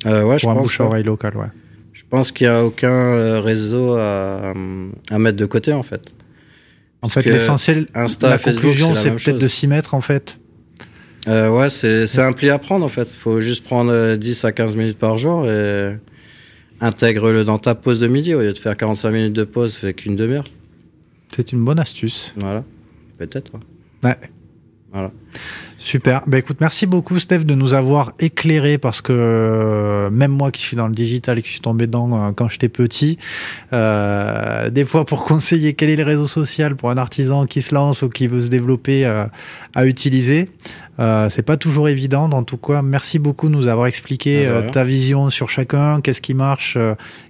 Euh, 0.07 0.23
ouais, 0.25 0.39
je 0.39 0.49
un 0.49 0.55
pense. 0.55 0.63
bouche 0.63 0.81
à 0.81 0.85
oreille 0.85 1.05
local, 1.05 1.37
ouais. 1.37 1.47
Je 1.93 2.03
pense 2.09 2.33
qu'il 2.33 2.47
n'y 2.49 2.53
a 2.53 2.65
aucun 2.65 2.89
euh, 2.89 3.41
réseau 3.41 3.95
à, 3.95 4.53
à, 5.11 5.19
mettre 5.19 5.37
de 5.37 5.47
côté, 5.47 5.73
en 5.73 5.83
fait. 5.83 6.13
En 7.05 7.09
fait, 7.09 7.23
l'essentiel, 7.23 7.87
la 7.95 8.39
conclusion, 8.39 8.95
c'est 8.95 9.11
peut-être 9.11 9.39
de 9.39 9.49
s'y 9.49 9.69
mettre, 9.69 9.95
en 9.95 10.01
fait. 10.01 10.39
Euh, 11.29 11.49
ouais, 11.49 11.71
c'est 11.71 12.19
un 12.19 12.33
pli 12.33 12.51
à 12.51 12.59
prendre, 12.59 12.85
en 12.85 12.89
fait. 12.89 13.09
Il 13.11 13.17
faut 13.17 13.41
juste 13.41 13.65
prendre 13.65 14.17
10 14.17 14.45
à 14.45 14.53
15 14.53 14.75
minutes 14.75 14.99
par 14.99 15.17
jour 15.17 15.49
et 15.49 15.97
Intègre-le 16.81 17.45
dans 17.45 17.59
ta 17.59 17.75
pause 17.75 18.01
de 18.01 18.09
midi 18.09 18.35
au 18.35 18.41
lieu 18.41 18.53
de 18.53 18.59
faire 18.59 18.77
45 18.77 19.11
minutes 19.11 19.33
de 19.33 19.45
pause, 19.45 19.75
fait 19.75 19.95
qu'une 19.95 20.17
demi-heure. 20.17 20.45
C'est 21.35 21.53
une 21.53 21.65
bonne 21.65 21.79
astuce. 21.79 22.35
Voilà, 22.37 22.65
peut-être. 23.19 23.53
Ouais. 24.03 24.17
Voilà. 24.93 25.13
Super. 25.85 26.23
Bah 26.27 26.39
écoute, 26.39 26.57
merci 26.63 26.87
beaucoup 26.87 27.19
Steph 27.19 27.41
de 27.41 27.55
nous 27.55 27.75
avoir 27.75 28.15
éclairé 28.19 28.79
parce 28.79 29.03
que 29.03 29.13
euh, 29.13 30.09
même 30.09 30.31
moi 30.31 30.51
qui 30.51 30.63
suis 30.63 30.79
dans 30.79 30.87
le 30.87 30.95
digital 30.95 31.39
et 31.39 31.43
qui 31.43 31.51
suis 31.51 31.61
tombé 31.61 31.87
dedans 31.87 32.09
euh, 32.11 32.33
quand 32.33 32.49
j'étais 32.49 32.71
petit, 32.71 33.19
euh, 33.75 34.71
des 34.71 34.87
fois 34.87 35.05
pour 35.05 35.25
conseiller 35.27 35.75
quel 35.75 35.91
est 35.91 35.97
le 35.97 36.03
réseau 36.03 36.27
social 36.27 36.75
pour 36.75 36.91
un 36.91 36.97
artisan 36.97 37.45
qui 37.45 37.61
se 37.61 37.75
lance 37.75 38.01
ou 38.01 38.09
qui 38.09 38.29
veut 38.29 38.41
se 38.41 38.49
développer 38.49 39.05
à 39.05 39.87
utiliser, 39.87 40.49
c'est 41.29 41.43
pas 41.43 41.59
toujours 41.59 41.89
évident. 41.89 42.31
En 42.31 42.45
tout 42.45 42.57
cas, 42.57 42.81
merci 42.81 43.19
beaucoup 43.19 43.49
de 43.49 43.55
nous 43.55 43.67
avoir 43.67 43.87
expliqué 43.87 44.47
ah, 44.47 44.63
ta 44.63 44.85
vision 44.85 45.29
sur 45.29 45.51
chacun, 45.51 46.01
qu'est-ce 46.01 46.23
qui 46.23 46.35
marche, 46.35 46.79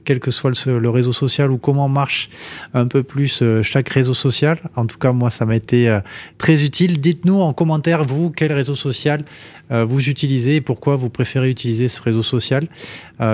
quel 0.04 0.20
que 0.20 0.30
soit 0.30 0.52
le, 0.66 0.90
réseau 0.90 1.12
social 1.12 1.50
ou 1.50 1.58
comment 1.58 1.88
marche 1.88 2.28
un 2.74 2.86
peu 2.86 3.02
plus 3.02 3.42
chaque 3.62 3.88
réseau 3.88 4.14
social. 4.14 4.58
En 4.76 4.86
tout 4.86 4.98
cas, 4.98 5.12
moi, 5.12 5.30
ça 5.30 5.44
m'a 5.44 5.56
été 5.56 5.98
très 6.38 6.62
utile. 6.62 7.00
Dites-nous 7.00 7.40
en 7.40 7.52
commentaire, 7.52 8.04
vous, 8.04 8.30
quel 8.44 8.52
réseau 8.52 8.74
social 8.74 9.24
vous 9.70 10.11
utilisez 10.11 10.57
et 10.57 10.61
pourquoi 10.61 10.96
vous 10.96 11.09
préférez 11.09 11.48
utiliser 11.50 11.88
ce 11.88 12.02
réseau 12.02 12.22
social. 12.22 12.68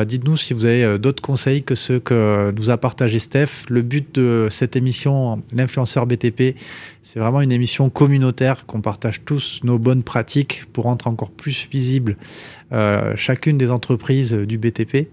Dites-nous 0.06 0.36
si 0.36 0.54
vous 0.54 0.66
avez 0.66 0.98
d'autres 1.00 1.22
conseils 1.22 1.64
que 1.64 1.74
ceux 1.74 1.98
que 1.98 2.52
nous 2.56 2.70
a 2.70 2.76
partagé 2.76 3.18
Steph. 3.18 3.64
Le 3.68 3.82
but 3.82 4.14
de 4.14 4.46
cette 4.48 4.76
émission, 4.76 5.40
l'influenceur 5.52 6.06
BTP, 6.06 6.54
c'est 7.02 7.18
vraiment 7.18 7.40
une 7.40 7.50
émission 7.50 7.90
communautaire 7.90 8.66
qu'on 8.66 8.80
partage 8.80 9.24
tous 9.24 9.60
nos 9.64 9.78
bonnes 9.78 10.04
pratiques 10.04 10.64
pour 10.72 10.84
rendre 10.84 11.08
encore 11.08 11.30
plus 11.30 11.66
visible 11.70 12.16
euh, 12.72 13.14
chacune 13.16 13.58
des 13.58 13.72
entreprises 13.72 14.32
du 14.32 14.56
BTP 14.56 15.08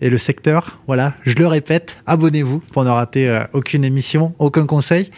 et 0.00 0.08
le 0.08 0.16
secteur. 0.16 0.80
Voilà, 0.86 1.14
je 1.24 1.34
le 1.34 1.46
répète, 1.46 1.98
abonnez-vous 2.06 2.60
pour 2.72 2.84
ne 2.84 2.88
rater 2.88 3.28
euh, 3.28 3.42
aucune 3.52 3.84
émission, 3.84 4.34
aucun 4.38 4.64
conseil. 4.64 5.10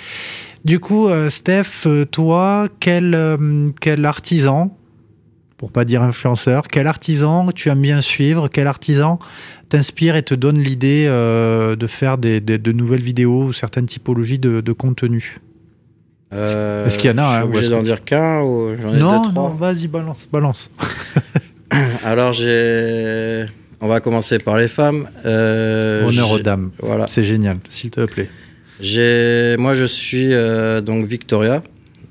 Du 0.65 0.81
coup, 0.81 1.09
euh, 1.09 1.29
Steph, 1.29 1.87
toi, 2.11 2.69
quel, 2.81 3.39
quel 3.81 4.05
artisan, 4.05 4.77
pour 5.57 5.71
pas 5.71 5.85
dire 5.85 6.03
influenceur, 6.03 6.69
quel 6.69 6.87
artisan 6.87 7.47
tu 7.55 7.69
aimes 7.69 7.83
bien 7.83 8.01
suivre, 8.01 8.49
quel 8.49 8.67
artisan 8.67 9.19
t'inspire 9.69 10.17
et 10.17 10.23
te 10.23 10.35
donne 10.35 10.59
l'idée 10.59 11.07
de 11.07 11.87
faire 11.87 12.19
des, 12.19 12.41
de 12.41 12.73
nouvelles 12.73 13.03
vidéos 13.03 13.45
ou 13.45 13.53
certaines 13.53 13.87
typologies 13.87 14.39
de, 14.39 14.61
de 14.61 14.73
contenu? 14.73 15.37
Euh, 16.35 16.87
Est-ce 16.87 16.99
qu'il 16.99 17.11
y 17.11 17.15
en 17.15 17.19
a 17.19 17.31
Je 17.31 17.37
suis 17.37 17.45
obligé 17.45 17.69
d'en 17.69 17.83
dire 17.83 18.05
qu'un 18.05 18.41
ou 18.43 18.77
j'en 18.81 18.95
ai 18.95 18.99
non, 18.99 19.23
deux, 19.23 19.31
trois? 19.31 19.51
Non, 19.51 19.55
vas-y, 19.55 19.87
balance, 19.87 20.29
balance. 20.31 20.71
Alors, 22.05 22.33
j'ai. 22.33 23.47
On 23.81 23.89
va 23.89 24.01
commencer 24.01 24.39
par 24.39 24.57
les 24.57 24.69
femmes. 24.69 25.09
Euh, 25.27 26.07
Honneur 26.07 26.31
aux 26.33 26.39
dames. 26.39 26.71
Voilà. 26.81 27.07
C'est 27.09 27.23
génial, 27.23 27.59
s'il 27.69 27.91
te 27.91 28.01
plaît. 28.01 28.31
J'ai, 28.81 29.57
moi, 29.59 29.75
je 29.75 29.85
suis 29.85 30.33
euh, 30.33 30.81
donc 30.81 31.07
Victoria. 31.07 31.63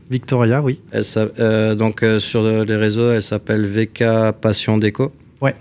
Victoria, 0.09 0.61
oui. 0.61 0.79
Elle, 0.91 1.03
euh, 1.39 1.75
donc 1.75 2.05
sur 2.19 2.43
les 2.43 2.75
réseaux, 2.75 3.11
elle 3.11 3.23
s'appelle 3.23 3.65
VK 3.65 4.33
Passion 4.39 4.77
Déco. 4.77 5.11
Ouais. 5.41 5.55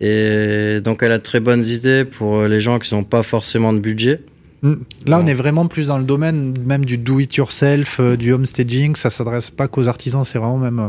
Et 0.00 0.80
donc, 0.80 1.02
elle 1.02 1.12
a 1.12 1.18
de 1.18 1.22
très 1.22 1.40
bonnes 1.40 1.64
idées 1.64 2.04
pour 2.04 2.44
les 2.44 2.60
gens 2.60 2.78
qui 2.78 2.94
n'ont 2.94 3.04
pas 3.04 3.22
forcément 3.22 3.72
de 3.72 3.78
budget. 3.78 4.20
Mm. 4.64 4.74
Là, 5.06 5.20
on 5.22 5.26
est 5.26 5.34
vraiment 5.34 5.66
plus 5.66 5.88
dans 5.88 5.98
le 5.98 6.04
domaine 6.04 6.54
même 6.64 6.86
du 6.86 6.96
do-it-yourself, 6.96 8.00
euh, 8.00 8.16
du 8.16 8.32
homestaging. 8.32 8.96
Ça 8.96 9.10
s'adresse 9.10 9.50
pas 9.50 9.68
qu'aux 9.68 9.88
artisans, 9.88 10.24
c'est 10.24 10.38
vraiment 10.38 10.56
même 10.56 10.78
euh, 10.78 10.88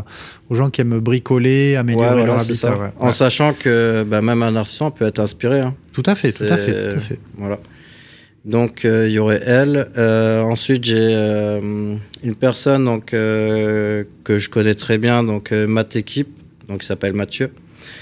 aux 0.50 0.56
gens 0.56 0.70
qui 0.70 0.80
aiment 0.80 1.00
bricoler, 1.00 1.76
améliorer 1.76 2.26
leur 2.26 2.40
habitat. 2.40 2.94
En 3.00 3.12
sachant 3.12 3.54
que 3.54 4.06
bah, 4.08 4.22
même 4.22 4.42
un 4.44 4.56
artisan 4.56 4.92
peut 4.92 5.06
être 5.06 5.20
inspiré. 5.20 5.60
Hein. 5.60 5.76
Tout 5.92 6.04
à 6.06 6.16
fait, 6.16 6.32
tout 6.32 6.46
à 6.46 6.56
fait, 6.56 6.90
tout 6.90 6.98
à 6.98 7.02
fait. 7.02 7.20
Voilà. 7.38 7.60
Donc 8.46 8.86
euh, 8.86 9.08
il 9.08 9.14
y 9.14 9.20
aurait 9.20 9.42
elle. 9.46 9.90
ensuite 9.98 10.84
j'ai 10.84 11.14
une 12.24 12.36
personne 12.40 12.86
donc 12.86 13.08
que 13.08 14.06
je 14.28 14.50
connais 14.50 14.76
très 14.76 14.98
bien, 14.98 15.24
donc 15.24 15.52
Matt 15.52 15.96
Équipe, 15.96 16.30
donc 16.68 16.84
il 16.84 16.86
s'appelle 16.86 17.14
Mathieu. 17.14 17.52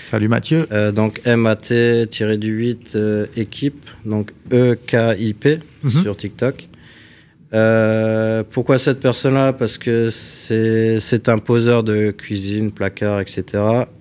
Salut 0.05 0.27
Mathieu. 0.27 0.67
Euh, 0.71 0.91
donc 0.91 1.21
MAT-8 1.25 2.95
euh, 2.95 3.25
équipe, 3.35 3.89
donc 4.05 4.31
E-K-I-P 4.51 5.59
mhm. 5.83 5.91
sur 5.91 6.15
TikTok. 6.15 6.69
Euh, 7.53 8.43
pourquoi 8.49 8.79
cette 8.79 8.99
personne-là? 8.99 9.53
Parce 9.53 9.77
que 9.77 10.09
c'est 10.09 11.29
un 11.29 11.37
poseur 11.37 11.83
de 11.83 12.09
cuisine, 12.11 12.71
placard, 12.71 13.21
etc. 13.21 13.43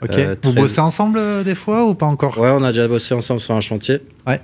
Ok. 0.01 0.19
Vous 0.43 0.53
bossez 0.55 0.81
ensemble 0.81 1.45
des 1.45 1.55
fois 1.55 1.87
ou 1.87 1.95
pas 1.95 2.07
encore? 2.07 2.39
Ouais, 2.39 2.51
on 2.55 2.63
a 2.63 2.73
déjà 2.73 2.89
bossé 2.89 3.13
ensemble 3.15 3.41
sur 3.41 3.55
un 3.55 3.61
chantier. 3.61 4.01
Ouais. 4.27 4.41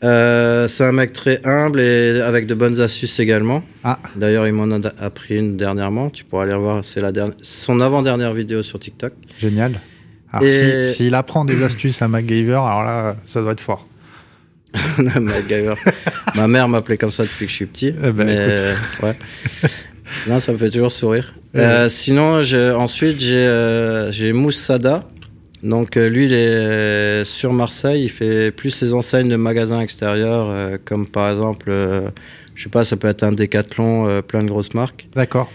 C'est 0.00 0.84
un 0.84 0.92
mec 0.92 1.12
très 1.12 1.40
humble 1.44 1.80
et 1.80 2.20
avec 2.20 2.46
de 2.46 2.54
bonnes 2.54 2.80
astuces 2.80 3.18
également. 3.20 3.62
Ah. 3.84 3.98
D'ailleurs, 4.16 4.46
il 4.46 4.52
m'en 4.52 4.70
a 4.70 4.92
appris 4.98 5.36
une 5.36 5.56
dernièrement. 5.56 6.10
Tu 6.10 6.24
pourras 6.24 6.44
aller 6.44 6.54
voir. 6.54 6.84
C'est 6.84 7.00
la 7.00 7.12
dernière, 7.12 7.36
son 7.42 7.80
avant-dernière 7.80 8.32
vidéo 8.32 8.62
sur 8.62 8.78
TikTok. 8.78 9.12
Génial. 9.40 9.80
Alors, 10.32 10.50
s'il 10.84 11.14
apprend 11.14 11.44
des 11.44 11.62
astuces 11.62 12.02
à 12.02 12.08
MacGyver, 12.08 12.52
alors 12.52 12.82
là, 12.82 13.16
ça 13.24 13.40
doit 13.40 13.52
être 13.52 13.60
fort. 13.60 13.86
MacGyver. 14.98 15.74
Ma 16.34 16.48
mère 16.48 16.68
m'appelait 16.68 16.98
comme 16.98 17.10
ça 17.10 17.22
depuis 17.22 17.46
que 17.46 17.50
je 17.50 17.56
suis 17.56 17.66
petit. 17.66 17.94
Eh 18.02 18.12
ben, 18.12 18.26
mais 18.26 18.56
ouais. 19.02 19.16
non, 20.26 20.38
ça 20.38 20.52
me 20.52 20.58
fait 20.58 20.70
toujours 20.70 20.92
sourire. 20.92 21.34
Euh, 21.56 21.88
sinon, 21.88 22.40
ensuite, 22.76 23.18
j'ai 23.20 23.36
euh, 23.38 24.32
Moussada. 24.34 25.04
Donc, 25.62 25.96
euh, 25.96 26.08
lui, 26.08 26.26
il 26.26 26.32
est 26.32 27.24
sur 27.24 27.52
Marseille. 27.52 28.04
Il 28.04 28.10
fait 28.10 28.50
plus 28.50 28.70
ses 28.70 28.92
enseignes 28.94 29.28
de 29.28 29.36
magasins 29.36 29.80
extérieurs, 29.80 30.48
euh, 30.48 30.78
comme 30.84 31.06
par 31.06 31.30
exemple, 31.30 31.70
je 32.54 32.62
sais 32.62 32.68
pas, 32.70 32.84
ça 32.84 32.96
peut 32.96 33.08
être 33.08 33.22
un 33.22 33.32
Decathlon, 33.32 34.22
plein 34.22 34.42
de 34.42 34.48
grosses 34.48 34.74
marques. 34.74 35.08
D'accord. 35.14 35.50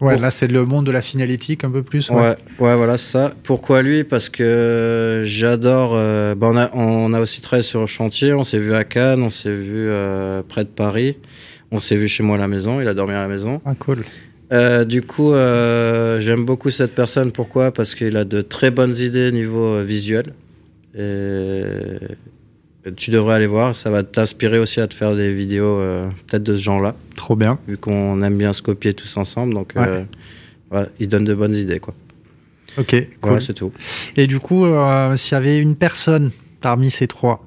Ouais, 0.00 0.18
là 0.18 0.30
c'est 0.30 0.48
le 0.48 0.64
monde 0.66 0.84
de 0.84 0.90
la 0.90 1.00
signalétique 1.00 1.62
un 1.64 1.70
peu 1.70 1.82
plus. 1.82 2.10
Ouais, 2.10 2.36
ouais, 2.58 2.76
voilà, 2.76 2.98
ça. 2.98 3.32
Pourquoi 3.44 3.80
lui? 3.82 4.02
Parce 4.04 4.28
que 4.28 5.22
j'adore. 5.24 5.92
Euh, 5.94 6.34
bah, 6.34 6.48
on, 6.50 6.56
a, 6.56 6.70
on 6.74 7.14
a 7.14 7.20
aussi 7.20 7.40
travaillé 7.40 7.62
sur 7.62 7.80
le 7.80 7.86
chantier, 7.86 8.32
on 8.34 8.44
s'est 8.44 8.58
vu 8.58 8.74
à 8.74 8.84
Cannes, 8.84 9.22
on 9.22 9.30
s'est 9.30 9.54
vu 9.54 9.86
euh, 9.88 10.42
près 10.46 10.64
de 10.64 10.68
Paris, 10.68 11.16
on 11.70 11.80
s'est 11.80 11.96
vu 11.96 12.08
chez 12.08 12.22
moi 12.22 12.36
à 12.36 12.40
la 12.40 12.48
maison, 12.48 12.80
il 12.80 12.88
a 12.88 12.92
dormi 12.92 13.14
à 13.14 13.22
la 13.22 13.28
maison. 13.28 13.62
Ah, 13.64 13.74
cool. 13.78 14.02
Euh, 14.52 14.84
du 14.84 15.02
coup, 15.02 15.32
j'aime 15.32 16.44
beaucoup 16.44 16.70
cette 16.70 16.94
personne. 16.94 17.32
Pourquoi? 17.32 17.72
Parce 17.72 17.94
qu'il 17.94 18.16
a 18.16 18.24
de 18.24 18.42
très 18.42 18.70
bonnes 18.70 18.96
idées 18.96 19.28
au 19.28 19.32
niveau 19.32 19.82
visuel. 19.82 20.34
Et 20.96 22.92
tu 22.96 23.10
devrais 23.10 23.34
aller 23.34 23.46
voir, 23.46 23.74
ça 23.74 23.90
va 23.90 24.02
t'inspirer 24.02 24.58
aussi 24.58 24.80
à 24.80 24.86
te 24.86 24.94
faire 24.94 25.14
des 25.14 25.32
vidéos 25.32 25.78
euh, 25.80 26.06
peut-être 26.26 26.42
de 26.42 26.56
ce 26.56 26.62
genre-là. 26.62 26.94
Trop 27.16 27.36
bien. 27.36 27.58
Vu 27.66 27.78
qu'on 27.78 28.22
aime 28.22 28.36
bien 28.36 28.52
se 28.52 28.62
copier 28.62 28.92
tous 28.94 29.16
ensemble, 29.16 29.54
donc 29.54 29.74
euh, 29.76 30.04
il 31.00 31.08
donne 31.08 31.24
de 31.24 31.34
bonnes 31.34 31.54
idées. 31.54 31.80
Quoi. 31.80 31.94
Ok, 32.76 32.94
cool. 33.20 33.40
c'est 33.40 33.54
tout. 33.54 33.72
Et 34.16 34.26
du 34.26 34.38
coup, 34.38 34.66
euh, 34.66 35.16
s'il 35.16 35.34
y 35.34 35.36
avait 35.36 35.58
une 35.58 35.76
personne 35.76 36.30
parmi 36.60 36.90
ces 36.90 37.06
trois 37.06 37.46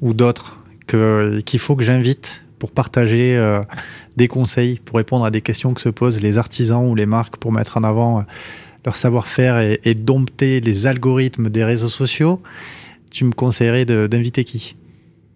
ou 0.00 0.14
d'autres 0.14 0.62
qu'il 0.86 1.58
faut 1.58 1.76
que 1.76 1.84
j'invite 1.84 2.42
pour 2.58 2.72
partager 2.72 3.40
des 4.16 4.28
conseils, 4.28 4.80
pour 4.84 4.96
répondre 4.96 5.24
à 5.24 5.30
des 5.30 5.40
questions 5.40 5.74
que 5.74 5.80
se 5.80 5.88
posent 5.88 6.20
les 6.20 6.38
artisans 6.38 6.86
ou 6.86 6.94
les 6.94 7.06
marques 7.06 7.36
pour 7.36 7.52
mettre 7.52 7.76
en 7.76 7.84
avant 7.84 8.24
leur 8.84 8.96
savoir-faire 8.96 9.58
et, 9.58 9.80
et 9.84 9.94
dompter 9.94 10.60
les 10.60 10.86
algorithmes 10.86 11.50
des 11.50 11.64
réseaux 11.64 11.88
sociaux, 11.88 12.40
tu 13.10 13.24
me 13.24 13.32
conseillerais 13.32 13.84
d'inviter 13.84 14.44
qui? 14.44 14.76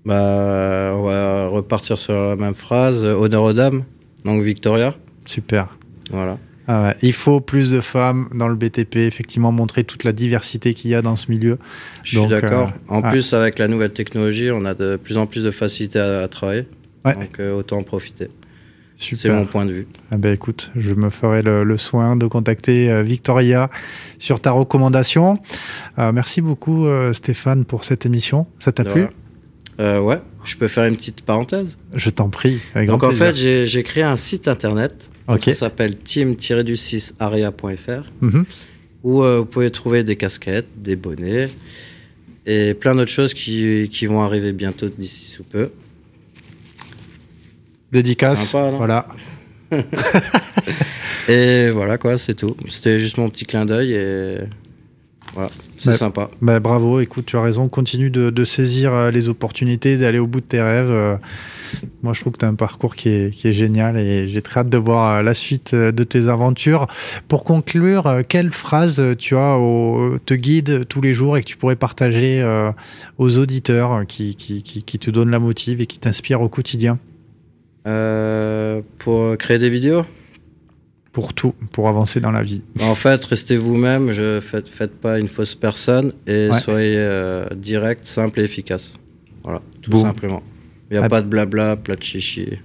Bah, 0.05 0.93
On 0.95 1.03
va 1.03 1.47
repartir 1.49 1.99
sur 1.99 2.15
la 2.15 2.37
même 2.37 2.55
phrase. 2.55 3.05
Honneur 3.05 3.43
aux 3.45 3.53
dames, 3.53 3.85
donc 4.25 4.43
Victoria. 4.43 4.95
Super. 5.27 5.77
Voilà. 6.11 6.39
Ah 6.69 6.95
il 7.03 7.13
faut 7.13 7.41
plus 7.41 7.73
de 7.73 7.81
femmes 7.81 8.29
dans 8.33 8.47
le 8.47 8.55
BTP, 8.55 8.97
effectivement, 8.97 9.51
montrer 9.51 9.83
toute 9.83 10.05
la 10.05 10.13
diversité 10.13 10.75
qu'il 10.75 10.91
y 10.93 10.95
a 10.95 11.03
dans 11.03 11.17
ce 11.17 11.31
milieu. 11.31 11.59
Je 12.05 12.21
suis 12.21 12.29
d'accord. 12.29 12.69
Euh, 12.69 12.95
en 12.95 13.03
plus, 13.03 13.33
avec 13.33 13.59
la 13.59 13.67
nouvelle 13.67 13.93
technologie, 13.93 14.51
on 14.53 14.65
a 14.65 14.75
de 14.75 14.97
plus 14.97 15.19
en 15.19 15.27
plus 15.27 15.43
de 15.43 15.51
facilité 15.51 15.99
à, 15.99 16.29
travailler. 16.29 16.67
Donc, 17.05 17.41
euh, 17.41 17.53
autant 17.53 17.79
en 17.79 17.83
profiter. 17.83 18.29
C'est 18.97 19.31
mon 19.31 19.45
point 19.45 19.67
de 19.67 19.73
vue. 19.73 19.87
Ah 20.11 20.17
ben 20.17 20.33
écoute, 20.33 20.71
je 20.77 20.95
me 20.95 21.11
ferai 21.11 21.43
le, 21.43 21.77
soin 21.77 22.17
de 22.17 22.27
contacter 22.27 22.91
euh, 22.91 23.03
Victoria 23.03 23.71
sur 24.19 24.41
ta 24.41 24.53
recommandation. 24.53 25.38
Euh, 25.99 26.12
merci 26.12 26.41
beaucoup 26.41 26.87
euh, 26.87 27.12
Stéphane 27.12 27.65
pour 27.65 27.85
cette 27.85 28.07
émission. 28.07 28.47
Ça 28.59 28.73
t'a 28.73 28.85
plu? 28.85 29.07
Ouais, 29.79 30.21
je 30.45 30.57
peux 30.57 30.69
faire 30.69 30.85
une 30.85 30.97
petite 30.97 31.23
parenthèse? 31.23 31.77
Je 31.95 32.11
t'en 32.11 32.29
prie. 32.29 32.61
Avec 32.75 32.88
Donc 32.88 33.03
en 33.03 33.11
fait, 33.11 33.35
j'ai 33.35 33.83
créé 33.83 34.05
un 34.05 34.17
site 34.17 34.47
internet 34.47 35.11
qui 35.41 35.55
s'appelle 35.55 35.97
team-du6aria.fr 35.97 38.11
mhm. 38.21 38.45
où 39.03 39.23
vous 39.23 39.45
pouvez 39.45 39.71
trouver 39.73 40.05
des 40.05 40.17
casquettes, 40.17 40.69
des 40.77 40.95
bonnets 40.95 41.49
et 42.47 42.75
plein 42.75 42.95
d'autres 42.95 43.11
choses 43.11 43.35
qui, 43.35 43.88
qui 43.93 44.07
vont 44.07 44.23
arriver 44.23 44.53
bientôt 44.53 44.88
d'ici 44.88 45.25
sous 45.25 45.45
peu. 45.45 45.71
Dédicace. 47.92 48.52
voilà. 48.52 49.07
et 51.28 51.70
voilà 51.70 51.98
quoi, 51.98 52.16
c'est 52.18 52.35
tout. 52.35 52.57
C'était 52.68 52.98
juste 52.98 53.18
mon 53.18 53.28
petit 53.28 53.44
clin 53.44 53.66
d'œil 53.66 53.92
et 53.92 54.38
voilà, 55.35 55.50
c'est 55.78 55.90
bah, 55.90 55.96
sympa. 55.96 56.31
Bah, 56.42 56.61
bravo, 56.61 57.00
écoute, 57.00 57.26
tu 57.26 57.36
as 57.36 57.43
raison, 57.43 57.68
continue 57.68 58.11
de, 58.11 58.45
saisir 58.45 58.93
euh, 58.93 59.11
les 59.11 59.28
opportunités, 59.28 59.97
d'aller 59.97 60.18
au 60.18 60.26
bout 60.26 60.40
de 60.40 60.47
tes 60.47 60.61
rêves. 60.61 60.90
Euh. 60.90 61.16
moi, 62.03 62.12
je 62.12 62.20
trouve 62.20 62.34
que 62.34 62.38
tu 62.38 62.45
as 62.45 62.49
un 62.49 62.55
parcours 62.55 62.95
qui 62.95 63.09
est, 63.09 63.30
qui 63.30 63.49
est 63.49 63.53
génial 63.53 63.97
et 63.97 64.28
j'ai 64.28 64.43
très 64.43 64.61
hâte 64.61 64.68
de 64.68 64.76
voir 64.76 65.16
euh, 65.16 65.22
la 65.22 65.32
suite 65.32 65.74
de 65.74 66.05
tes 66.05 66.28
aventures. 66.28 66.86
Pour 67.28 67.45
conclure, 67.45 68.22
quelle 68.28 68.53
phrase 68.53 69.03
tu 69.18 69.36
as 69.36 69.57
au, 69.57 70.18
te 70.24 70.34
guide 70.34 70.86
tous 70.86 71.01
les 71.01 71.14
jours 71.14 71.38
et 71.38 71.43
que 71.43 71.47
tu 71.47 71.57
pourrais 71.57 71.76
partager 71.76 72.45
aux 73.18 73.38
auditeurs 73.38 74.07
qui, 74.07 74.36
qui, 74.36 74.62
qui, 74.62 74.82
qui 74.82 74.99
te 74.99 75.11
donnent 75.11 75.30
la 75.30 75.38
motive 75.38 75.80
et 75.80 75.86
qui 75.86 75.99
t'inspirent 75.99 76.43
au 76.43 76.49
quotidien? 76.49 76.99
Euh, 77.87 78.80
pour 78.99 79.37
créer 79.39 79.59
des 79.59 79.70
vidéos 79.70 80.05
pour 81.12 81.35
tout, 81.35 81.55
pour 81.72 81.89
avancer 81.89 82.20
dans 82.20 82.30
la 82.30 82.43
vie. 82.43 82.62
En 82.83 82.95
fait, 82.95 83.22
restez 83.24 83.57
vous-même, 83.57 84.12
je 84.12 84.41
faites, 84.41 84.68
faites 84.68 84.99
pas 84.99 85.18
une 85.18 85.28
fausse 85.28 85.55
personne 85.55 86.12
et 86.26 86.49
soyez 86.61 86.97
euh, 86.97 87.47
direct, 87.55 88.07
simple 88.07 88.41
et 88.41 88.45
efficace. 88.45 88.95
Voilà, 89.45 89.61
tout 89.83 90.01
simplement. 90.01 90.43
Il 90.91 90.95
n'y 90.95 91.03
a 91.03 91.05
ah. 91.05 91.09
pas 91.09 91.20
de 91.20 91.26
blabla, 91.26 91.76
plat 91.76 91.97
de 91.97 92.03
chichi. 92.03 92.59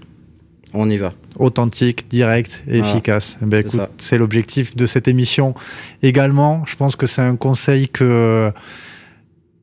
On 0.73 0.89
y 0.89 0.97
va. 0.97 1.13
Authentique, 1.37 2.09
direct 2.09 2.63
et 2.67 2.79
efficace. 2.79 3.37
Eh 3.41 3.45
ben, 3.45 3.63
c'est 3.97 4.17
l'objectif 4.17 4.75
de 4.75 4.85
cette 4.85 5.07
émission 5.07 5.53
également. 6.03 6.63
Je 6.67 6.75
pense 6.75 6.95
que 6.95 7.07
c'est 7.07 7.21
un 7.21 7.35
conseil 7.35 7.89
que 7.89 8.51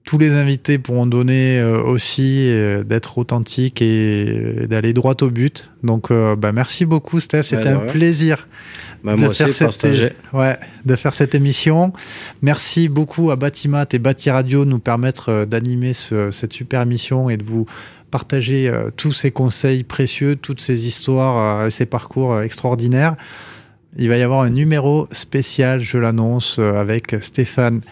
tous 0.04 0.18
les 0.18 0.32
invités 0.32 0.78
pourront 0.78 1.06
donner 1.06 1.58
euh, 1.58 1.82
aussi 1.82 2.48
euh, 2.48 2.84
d'être 2.84 3.16
authentiques 3.16 3.80
et 3.80 4.66
d'aller 4.68 4.92
droit 4.92 5.14
au 5.22 5.30
but. 5.30 5.70
Donc, 5.82 6.10
euh, 6.10 6.36
bah, 6.36 6.52
merci 6.52 6.84
beaucoup, 6.84 7.20
Steph. 7.20 7.44
C'était 7.44 7.68
un 7.68 7.86
plaisir. 7.86 8.46
Bah, 9.02 9.16
de, 9.16 9.28
faire 9.32 9.52
cette, 9.52 10.14
ouais, 10.32 10.58
de 10.84 10.96
faire 10.96 11.12
cette 11.12 11.34
émission. 11.34 11.92
Merci 12.40 12.88
beaucoup 12.88 13.30
à 13.30 13.36
Batimat 13.36 13.86
et 13.92 13.98
Bati 13.98 14.30
Radio 14.30 14.64
de 14.64 14.70
nous 14.70 14.78
permettre 14.78 15.44
d'animer 15.44 15.92
cette 15.92 16.54
super 16.54 16.80
émission 16.80 17.28
et 17.28 17.36
de 17.36 17.42
vous 17.42 17.66
partager 18.10 18.72
tous 18.96 19.12
ces 19.12 19.30
conseils 19.30 19.84
précieux, 19.84 20.36
toutes 20.36 20.62
ces 20.62 20.86
histoires 20.86 21.66
et 21.66 21.70
ces 21.70 21.84
parcours 21.84 22.40
extraordinaires. 22.40 23.16
Il 23.98 24.08
va 24.08 24.16
y 24.16 24.22
avoir 24.22 24.40
un 24.40 24.48
numéro 24.48 25.06
spécial, 25.12 25.80
je 25.80 25.98
l'annonce, 25.98 26.58
avec 26.58 27.14
Stéphane 27.20 27.82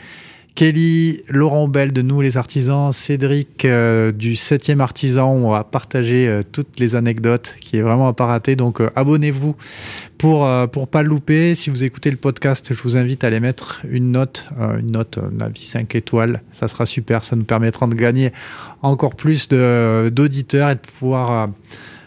Kelly, 0.55 1.23
Laurent 1.31 1.67
Bell 1.67 1.95
de 1.95 2.03
Nous 2.03 2.21
les 2.21 2.37
Artisans, 2.37 2.93
Cédric 2.93 3.65
euh, 3.65 4.13
du 4.13 4.35
7e 4.35 4.81
Artisan, 4.81 5.33
on 5.33 5.51
va 5.51 5.65
partager 5.65 6.29
euh, 6.29 6.43
toutes 6.43 6.79
les 6.79 6.95
anecdotes 6.95 7.57
qui 7.59 7.79
est 7.79 7.81
vraiment 7.81 8.07
à 8.07 8.13
pas 8.13 8.27
rater. 8.27 8.55
Donc 8.55 8.81
euh, 8.81 8.91
abonnez-vous 8.95 9.57
pour 10.19 10.47
pour 10.71 10.89
pas 10.89 11.03
louper. 11.03 11.55
Si 11.55 11.71
vous 11.71 11.85
écoutez 11.85 12.11
le 12.11 12.19
podcast, 12.19 12.69
je 12.71 12.83
vous 12.83 12.99
invite 12.99 13.25
à 13.25 13.29
aller 13.29 13.41
mettre 13.41 13.81
une 13.89 14.13
note, 14.13 14.49
une 14.79 14.93
note, 14.93 15.19
un 15.19 15.41
avis 15.41 15.65
5 15.65 15.95
étoiles. 15.95 16.43
Ça 16.53 16.69
sera 16.69 16.87
super, 16.87 17.25
ça 17.25 17.35
nous 17.35 17.45
permettra 17.45 17.87
de 17.87 17.95
gagner 17.95 18.31
encore 18.83 19.17
plus 19.17 19.49
d'auditeurs 19.49 20.71
et 20.71 20.75
de 20.75 20.81
pouvoir 20.81 21.49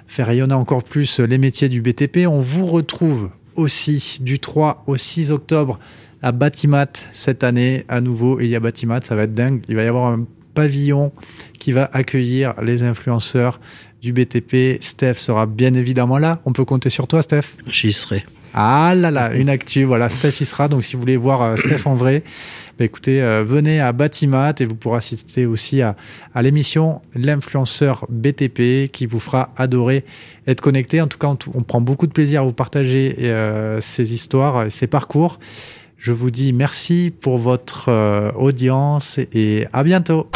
faire 0.08 0.28
rayonner 0.28 0.54
encore 0.54 0.84
plus 0.84 1.20
les 1.20 1.38
métiers 1.40 1.68
du 1.68 1.82
BTP. 1.82 2.28
On 2.28 2.40
vous 2.40 2.68
retrouve 2.68 3.30
aussi 3.56 4.20
du 4.22 4.40
3 4.40 4.84
au 4.88 4.98
6 4.98 5.32
octobre 5.32 5.80
à 6.22 6.32
Batimat 6.32 6.88
cette 7.14 7.44
année 7.44 7.86
à 7.88 8.02
nouveau. 8.02 8.40
il 8.40 8.48
y 8.48 8.56
a 8.56 8.60
Batimat, 8.60 9.02
ça 9.02 9.16
va 9.16 9.24
être 9.24 9.34
dingue. 9.34 9.62
Il 9.70 9.76
va 9.76 9.84
y 9.84 9.88
avoir 9.88 10.08
un 10.08 10.26
pavillon 10.54 11.12
qui 11.60 11.72
va 11.72 11.90
accueillir 11.94 12.54
les 12.62 12.84
influenceurs 12.84 13.60
du 14.02 14.14
BTP. 14.14 14.82
Steph 14.82 15.16
sera 15.16 15.46
bien 15.46 15.74
évidemment 15.74 16.18
là. 16.18 16.42
On 16.46 16.54
peut 16.54 16.66
compter 16.66 16.90
sur 16.90 17.08
toi, 17.08 17.22
Steph? 17.22 17.58
J'y 17.68 17.94
serai. 17.94 18.24
Ah 18.54 18.94
là 18.96 19.12
là, 19.12 19.34
une 19.34 19.50
actu. 19.50 19.84
Voilà, 19.84 20.10
Steph 20.10 20.40
y 20.40 20.46
sera. 20.46 20.68
Donc 20.68 20.86
si 20.86 20.96
vous 20.96 21.02
voulez 21.02 21.18
voir 21.18 21.42
euh, 21.42 21.56
Steph 21.58 21.86
en 21.86 21.96
vrai, 21.96 22.24
bah, 22.78 22.84
écoutez, 22.84 23.22
euh, 23.22 23.46
venez 23.48 23.80
à 23.80 23.94
Batimat 23.94 24.54
et 24.60 24.66
vous 24.66 24.76
pourrez 24.76 24.98
assister 24.98 25.46
aussi 25.46 25.82
à, 25.82 25.96
l'émission 26.42 27.02
L'influenceur 27.16 28.06
BTP 28.10 28.92
qui 28.92 29.06
vous 29.06 29.20
fera 29.20 29.54
adorer 29.56 30.04
être 30.46 30.60
connecté. 30.60 31.02
En 31.02 31.08
tout 31.08 31.18
cas, 31.18 31.34
on, 31.54 31.64
prend 31.64 31.80
beaucoup 31.80 32.06
de 32.06 32.12
plaisir 32.12 32.42
à 32.42 32.44
vous 32.44 32.52
partager 32.52 33.16
euh, 33.22 33.80
ces 33.80 34.14
histoires, 34.14 34.70
ces 34.70 34.88
parcours. 34.88 35.40
Je 35.98 36.12
vous 36.12 36.32
dis 36.32 36.52
merci 36.52 37.14
pour 37.22 37.38
votre 37.38 37.88
euh, 37.88 38.32
audience 38.34 39.20
et 39.34 39.68
à 39.72 39.84
bientôt. 39.84 40.30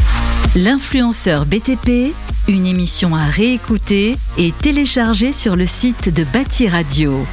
L'influenceur 0.55 1.45
BTP, 1.45 2.13
une 2.47 2.65
émission 2.65 3.15
à 3.15 3.25
réécouter 3.25 4.15
et 4.37 4.53
télécharger 4.61 5.33
sur 5.33 5.57
le 5.57 5.65
site 5.65 6.13
de 6.13 6.23
Bâti 6.23 6.69
Radio. 6.69 7.25